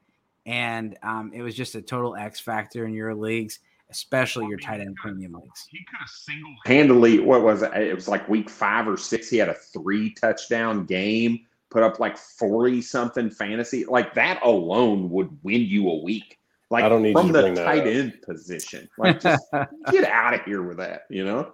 and 0.46 0.98
um, 1.04 1.32
it 1.34 1.42
was 1.42 1.56
just 1.56 1.76
a 1.76 1.82
total 1.82 2.16
X 2.16 2.40
factor 2.40 2.86
in 2.86 2.94
your 2.94 3.14
leagues, 3.14 3.60
especially 3.90 4.48
your 4.48 4.60
tight 4.60 4.80
end 4.80 4.96
premium 4.96 5.34
leagues. 5.34 5.68
He 5.70 5.80
could 5.80 5.98
have 6.00 6.10
single 6.10 6.56
handedly. 6.66 7.20
What 7.20 7.44
was 7.44 7.62
it? 7.62 7.74
It 7.74 7.96
was 7.96 8.08
like 8.08 8.28
week 8.28 8.50
five 8.50 8.88
or 8.88 8.98
six. 8.98 9.30
He 9.30 9.38
had 9.38 9.50
a 9.50 9.56
three 9.56 10.14
touchdown 10.14 10.86
game 10.86 11.47
put 11.70 11.84
up 11.84 12.00
like 12.00 12.18
40 12.18 12.82
something 12.82 13.30
fantasy. 13.30 13.86
Like 13.86 14.14
that 14.16 14.40
alone 14.44 15.10
would 15.10 15.30
win 15.44 15.62
you 15.62 15.90
a 15.90 15.98
week. 15.98 16.40
Like 16.70 16.84
I 16.84 16.90
don't 16.90 17.02
need 17.02 17.14
from 17.14 17.32
the 17.32 17.54
tight 17.54 17.88
end 17.88 18.22
position. 18.22 18.90
Like 18.98 19.22
just 19.22 19.44
get 19.92 20.04
out 20.06 20.34
of 20.34 20.42
here 20.42 20.62
with 20.62 20.78
that, 20.78 21.04
you 21.10 21.24
know? 21.24 21.54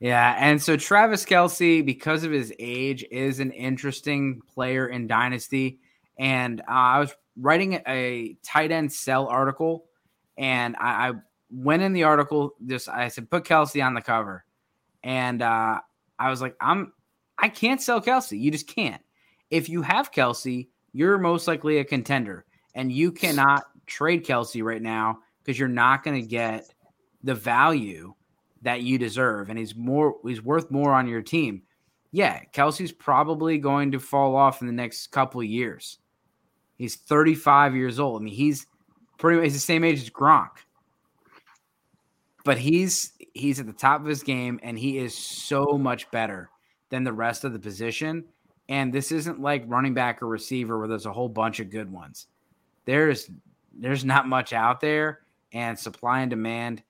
Yeah, 0.00 0.34
and 0.36 0.60
so 0.60 0.76
Travis 0.76 1.24
Kelce, 1.24 1.86
because 1.86 2.24
of 2.24 2.32
his 2.32 2.52
age, 2.58 3.04
is 3.12 3.38
an 3.38 3.52
interesting 3.52 4.42
player 4.52 4.88
in 4.88 5.06
Dynasty. 5.06 5.78
And 6.18 6.60
uh, 6.62 6.64
I 6.66 6.98
was 6.98 7.14
writing 7.36 7.80
a 7.86 8.36
tight 8.42 8.72
end 8.72 8.92
sell 8.92 9.28
article, 9.28 9.84
and 10.36 10.74
I, 10.80 11.10
I, 11.10 11.12
went 11.50 11.82
in 11.82 11.92
the 11.92 12.02
article. 12.02 12.54
Just 12.66 12.88
I 12.88 13.06
said, 13.06 13.30
put 13.30 13.44
Kelce 13.44 13.84
on 13.84 13.94
the 13.94 14.00
cover, 14.00 14.44
and 15.04 15.40
uh, 15.40 15.78
I 16.18 16.30
was 16.30 16.42
like, 16.42 16.56
I'm 16.60 16.92
I 17.42 17.48
can't 17.48 17.82
sell 17.82 18.00
Kelce. 18.00 18.40
You 18.40 18.52
just 18.52 18.68
can't. 18.68 19.02
If 19.50 19.68
you 19.68 19.82
have 19.82 20.12
Kelce, 20.12 20.68
you're 20.92 21.18
most 21.18 21.48
likely 21.48 21.78
a 21.78 21.84
contender, 21.84 22.46
and 22.74 22.90
you 22.90 23.10
cannot 23.10 23.64
trade 23.86 24.24
Kelce 24.24 24.62
right 24.62 24.80
now 24.80 25.18
because 25.42 25.58
you're 25.58 25.68
not 25.68 26.04
going 26.04 26.22
to 26.22 26.26
get 26.26 26.72
the 27.24 27.34
value 27.34 28.14
that 28.62 28.82
you 28.82 28.96
deserve, 28.96 29.50
and 29.50 29.58
he's 29.58 29.74
more 29.74 30.16
he's 30.24 30.40
worth 30.40 30.70
more 30.70 30.94
on 30.94 31.08
your 31.08 31.20
team. 31.20 31.62
Yeah, 32.12 32.40
Kelce's 32.52 32.92
probably 32.92 33.58
going 33.58 33.90
to 33.92 33.98
fall 33.98 34.36
off 34.36 34.60
in 34.60 34.66
the 34.68 34.72
next 34.72 35.08
couple 35.08 35.40
of 35.40 35.46
years. 35.46 35.98
He's 36.76 36.96
35 36.96 37.74
years 37.74 37.98
old. 37.98 38.20
I 38.20 38.24
mean, 38.24 38.34
he's 38.34 38.66
pretty 39.18 39.40
much 39.40 39.52
the 39.52 39.58
same 39.58 39.82
age 39.82 40.00
as 40.00 40.10
Gronk. 40.10 40.50
But 42.44 42.58
he's 42.58 43.12
he's 43.34 43.60
at 43.60 43.66
the 43.66 43.72
top 43.72 44.00
of 44.00 44.06
his 44.06 44.22
game 44.22 44.60
and 44.62 44.78
he 44.78 44.98
is 44.98 45.16
so 45.16 45.64
much 45.78 46.10
better 46.10 46.50
than 46.92 47.04
the 47.04 47.12
rest 47.12 47.42
of 47.44 47.54
the 47.54 47.58
position. 47.58 48.22
And 48.68 48.92
this 48.92 49.12
isn't 49.12 49.40
like 49.40 49.64
running 49.66 49.94
back 49.94 50.22
or 50.22 50.28
receiver 50.28 50.78
where 50.78 50.86
there's 50.86 51.06
a 51.06 51.12
whole 51.12 51.28
bunch 51.28 51.58
of 51.58 51.70
good 51.70 51.90
ones. 51.90 52.26
There's 52.84 53.30
there's 53.74 54.04
not 54.04 54.28
much 54.28 54.52
out 54.52 54.80
there, 54.80 55.20
and 55.52 55.76
supply 55.76 56.20
and 56.20 56.30
demand. 56.30 56.82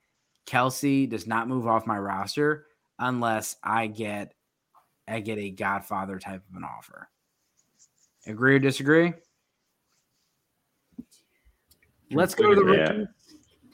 Kelce 0.45 1.09
does 1.09 1.29
not 1.29 1.49
move 1.49 1.69
off 1.69 1.87
my 1.87 1.97
roster 1.97 2.67
unless 2.99 3.57
I 3.63 3.87
get 3.87 4.35
I 5.07 5.21
get 5.21 5.39
a 5.39 5.51
Godfather 5.51 6.19
type 6.19 6.43
of 6.51 6.57
an 6.57 6.65
offer. 6.65 7.09
Agree 8.27 8.57
or 8.57 8.59
disagree? 8.59 9.13
Let's 12.11 12.35
go 12.35 12.53
to 12.53 12.57
the 12.57 12.65
rookies. 12.65 13.07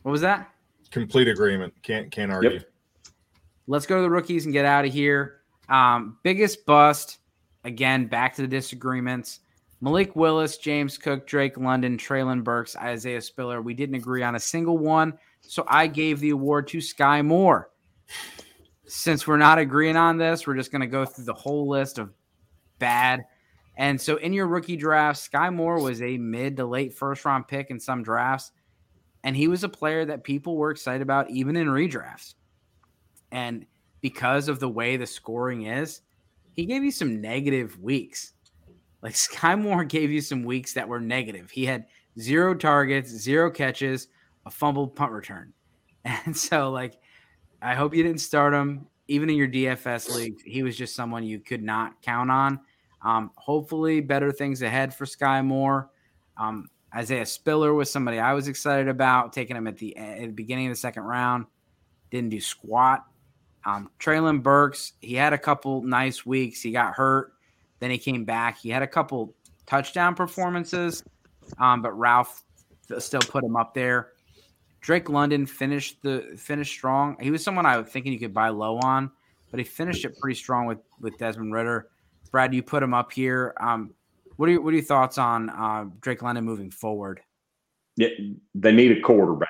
What 0.03 0.13
was 0.13 0.21
that? 0.21 0.51
Complete 0.91 1.29
agreement. 1.29 1.73
Can't 1.83 2.11
can't 2.11 2.31
argue. 2.31 2.51
Yep. 2.51 2.71
Let's 3.67 3.87
go 3.87 3.97
to 3.97 4.03
the 4.03 4.11
rookies 4.11 4.45
and 4.45 4.53
get 4.53 4.67
out 4.67 4.85
of 4.85 4.93
here. 4.93 5.38
Um, 5.69 6.19
biggest 6.23 6.65
bust, 6.67 7.19
again, 7.65 8.07
back 8.07 8.35
to 8.37 8.43
the 8.43 8.49
disagreements. 8.49 9.41
Malik 9.81 10.17
Willis, 10.17 10.59
James 10.59 10.99
Cook, 10.99 11.27
Drake 11.27 11.57
London, 11.57 11.97
Treylon 11.97 12.43
Burks, 12.43 12.77
Isaiah 12.77 13.21
Spiller. 13.21 13.63
We 13.63 13.75
didn't 13.75 13.95
agree 13.95 14.23
on 14.23 14.35
a 14.35 14.41
single 14.41 14.79
one. 14.79 15.17
So 15.43 15.65
I 15.69 15.87
gave 15.87 16.21
the 16.21 16.31
award 16.31 16.67
to 16.69 16.79
Skyy 16.79 17.25
Moore. 17.25 17.71
Since 18.87 19.27
we're 19.27 19.37
not 19.37 19.59
agreeing 19.59 19.97
on 19.97 20.17
this, 20.17 20.47
we're 20.47 20.57
just 20.57 20.73
going 20.73 20.81
to 20.81 20.87
go 20.89 21.05
through 21.05 21.27
the 21.27 21.35
whole 21.35 21.69
list 21.69 21.99
of 21.99 22.11
bad. 22.79 23.25
And 23.77 24.01
so 24.01 24.17
in 24.17 24.33
your 24.33 24.49
rookie 24.49 24.77
draft, 24.77 25.31
Skyy 25.31 25.55
Moore 25.55 25.81
was 25.81 26.03
a 26.03 26.19
mid 26.19 26.57
to 26.57 26.67
late 26.67 26.95
first 26.95 27.25
round 27.25 27.47
pick 27.47 27.71
in 27.71 27.79
some 27.79 28.03
drafts. 28.03 28.51
And 29.23 29.37
he 29.37 29.47
was 29.47 29.63
a 29.63 29.69
player 29.69 30.05
that 30.07 30.25
people 30.25 30.57
were 30.57 30.71
excited 30.71 31.03
about 31.03 31.31
even 31.31 31.55
in 31.57 31.69
redrafts. 31.69 32.35
And 33.31 33.67
because 34.01 34.49
of 34.49 34.61
the 34.61 34.69
way 34.69 34.97
the 34.97 35.07
scoring 35.07 35.67
is, 35.67 36.03
he 36.55 36.67
gave 36.67 36.85
you 36.85 36.91
some 36.91 37.21
negative 37.21 37.79
weeks. 37.81 38.35
Like 39.03 39.15
Skyy 39.15 39.61
Moore 39.61 39.85
gave 39.85 40.11
you 40.11 40.21
some 40.21 40.43
weeks 40.43 40.73
that 40.75 40.89
were 40.89 41.01
negative. 41.01 41.51
He 41.51 41.67
had 41.67 41.87
zero 42.19 42.55
targets, 42.55 43.11
zero 43.11 43.51
catches, 43.51 44.09
a 44.47 44.51
fumbled 44.51 44.97
punt 44.97 45.13
return. 45.13 45.53
And 46.25 46.35
so, 46.35 46.71
like, 46.71 46.95
I 47.61 47.75
hope 47.75 47.95
you 47.95 48.03
didn't 48.03 48.23
start 48.23 48.55
him 48.55 48.87
even 49.09 49.29
in 49.29 49.37
your 49.37 49.49
DFS 49.49 50.15
league. 50.15 50.37
He 50.45 50.63
was 50.63 50.77
just 50.77 50.95
someone 50.95 51.23
you 51.23 51.39
could 51.41 51.63
not 51.63 52.01
count 52.01 52.31
on. 52.31 52.61
Um, 53.03 53.31
hopefully, 53.37 54.01
better 54.01 54.33
things 54.33 54.63
ahead 54.63 54.95
for 54.95 55.05
Skyy 55.05 55.45
Moore. 55.45 55.91
Um, 56.39 56.69
Isaiah 56.95 57.27
Spiller 57.27 57.75
was 57.75 57.91
somebody 57.91 58.19
I 58.19 58.33
was 58.33 58.49
excited 58.49 58.89
about, 58.89 59.33
taking 59.33 59.57
him 59.57 59.67
at 59.67 59.77
the, 59.77 59.97
at 59.97 60.21
the 60.21 60.27
beginning 60.29 60.67
of 60.67 60.73
the 60.73 60.77
second 60.77 61.03
round. 61.03 61.47
Didn't 62.11 62.31
do 62.31 62.41
squat. 62.41 63.05
Um, 63.69 63.91
Treylon 64.01 64.43
Burks, 64.43 64.95
he 65.03 65.15
had 65.15 65.35
a 65.35 65.39
couple 65.39 65.83
nice 65.83 66.25
weeks. 66.25 66.63
He 66.63 66.71
got 66.71 66.95
hurt, 66.95 67.35
then 67.81 67.91
he 67.91 67.99
came 67.99 68.25
back. 68.25 68.59
He 68.59 68.71
had 68.71 68.83
a 68.83 68.87
couple 68.87 69.35
touchdown 69.67 70.15
performances, 70.15 71.05
um, 71.59 71.83
but 71.83 71.93
Ralph 71.93 72.45
still 72.99 73.21
put 73.21 73.45
him 73.45 73.57
up 73.57 73.75
there. 73.75 74.13
Drake 74.81 75.11
London 75.11 75.45
finished 75.45 76.01
the 76.03 76.35
finished 76.39 76.73
strong. 76.73 77.17
He 77.21 77.31
was 77.31 77.45
someone 77.45 77.67
I 77.67 77.77
was 77.77 77.89
thinking 77.89 78.13
you 78.13 78.19
could 78.19 78.33
buy 78.33 78.49
low 78.49 78.79
on, 78.79 79.11
but 79.51 79.59
he 79.59 79.65
finished 79.65 80.05
it 80.07 80.19
pretty 80.19 80.37
strong 80.37 80.67
with 80.67 80.79
with 81.01 81.19
Desmond 81.19 81.53
Ridder. 81.53 81.89
Brad, 82.31 82.55
you 82.55 82.63
put 82.63 82.83
him 82.83 82.95
up 82.95 83.13
here. 83.13 83.55
Um, 83.61 83.93
what 84.37 84.49
are 84.49 84.53
your, 84.53 84.63
what 84.63 84.73
are 84.73 84.77
your 84.77 84.85
thoughts 84.85 85.19
on 85.19 85.51
uh, 85.51 85.87
Drake 86.01 86.23
London 86.23 86.45
moving 86.45 86.71
forward? 86.71 87.21
Yeah, 87.97 88.09
they 88.55 88.73
need 88.73 88.97
a 88.97 89.01
quarterback. 89.01 89.49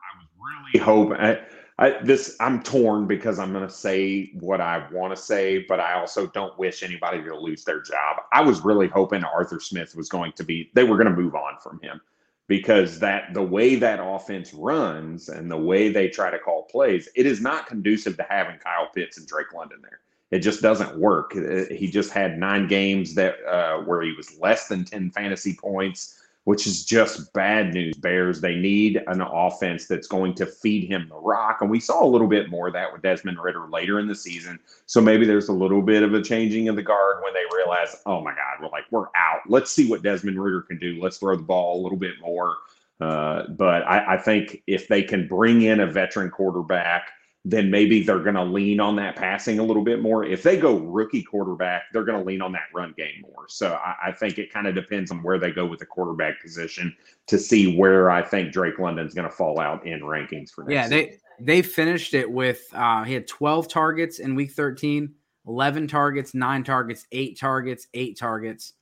I 0.00 0.18
was 0.18 0.28
really 0.74 0.84
hoping. 0.84 1.18
I, 1.18 1.40
I, 1.82 1.98
this 2.04 2.36
I'm 2.38 2.62
torn 2.62 3.08
because 3.08 3.40
I'm 3.40 3.52
going 3.52 3.66
to 3.66 3.74
say 3.74 4.30
what 4.38 4.60
I 4.60 4.86
want 4.92 5.16
to 5.16 5.20
say, 5.20 5.64
but 5.68 5.80
I 5.80 5.94
also 5.94 6.28
don't 6.28 6.56
wish 6.56 6.84
anybody 6.84 7.20
to 7.24 7.36
lose 7.36 7.64
their 7.64 7.82
job. 7.82 8.18
I 8.32 8.40
was 8.40 8.64
really 8.64 8.86
hoping 8.86 9.24
Arthur 9.24 9.58
Smith 9.58 9.96
was 9.96 10.08
going 10.08 10.32
to 10.34 10.44
be. 10.44 10.70
They 10.74 10.84
were 10.84 10.96
going 10.96 11.12
to 11.12 11.20
move 11.20 11.34
on 11.34 11.58
from 11.60 11.80
him 11.80 12.00
because 12.46 13.00
that 13.00 13.34
the 13.34 13.42
way 13.42 13.74
that 13.74 13.98
offense 14.00 14.54
runs 14.54 15.28
and 15.28 15.50
the 15.50 15.56
way 15.56 15.88
they 15.88 16.08
try 16.08 16.30
to 16.30 16.38
call 16.38 16.68
plays, 16.70 17.08
it 17.16 17.26
is 17.26 17.40
not 17.40 17.66
conducive 17.66 18.16
to 18.18 18.26
having 18.30 18.58
Kyle 18.58 18.88
Pitts 18.94 19.18
and 19.18 19.26
Drake 19.26 19.52
London 19.52 19.78
there. 19.82 19.98
It 20.30 20.38
just 20.38 20.62
doesn't 20.62 20.96
work. 21.00 21.32
He 21.68 21.90
just 21.90 22.12
had 22.12 22.38
nine 22.38 22.68
games 22.68 23.16
that 23.16 23.44
uh, 23.44 23.78
where 23.78 24.02
he 24.02 24.12
was 24.12 24.38
less 24.38 24.68
than 24.68 24.84
ten 24.84 25.10
fantasy 25.10 25.54
points, 25.54 26.21
which 26.44 26.66
is 26.66 26.84
just 26.84 27.32
bad 27.32 27.72
news. 27.72 27.96
Bears 27.96 28.40
they 28.40 28.56
need 28.56 29.02
an 29.06 29.20
offense 29.20 29.86
that's 29.86 30.08
going 30.08 30.34
to 30.34 30.46
feed 30.46 30.88
him 30.88 31.06
the 31.08 31.16
rock, 31.16 31.58
and 31.60 31.70
we 31.70 31.80
saw 31.80 32.04
a 32.04 32.08
little 32.08 32.26
bit 32.26 32.50
more 32.50 32.66
of 32.66 32.72
that 32.72 32.92
with 32.92 33.02
Desmond 33.02 33.38
Ridder 33.38 33.68
later 33.68 34.00
in 34.00 34.08
the 34.08 34.14
season. 34.14 34.58
So 34.86 35.00
maybe 35.00 35.26
there's 35.26 35.48
a 35.48 35.52
little 35.52 35.82
bit 35.82 36.02
of 36.02 36.14
a 36.14 36.22
changing 36.22 36.68
of 36.68 36.76
the 36.76 36.82
guard 36.82 37.22
when 37.22 37.34
they 37.34 37.44
realize, 37.54 37.96
oh 38.06 38.20
my 38.20 38.32
God, 38.32 38.60
we're 38.60 38.68
like 38.68 38.84
we're 38.90 39.08
out. 39.14 39.40
Let's 39.48 39.70
see 39.70 39.88
what 39.88 40.02
Desmond 40.02 40.42
Ridder 40.42 40.62
can 40.62 40.78
do. 40.78 41.00
Let's 41.00 41.18
throw 41.18 41.36
the 41.36 41.42
ball 41.42 41.80
a 41.80 41.82
little 41.82 41.98
bit 41.98 42.14
more. 42.20 42.56
Uh, 43.00 43.48
but 43.48 43.82
I, 43.82 44.14
I 44.14 44.16
think 44.16 44.62
if 44.66 44.86
they 44.86 45.02
can 45.02 45.26
bring 45.26 45.62
in 45.62 45.80
a 45.80 45.86
veteran 45.86 46.30
quarterback 46.30 47.10
then 47.44 47.70
maybe 47.70 48.02
they're 48.02 48.20
going 48.20 48.36
to 48.36 48.44
lean 48.44 48.78
on 48.78 48.94
that 48.96 49.16
passing 49.16 49.58
a 49.58 49.62
little 49.62 49.82
bit 49.82 50.00
more. 50.00 50.24
If 50.24 50.44
they 50.44 50.56
go 50.56 50.76
rookie 50.78 51.24
quarterback, 51.24 51.84
they're 51.92 52.04
going 52.04 52.18
to 52.18 52.24
lean 52.24 52.40
on 52.40 52.52
that 52.52 52.68
run 52.72 52.94
game 52.96 53.20
more. 53.20 53.46
So 53.48 53.74
I, 53.74 54.08
I 54.08 54.12
think 54.12 54.38
it 54.38 54.52
kind 54.52 54.68
of 54.68 54.76
depends 54.76 55.10
on 55.10 55.22
where 55.24 55.38
they 55.40 55.50
go 55.50 55.66
with 55.66 55.80
the 55.80 55.86
quarterback 55.86 56.40
position 56.40 56.94
to 57.26 57.38
see 57.38 57.76
where 57.76 58.10
I 58.10 58.22
think 58.22 58.52
Drake 58.52 58.78
London's 58.78 59.12
going 59.12 59.28
to 59.28 59.34
fall 59.34 59.58
out 59.58 59.84
in 59.84 60.02
rankings 60.02 60.50
for 60.50 60.62
next. 60.62 60.72
Yeah, 60.72 60.88
they 60.88 61.04
season. 61.06 61.20
they 61.40 61.62
finished 61.62 62.14
it 62.14 62.30
with 62.30 62.62
uh, 62.74 63.02
he 63.02 63.12
had 63.12 63.26
12 63.26 63.66
targets 63.66 64.20
in 64.20 64.36
week 64.36 64.52
13, 64.52 65.12
11 65.48 65.88
targets, 65.88 66.34
nine 66.34 66.62
targets, 66.62 67.06
eight 67.10 67.40
targets, 67.40 67.88
eight 67.92 68.16
targets. 68.16 68.74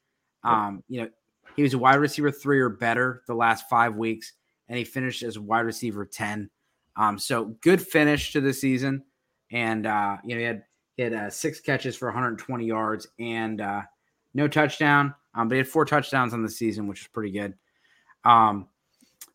Um, 0.45 0.83
you 0.87 1.03
know, 1.03 1.09
he 1.57 1.63
was 1.63 1.73
a 1.73 1.79
wide 1.79 1.95
receiver 1.95 2.31
three 2.31 2.61
or 2.61 2.69
better 2.69 3.23
the 3.27 3.35
last 3.35 3.71
five 3.71 3.97
weeks, 3.97 4.35
and 4.69 4.77
he 4.77 4.85
finished 4.85 5.23
as 5.23 5.39
wide 5.39 5.61
receiver 5.61 6.05
10 6.05 6.51
um, 6.97 7.19
so 7.19 7.57
good 7.63 7.81
finish 7.81 8.33
to 8.33 8.41
the 8.41 8.53
season, 8.53 9.05
and 9.53 9.87
uh, 9.87 10.17
you 10.25 10.35
know 10.35 10.41
he 10.41 10.47
had 10.47 10.63
he 10.97 11.03
had 11.03 11.15
uh, 11.15 11.31
six 11.31 11.61
catches 11.61 11.97
for 11.97 12.07
120 12.09 12.65
yards 12.65 13.09
and 13.19 13.61
uh, 13.61 13.83
no 14.35 14.49
touchdown. 14.49 15.15
Um, 15.35 15.49
but 15.49 15.55
he 15.55 15.59
had 15.59 15.69
four 15.69 15.85
touchdowns 15.85 16.35
on 16.35 16.43
the 16.43 16.51
season, 16.51 16.89
which 16.89 17.03
is 17.03 17.07
pretty 17.07 17.31
good. 17.31 17.55
Um, 18.25 18.69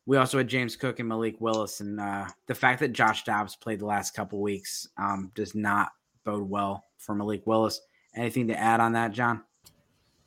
we 0.06 0.18
also 0.18 0.38
had 0.38 0.48
James 0.48 0.76
Cook 0.76 1.00
and 1.00 1.10
Malik 1.10 1.40
Willis, 1.40 1.80
and 1.80 2.00
uh, 2.00 2.26
the 2.48 2.54
fact 2.54 2.80
that 2.82 2.94
Josh 2.94 3.24
Dobbs 3.24 3.56
played 3.56 3.80
the 3.80 3.86
last 3.86 4.14
couple 4.14 4.42
weeks 4.42 4.88
um, 4.98 5.32
does 5.34 5.56
not 5.56 5.90
bode 6.24 6.48
well 6.48 6.84
for 6.98 7.16
Malik 7.16 7.48
Willis. 7.48 7.82
Anything 8.16 8.48
to 8.48 8.60
add 8.60 8.80
on 8.80 8.94
that, 8.94 9.12
John? 9.12 9.42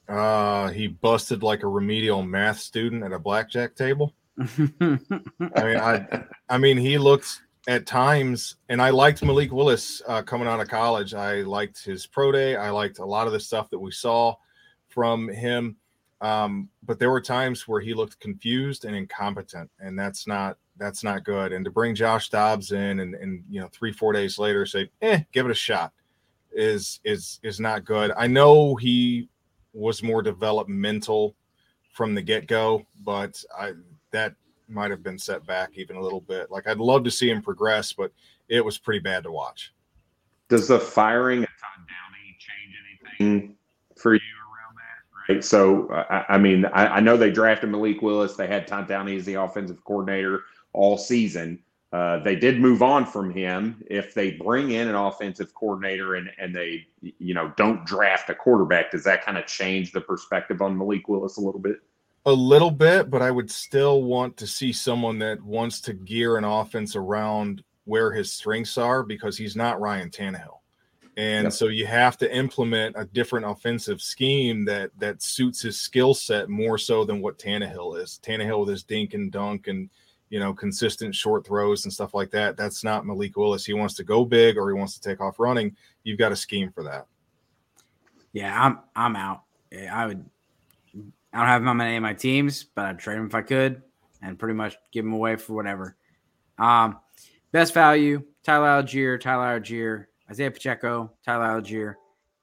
Uh, 0.08 0.68
he 0.68 0.86
busted 0.86 1.42
like 1.42 1.62
a 1.62 1.68
remedial 1.68 2.22
math 2.22 2.58
student 2.58 3.04
at 3.04 3.12
a 3.12 3.18
blackjack 3.18 3.76
table. 3.76 4.14
I 4.38 5.64
mean, 5.64 5.76
I, 5.76 6.24
I 6.48 6.58
mean, 6.58 6.76
he 6.76 6.98
looks 6.98 7.40
at 7.66 7.86
times, 7.86 8.56
and 8.68 8.80
I 8.80 8.90
liked 8.90 9.22
Malik 9.22 9.52
Willis 9.52 10.00
uh, 10.06 10.22
coming 10.22 10.48
out 10.48 10.60
of 10.60 10.68
college. 10.68 11.14
I 11.14 11.42
liked 11.42 11.84
his 11.84 12.06
pro 12.06 12.32
day. 12.32 12.56
I 12.56 12.70
liked 12.70 12.98
a 12.98 13.04
lot 13.04 13.26
of 13.26 13.32
the 13.32 13.40
stuff 13.40 13.68
that 13.70 13.78
we 13.78 13.90
saw 13.90 14.34
from 14.88 15.28
him. 15.28 15.76
Um, 16.20 16.68
but 16.82 16.98
there 16.98 17.10
were 17.10 17.20
times 17.20 17.68
where 17.68 17.80
he 17.80 17.94
looked 17.94 18.18
confused 18.20 18.84
and 18.84 18.96
incompetent, 18.96 19.70
and 19.78 19.98
that's 19.98 20.26
not 20.26 20.56
that's 20.76 21.04
not 21.04 21.24
good. 21.24 21.52
And 21.52 21.64
to 21.64 21.70
bring 21.70 21.94
Josh 21.94 22.30
Dobbs 22.30 22.72
in 22.72 23.00
and 23.00 23.14
and 23.14 23.44
you 23.48 23.60
know 23.60 23.68
three 23.68 23.92
four 23.92 24.12
days 24.12 24.38
later 24.38 24.66
say, 24.66 24.90
eh, 25.02 25.20
give 25.32 25.46
it 25.46 25.52
a 25.52 25.54
shot, 25.54 25.92
is 26.52 27.00
is 27.04 27.38
is 27.44 27.60
not 27.60 27.84
good. 27.84 28.12
I 28.16 28.26
know 28.26 28.74
he 28.74 29.28
was 29.72 30.02
more 30.02 30.22
developmental 30.22 31.36
from 31.92 32.14
the 32.14 32.22
get 32.22 32.48
go, 32.48 32.84
but 33.04 33.42
I 33.56 33.72
that 34.10 34.34
might 34.68 34.90
have 34.90 35.02
been 35.02 35.18
set 35.18 35.46
back 35.46 35.70
even 35.74 35.96
a 35.96 36.00
little 36.00 36.20
bit. 36.20 36.50
Like 36.50 36.66
I'd 36.66 36.78
love 36.78 37.04
to 37.04 37.10
see 37.10 37.30
him 37.30 37.42
progress, 37.42 37.92
but 37.92 38.12
it 38.48 38.64
was 38.64 38.78
pretty 38.78 39.00
bad 39.00 39.24
to 39.24 39.32
watch. 39.32 39.72
Does 40.48 40.68
the 40.68 40.78
firing 40.78 41.42
of 41.42 41.48
Todd 41.60 41.86
Downing 41.86 42.34
change 42.38 42.74
anything 43.20 43.56
for 43.96 44.14
you 44.14 44.20
around 44.20 44.76
that? 44.76 45.32
Right. 45.32 45.44
So 45.44 45.90
I, 45.92 46.34
I 46.34 46.38
mean, 46.38 46.64
I, 46.66 46.86
I, 46.86 47.00
know 47.00 47.16
they 47.16 47.30
drafted 47.30 47.70
Malik 47.70 48.00
Willis. 48.00 48.34
They 48.34 48.46
had 48.46 48.66
Todd 48.66 48.88
Downing 48.88 49.16
as 49.16 49.26
the 49.26 49.34
offensive 49.34 49.84
coordinator 49.84 50.44
all 50.72 50.96
season. 50.96 51.62
Uh, 51.92 52.22
they 52.22 52.36
did 52.36 52.60
move 52.60 52.82
on 52.82 53.06
from 53.06 53.30
him. 53.30 53.82
If 53.90 54.14
they 54.14 54.32
bring 54.32 54.72
in 54.72 54.88
an 54.88 54.94
offensive 54.94 55.54
coordinator 55.54 56.16
and 56.16 56.30
and 56.38 56.54
they 56.54 56.86
you 57.00 57.34
know 57.34 57.52
don't 57.56 57.84
draft 57.86 58.28
a 58.30 58.34
quarterback, 58.34 58.90
does 58.90 59.04
that 59.04 59.24
kind 59.24 59.38
of 59.38 59.46
change 59.46 59.92
the 59.92 60.00
perspective 60.00 60.60
on 60.62 60.76
Malik 60.76 61.08
Willis 61.08 61.38
a 61.38 61.40
little 61.40 61.60
bit? 61.60 61.76
A 62.26 62.32
little 62.32 62.70
bit, 62.70 63.10
but 63.10 63.22
I 63.22 63.30
would 63.30 63.50
still 63.50 64.02
want 64.02 64.36
to 64.38 64.46
see 64.46 64.72
someone 64.72 65.18
that 65.20 65.42
wants 65.42 65.80
to 65.82 65.94
gear 65.94 66.36
an 66.36 66.44
offense 66.44 66.96
around 66.96 67.62
where 67.84 68.12
his 68.12 68.32
strengths 68.32 68.76
are 68.76 69.02
because 69.02 69.36
he's 69.36 69.56
not 69.56 69.80
Ryan 69.80 70.10
Tannehill. 70.10 70.58
And 71.16 71.44
yep. 71.44 71.52
so 71.52 71.66
you 71.66 71.84
have 71.86 72.16
to 72.18 72.32
implement 72.32 72.94
a 72.96 73.06
different 73.06 73.46
offensive 73.46 74.00
scheme 74.00 74.64
that 74.66 74.90
that 74.98 75.20
suits 75.20 75.60
his 75.60 75.80
skill 75.80 76.14
set 76.14 76.48
more 76.48 76.78
so 76.78 77.04
than 77.04 77.20
what 77.20 77.38
Tannehill 77.38 78.00
is. 78.00 78.20
Tannehill 78.22 78.60
with 78.60 78.68
his 78.68 78.84
dink 78.84 79.14
and 79.14 79.32
dunk 79.32 79.66
and 79.66 79.90
you 80.30 80.38
know 80.38 80.52
consistent 80.52 81.14
short 81.14 81.44
throws 81.44 81.84
and 81.84 81.92
stuff 81.92 82.14
like 82.14 82.30
that. 82.30 82.56
That's 82.56 82.84
not 82.84 83.04
Malik 83.04 83.36
Willis. 83.36 83.64
He 83.64 83.72
wants 83.72 83.94
to 83.94 84.04
go 84.04 84.24
big 84.24 84.56
or 84.56 84.68
he 84.68 84.78
wants 84.78 84.96
to 84.96 85.00
take 85.00 85.20
off 85.20 85.40
running. 85.40 85.76
You've 86.04 86.20
got 86.20 86.30
a 86.30 86.36
scheme 86.36 86.70
for 86.70 86.84
that. 86.84 87.06
Yeah, 88.32 88.56
I'm 88.62 88.78
I'm 88.94 89.16
out. 89.16 89.42
I 89.90 90.06
would 90.06 90.24
I 91.32 91.38
don't 91.38 91.46
have 91.46 91.62
him 91.62 91.68
on 91.68 91.80
any 91.80 91.96
of 91.96 92.02
my 92.02 92.14
teams, 92.14 92.64
but 92.64 92.86
I'd 92.86 92.98
trade 92.98 93.18
him 93.18 93.26
if 93.26 93.34
I 93.34 93.42
could 93.42 93.82
and 94.22 94.38
pretty 94.38 94.54
much 94.54 94.76
give 94.92 95.04
him 95.04 95.12
away 95.12 95.36
for 95.36 95.54
whatever. 95.54 95.96
Um, 96.58 96.98
best 97.52 97.74
value 97.74 98.22
Tyler 98.44 98.82
Allgeier, 98.82 99.20
Tyler 99.20 99.60
Allgeier, 99.60 100.06
Isaiah 100.30 100.50
Pacheco, 100.50 101.12
Tyler 101.24 101.60
Allgeier, 101.60 101.94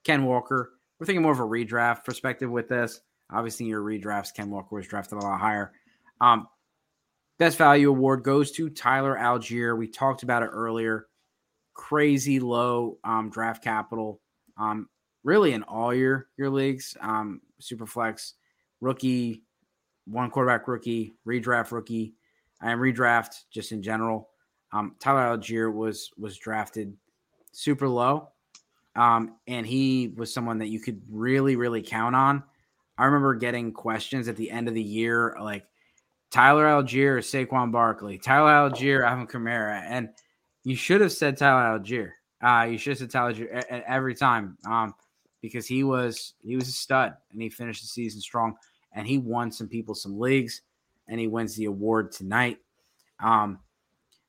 Ken 0.04 0.24
Walker. 0.26 0.74
We're 1.00 1.06
thinking 1.06 1.24
more 1.24 1.32
of 1.32 1.40
a 1.40 1.44
redraft 1.44 2.04
perspective 2.04 2.50
with 2.50 2.70
this. 2.70 3.02
Obviously, 3.32 3.66
your 3.66 3.82
redrafts, 3.82 4.34
Ken 4.34 4.50
Walker 4.50 4.76
was 4.76 4.88
drafted 4.88 5.18
a 5.18 5.22
lot 5.22 5.40
higher. 5.40 5.72
Um, 6.22 6.48
best 7.40 7.58
value 7.58 7.90
award 7.90 8.24
goes 8.24 8.52
to 8.52 8.70
Tyler 8.70 9.18
Allgeier. 9.20 9.78
We 9.78 9.88
talked 9.88 10.24
about 10.24 10.44
it 10.44 10.52
earlier. 10.52 11.08
Crazy 11.74 12.40
low 12.40 13.00
um, 13.04 13.30
draft 13.30 13.64
capital, 13.64 14.22
um, 14.58 14.88
really 15.24 15.54
in 15.54 15.64
all 15.64 15.94
your 15.94 16.28
your 16.38 16.50
leagues. 16.50 16.96
Um, 17.02 17.42
Superflex 17.60 18.34
rookie, 18.82 19.44
one 20.06 20.30
quarterback 20.30 20.68
rookie, 20.68 21.16
redraft 21.28 21.72
rookie, 21.72 22.14
and 22.62 22.80
redraft 22.80 23.44
just 23.52 23.72
in 23.72 23.82
general. 23.82 24.30
Um, 24.72 24.96
Tyler 25.00 25.38
Allgeier 25.38 25.74
was 25.74 26.12
was 26.18 26.38
drafted 26.38 26.96
super 27.52 27.88
low, 27.88 28.30
um, 28.96 29.36
and 29.48 29.66
he 29.66 30.14
was 30.16 30.34
someone 30.34 30.58
that 30.60 30.68
you 30.68 30.80
could 30.80 31.02
really 31.10 31.56
really 31.56 31.82
count 31.82 32.16
on. 32.16 32.44
I 32.98 33.06
remember 33.06 33.36
getting 33.36 33.72
questions 33.74 34.28
at 34.28 34.38
the 34.38 34.50
end 34.50 34.68
of 34.68 34.74
the 34.74 34.82
year 34.82 35.36
like 35.40 35.66
Tyler 36.32 36.66
Allgeier 36.66 37.18
or 37.18 37.20
Saquon 37.20 37.72
Barkley, 37.72 38.18
Tyler 38.18 38.70
Allgeier, 38.70 39.06
Alvin 39.06 39.28
Kamara, 39.28 39.82
and 39.88 40.10
you 40.64 40.76
should 40.76 41.02
have 41.02 41.12
said 41.12 41.38
Tyler 41.38 41.80
Allgeier. 41.80 42.12
Uh, 42.42 42.64
you 42.64 42.78
should 42.78 42.92
have 42.92 42.98
said 43.00 43.12
Tyler 43.12 43.34
Allgeier 43.34 43.84
every 43.88 44.16
time. 44.16 44.58
Um, 44.66 44.94
because 45.46 45.68
he 45.68 45.84
was 45.84 46.34
he 46.44 46.56
was 46.56 46.68
a 46.68 46.72
stud 46.72 47.14
and 47.32 47.42
he 47.42 47.50
finished 47.50 47.82
the 47.82 47.88
season 47.88 48.22
strong 48.22 48.56
and 48.94 49.08
he 49.08 49.18
won 49.18 49.52
some 49.52 49.68
people 49.68 49.96
some 49.96 50.20
leagues 50.20 50.62
and 51.08 51.20
he 51.20 51.28
wins 51.28 51.56
the 51.56 51.66
award 51.66 52.12
tonight. 52.12 52.58
Um, 53.24 53.60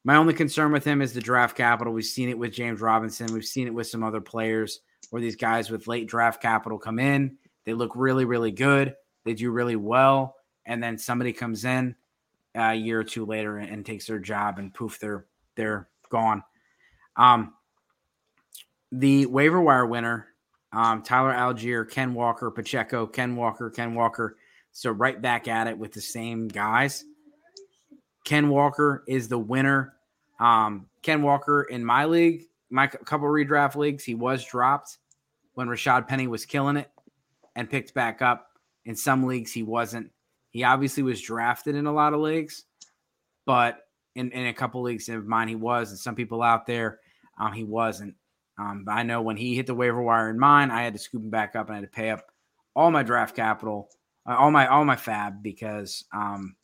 my 0.05 0.17
only 0.17 0.35
concern 0.35 0.73
with 0.73 0.85
him 0.85 1.03
is 1.03 1.13
the 1.13 1.21
draft 1.21 1.57
capital. 1.57 1.93
We've 1.93 2.05
seen 2.05 2.29
it 2.29 2.39
with 2.39 2.53
James 2.53 2.81
Robinson. 2.81 3.33
We've 3.33 3.45
seen 3.45 3.67
it 3.67 3.75
with 3.75 3.87
some 3.87 4.05
other 4.05 4.21
players 4.21 4.81
where 5.11 5.23
these 5.23 5.37
guys 5.37 5.71
with 5.71 5.89
late 5.89 6.07
draft 6.07 6.41
capital 6.41 6.79
come 6.79 6.99
in. 6.99 7.39
They 7.65 7.75
look 7.75 7.93
really, 7.97 8.25
really 8.25 8.53
good. 8.53 8.95
They 9.25 9.35
do 9.35 9.51
really 9.51 9.77
well. 9.77 10.37
and 10.67 10.83
then 10.83 10.99
somebody 10.99 11.33
comes 11.33 11.65
in 11.65 11.95
a 12.55 12.75
year 12.75 13.01
or 13.01 13.05
two 13.05 13.25
later 13.25 13.59
and, 13.59 13.71
and 13.71 13.87
takes 13.87 14.07
their 14.07 14.19
job, 14.19 14.59
and 14.59 14.75
poof, 14.75 14.99
they're 14.99 15.27
they're 15.55 15.89
gone. 16.11 16.43
Um, 17.17 17.55
the 18.93 19.27
waiver 19.27 19.61
wire 19.61 19.87
winner, 19.87 20.29
um, 20.73 21.03
Tyler 21.03 21.33
Allgeier, 21.33 21.89
Ken 21.89 22.15
Walker, 22.15 22.51
Pacheco, 22.51 23.07
Ken 23.07 23.37
Walker, 23.37 23.71
Ken 23.71 23.95
Walker. 23.95 24.37
So 24.73 24.91
right 24.91 25.21
back 25.21 25.49
at 25.49 25.67
it 25.67 25.79
with 25.79 25.93
the 25.93 26.01
same 26.01 26.49
guys. 26.49 27.05
Ken 28.25 28.49
Walker 28.49 29.05
is 29.09 29.29
the 29.29 29.39
winner. 29.39 29.95
Um, 30.39 30.87
Ken 31.03 31.23
Walker 31.23 31.63
in 31.63 31.85
my 31.85 32.05
league, 32.05 32.45
my 32.71 32.87
couple 32.87 33.29
redraft 33.29 33.77
leagues, 33.77 34.05
he 34.05 34.15
was 34.15 34.45
dropped 34.45 34.99
when 35.55 35.69
Rashaad 35.69 36.07
Penny 36.09 36.27
was 36.27 36.45
killing 36.45 36.77
it 36.77 36.91
and 37.55 37.71
picked 37.71 37.95
back 37.95 38.21
up. 38.21 38.49
In 38.85 38.95
some 38.95 39.25
leagues, 39.25 39.53
he 39.53 39.63
wasn't. 39.63 40.11
He 40.51 40.63
obviously 40.63 41.03
was 41.03 41.21
drafted 41.21 41.75
in 41.75 41.87
a 41.87 41.93
lot 41.93 42.15
of 42.15 42.21
leagues, 42.21 42.65
but 43.45 43.87
in, 44.15 44.31
in 44.33 44.47
a 44.47 44.55
couple 44.55 44.83
leagues 44.83 45.09
of 45.09 45.27
mine, 45.27 45.49
he 45.49 45.57
was. 45.57 45.91
And 45.91 45.99
some 45.99 46.15
people 46.15 46.43
out 46.43 46.67
there, 46.67 47.01
um, 47.39 47.53
he 47.53 47.65
wasn't. 47.65 48.15
Um, 48.59 48.85
but 48.85 48.93
I 48.93 49.03
know 49.03 49.23
when 49.23 49.37
he 49.37 49.55
hit 49.55 49.67
the 49.67 49.75
waiver 49.75 50.03
wire 50.03 50.31
in 50.31 50.39
mine, 50.39 50.71
I 50.71 50.83
had 50.83 50.95
to 50.95 50.99
scoop 50.99 51.23
him 51.23 51.31
back 51.31 51.55
up 51.57 51.67
and 51.67 51.77
I 51.77 51.81
had 51.81 51.91
to 51.91 51.95
pay 51.95 52.11
up 52.11 52.31
all 52.75 52.91
my 52.91 53.03
draft 53.03 53.37
capital, 53.37 53.89
uh, 54.27 54.35
all 54.37 54.51
my 54.51 54.67
all 54.67 54.85
my 54.85 54.97
FAAB 54.97 55.43
because 55.43 56.05
um, 56.13 56.57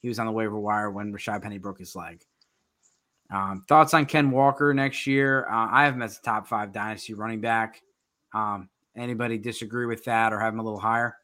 he 0.00 0.08
was 0.08 0.18
on 0.18 0.26
the 0.26 0.32
waiver 0.32 0.58
wire 0.58 0.90
when 0.90 1.12
Rashaad 1.12 1.42
Penny 1.42 1.58
broke 1.58 1.78
his 1.78 1.96
leg. 1.96 2.24
Um, 3.30 3.64
thoughts 3.68 3.92
on 3.92 4.06
Ken 4.06 4.30
Walker 4.30 4.72
next 4.72 5.06
year? 5.06 5.46
Uh, 5.50 5.68
I 5.70 5.84
have 5.84 5.94
him 5.94 6.02
as 6.02 6.18
a 6.18 6.22
top 6.22 6.46
five 6.46 6.72
dynasty 6.72 7.14
running 7.14 7.40
back. 7.40 7.82
Um, 8.32 8.68
anybody 8.96 9.38
disagree 9.38 9.86
with 9.86 10.04
that 10.04 10.32
or 10.32 10.40
have 10.40 10.54
him 10.54 10.60
a 10.60 10.64
little 10.64 10.80
higher? 10.80 11.16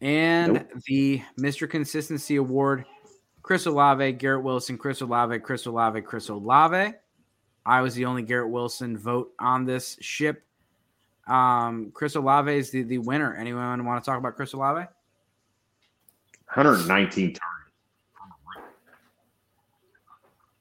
And 0.00 0.54
nope. 0.54 0.68
the 0.86 1.22
Mr. 1.38 1.70
Consistency 1.70 2.36
Award, 2.36 2.84
Chris 3.42 3.66
Olave, 3.66 4.12
Garrett 4.12 4.44
Wilson, 4.44 4.78
Chris 4.78 5.00
Olave, 5.00 5.38
Chris 5.40 5.66
Olave, 5.66 6.00
Chris 6.02 6.28
Olave. 6.28 6.94
I 7.64 7.80
was 7.80 7.94
the 7.94 8.04
only 8.04 8.22
Garrett 8.22 8.50
Wilson 8.50 8.96
vote 8.96 9.32
on 9.38 9.64
this 9.64 9.96
ship. 10.00 10.44
Um, 11.26 11.90
Chris 11.94 12.14
Olave 12.14 12.52
is 12.52 12.70
the, 12.70 12.82
the 12.82 12.98
winner. 12.98 13.34
Anyone 13.34 13.84
want 13.84 14.02
to 14.02 14.08
talk 14.08 14.18
about 14.18 14.36
Chris 14.36 14.52
Olave? 14.52 14.86
119 16.54 17.34
targets. 17.34 17.51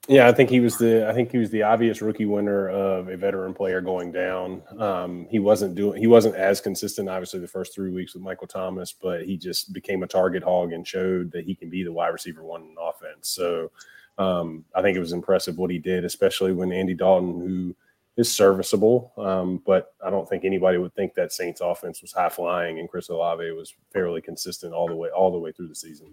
Yeah, 0.08 0.28
I 0.28 0.32
think 0.32 0.49
he 0.49 0.60
was 0.60 0.78
the 0.78 1.08
I 1.08 1.14
think 1.14 1.32
he 1.32 1.38
was 1.38 1.52
the 1.52 1.62
obvious 1.62 2.02
rookie 2.02 2.26
winner 2.26 2.70
of 2.70 3.08
a 3.08 3.16
veteran 3.16 3.54
player 3.54 3.82
going 3.82 4.12
down. 4.12 4.64
Um, 4.80 5.28
he 5.30 5.38
wasn't 5.38 5.76
doing 5.76 5.99
he 5.99 6.08
wasn't 6.08 6.36
as 6.36 6.60
consistent, 6.60 7.08
obviously, 7.08 7.39
the 7.39 7.47
first 7.47 7.76
three 7.76 7.91
weeks 7.91 8.16
with 8.16 8.24
Michael 8.24 8.47
Thomas, 8.47 8.91
but 8.91 9.26
he 9.26 9.38
just 9.38 9.74
became 9.74 10.02
a 10.02 10.08
target 10.08 10.41
hog 10.41 10.74
and 10.74 10.88
showed 10.88 11.32
that 11.34 11.45
he 11.45 11.54
can 11.54 11.70
be 11.70 11.84
the 11.84 11.91
wide 11.91 12.08
receiver 12.10 12.43
one 12.43 12.62
in 12.62 12.76
offense. 12.82 13.30
So 13.30 13.72
um, 14.18 14.66
I 14.76 14.82
think 14.82 14.97
it 14.97 15.02
was 15.02 15.14
impressive 15.14 15.58
what 15.58 15.70
he 15.70 15.78
did, 15.78 16.04
especially 16.04 16.52
when 16.52 16.72
Andy 16.72 16.95
Dalton, 16.95 17.39
who 17.39 17.76
is 18.18 18.30
serviceable, 18.30 19.14
um, 19.18 19.62
but 19.66 19.93
I 20.04 20.10
don't 20.10 20.28
think 20.28 20.45
anybody 20.45 20.78
would 20.80 20.95
think 20.95 21.14
that 21.14 21.32
Saints 21.32 21.62
offense 21.62 22.02
was 22.02 22.12
high 22.12 22.30
flying, 22.30 22.80
and 22.80 22.89
Chris 22.89 23.10
Olave 23.10 23.52
was 23.52 23.74
fairly 23.93 24.20
consistent 24.20 24.74
all 24.74 24.88
the 24.88 24.95
way 24.95 25.10
all 25.10 25.32
the 25.32 25.39
way 25.39 25.52
through 25.52 25.68
the 25.68 25.76
season. 25.76 26.08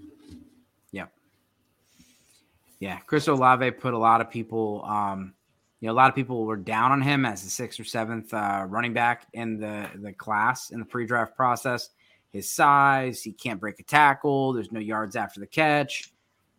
Yeah. 2.81 2.99
Chris 3.01 3.29
Olave 3.29 3.71
put 3.73 3.95
a 3.95 3.99
lot 3.99 4.21
of 4.21 4.31
people. 4.31 4.85
Um, 4.85 5.35
you 5.81 5.87
know, 5.87 5.93
a 5.93 5.95
lot 5.95 6.09
of 6.09 6.17
people 6.17 6.45
were 6.45 6.57
down 6.57 6.93
on 6.93 7.01
him 7.01 7.25
as 7.25 7.43
the 7.43 7.51
sixth 7.51 7.79
or 7.79 7.85
seventh 7.85 8.35
uh, 8.35 8.67
running 8.69 8.93
back 8.93 9.27
in 9.33 9.59
the 9.59 9.89
the 9.97 10.13
class 10.13 10.71
in 10.71 10.81
the 10.81 10.85
pre-draft 10.85 11.37
process. 11.37 11.91
His 12.31 12.51
size, 12.51 13.23
he 13.23 13.33
can't 13.33 13.61
break 13.61 13.79
a 13.79 13.85
tackle. 13.85 14.53
There's 14.53 14.73
no 14.73 14.81
yards 14.81 15.17
after 15.17 15.41
the 15.41 15.47
catch, 15.47 16.13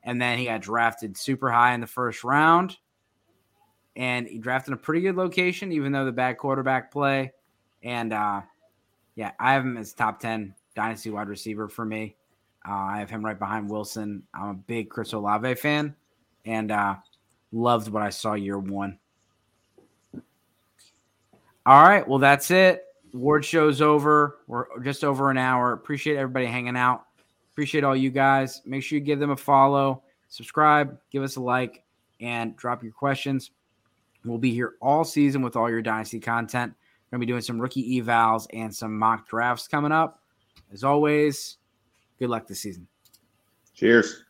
and 0.04 0.22
then 0.22 0.38
he 0.38 0.46
got 0.46 0.62
drafted 0.62 1.18
super 1.18 1.52
high 1.52 1.74
in 1.74 1.82
the 1.82 1.88
first 1.88 2.24
round, 2.24 2.78
and 3.96 4.26
he 4.26 4.40
drafted 4.40 4.70
in 4.70 4.74
a 4.76 4.78
pretty 4.78 5.02
good 5.02 5.16
location, 5.16 5.72
even 5.74 5.92
though 5.92 6.06
the 6.06 6.12
bad 6.12 6.38
quarterback 6.38 6.90
play. 6.92 7.34
And 7.84 8.14
uh, 8.14 8.42
yeah, 9.16 9.32
I 9.40 9.54
have 9.54 9.64
him 9.64 9.78
as 9.78 9.94
top 9.94 10.20
ten 10.22 10.56
dynasty 10.76 11.10
wide 11.10 11.28
receiver 11.28 11.68
for 11.68 11.84
me. 11.86 12.16
Uh, 12.68 12.74
I 12.74 13.00
have 13.00 13.10
him 13.10 13.24
right 13.24 13.38
behind 13.38 13.70
Wilson. 13.70 14.24
I'm 14.34 14.50
a 14.50 14.54
big 14.54 14.90
Chris 14.90 15.12
Olave 15.12 15.56
fan 15.56 15.94
and 16.46 16.72
uh, 16.72 16.96
loved 17.52 17.90
what 17.90 18.04
I 18.04 18.10
saw 18.10 18.34
year 18.34 18.58
one. 18.58 19.00
All 21.66 21.84
right, 21.84 22.08
well 22.08 22.20
that's 22.20 22.52
it. 22.52 22.86
Award 23.14 23.44
show's 23.44 23.82
over. 23.82 24.40
We're 24.48 24.80
just 24.82 25.04
over 25.04 25.30
an 25.32 25.38
hour. 25.38 25.74
Appreciate 25.74 26.18
everybody 26.18 26.46
hanging 26.46 26.78
out. 26.78 27.06
Appreciate 27.52 27.84
all 27.84 27.96
you 27.96 28.10
guys. 28.10 28.62
Make 28.66 28.84
sure 28.84 28.98
you 28.98 29.04
give 29.04 29.20
them 29.20 29.32
a 29.32 29.38
follow, 29.38 30.04
subscribe, 30.30 30.98
give 31.12 31.24
us 31.24 31.36
a 31.36 31.42
like, 31.42 31.84
and 32.22 32.56
drop 32.56 32.84
your 32.84 32.92
questions. 32.92 33.52
We'll 34.26 34.38
be 34.38 34.54
here 34.54 34.76
all 34.82 35.04
season 35.04 35.42
with 35.42 35.56
all 35.56 35.70
your 35.70 35.82
dynasty 35.82 36.20
content. 36.20 36.74
We're 37.12 37.18
gonna 37.18 37.26
be 37.26 37.32
doing 37.32 37.42
some 37.42 37.60
rookie 37.60 38.00
evals 38.00 38.48
and 38.54 38.74
some 38.74 38.98
mock 38.98 39.28
drafts 39.28 39.68
coming 39.68 39.92
up. 39.92 40.22
As 40.72 40.84
always, 40.84 41.58
good 42.20 42.30
luck 42.30 42.48
this 42.48 42.60
season. 42.60 42.88
Cheers. 43.74 44.24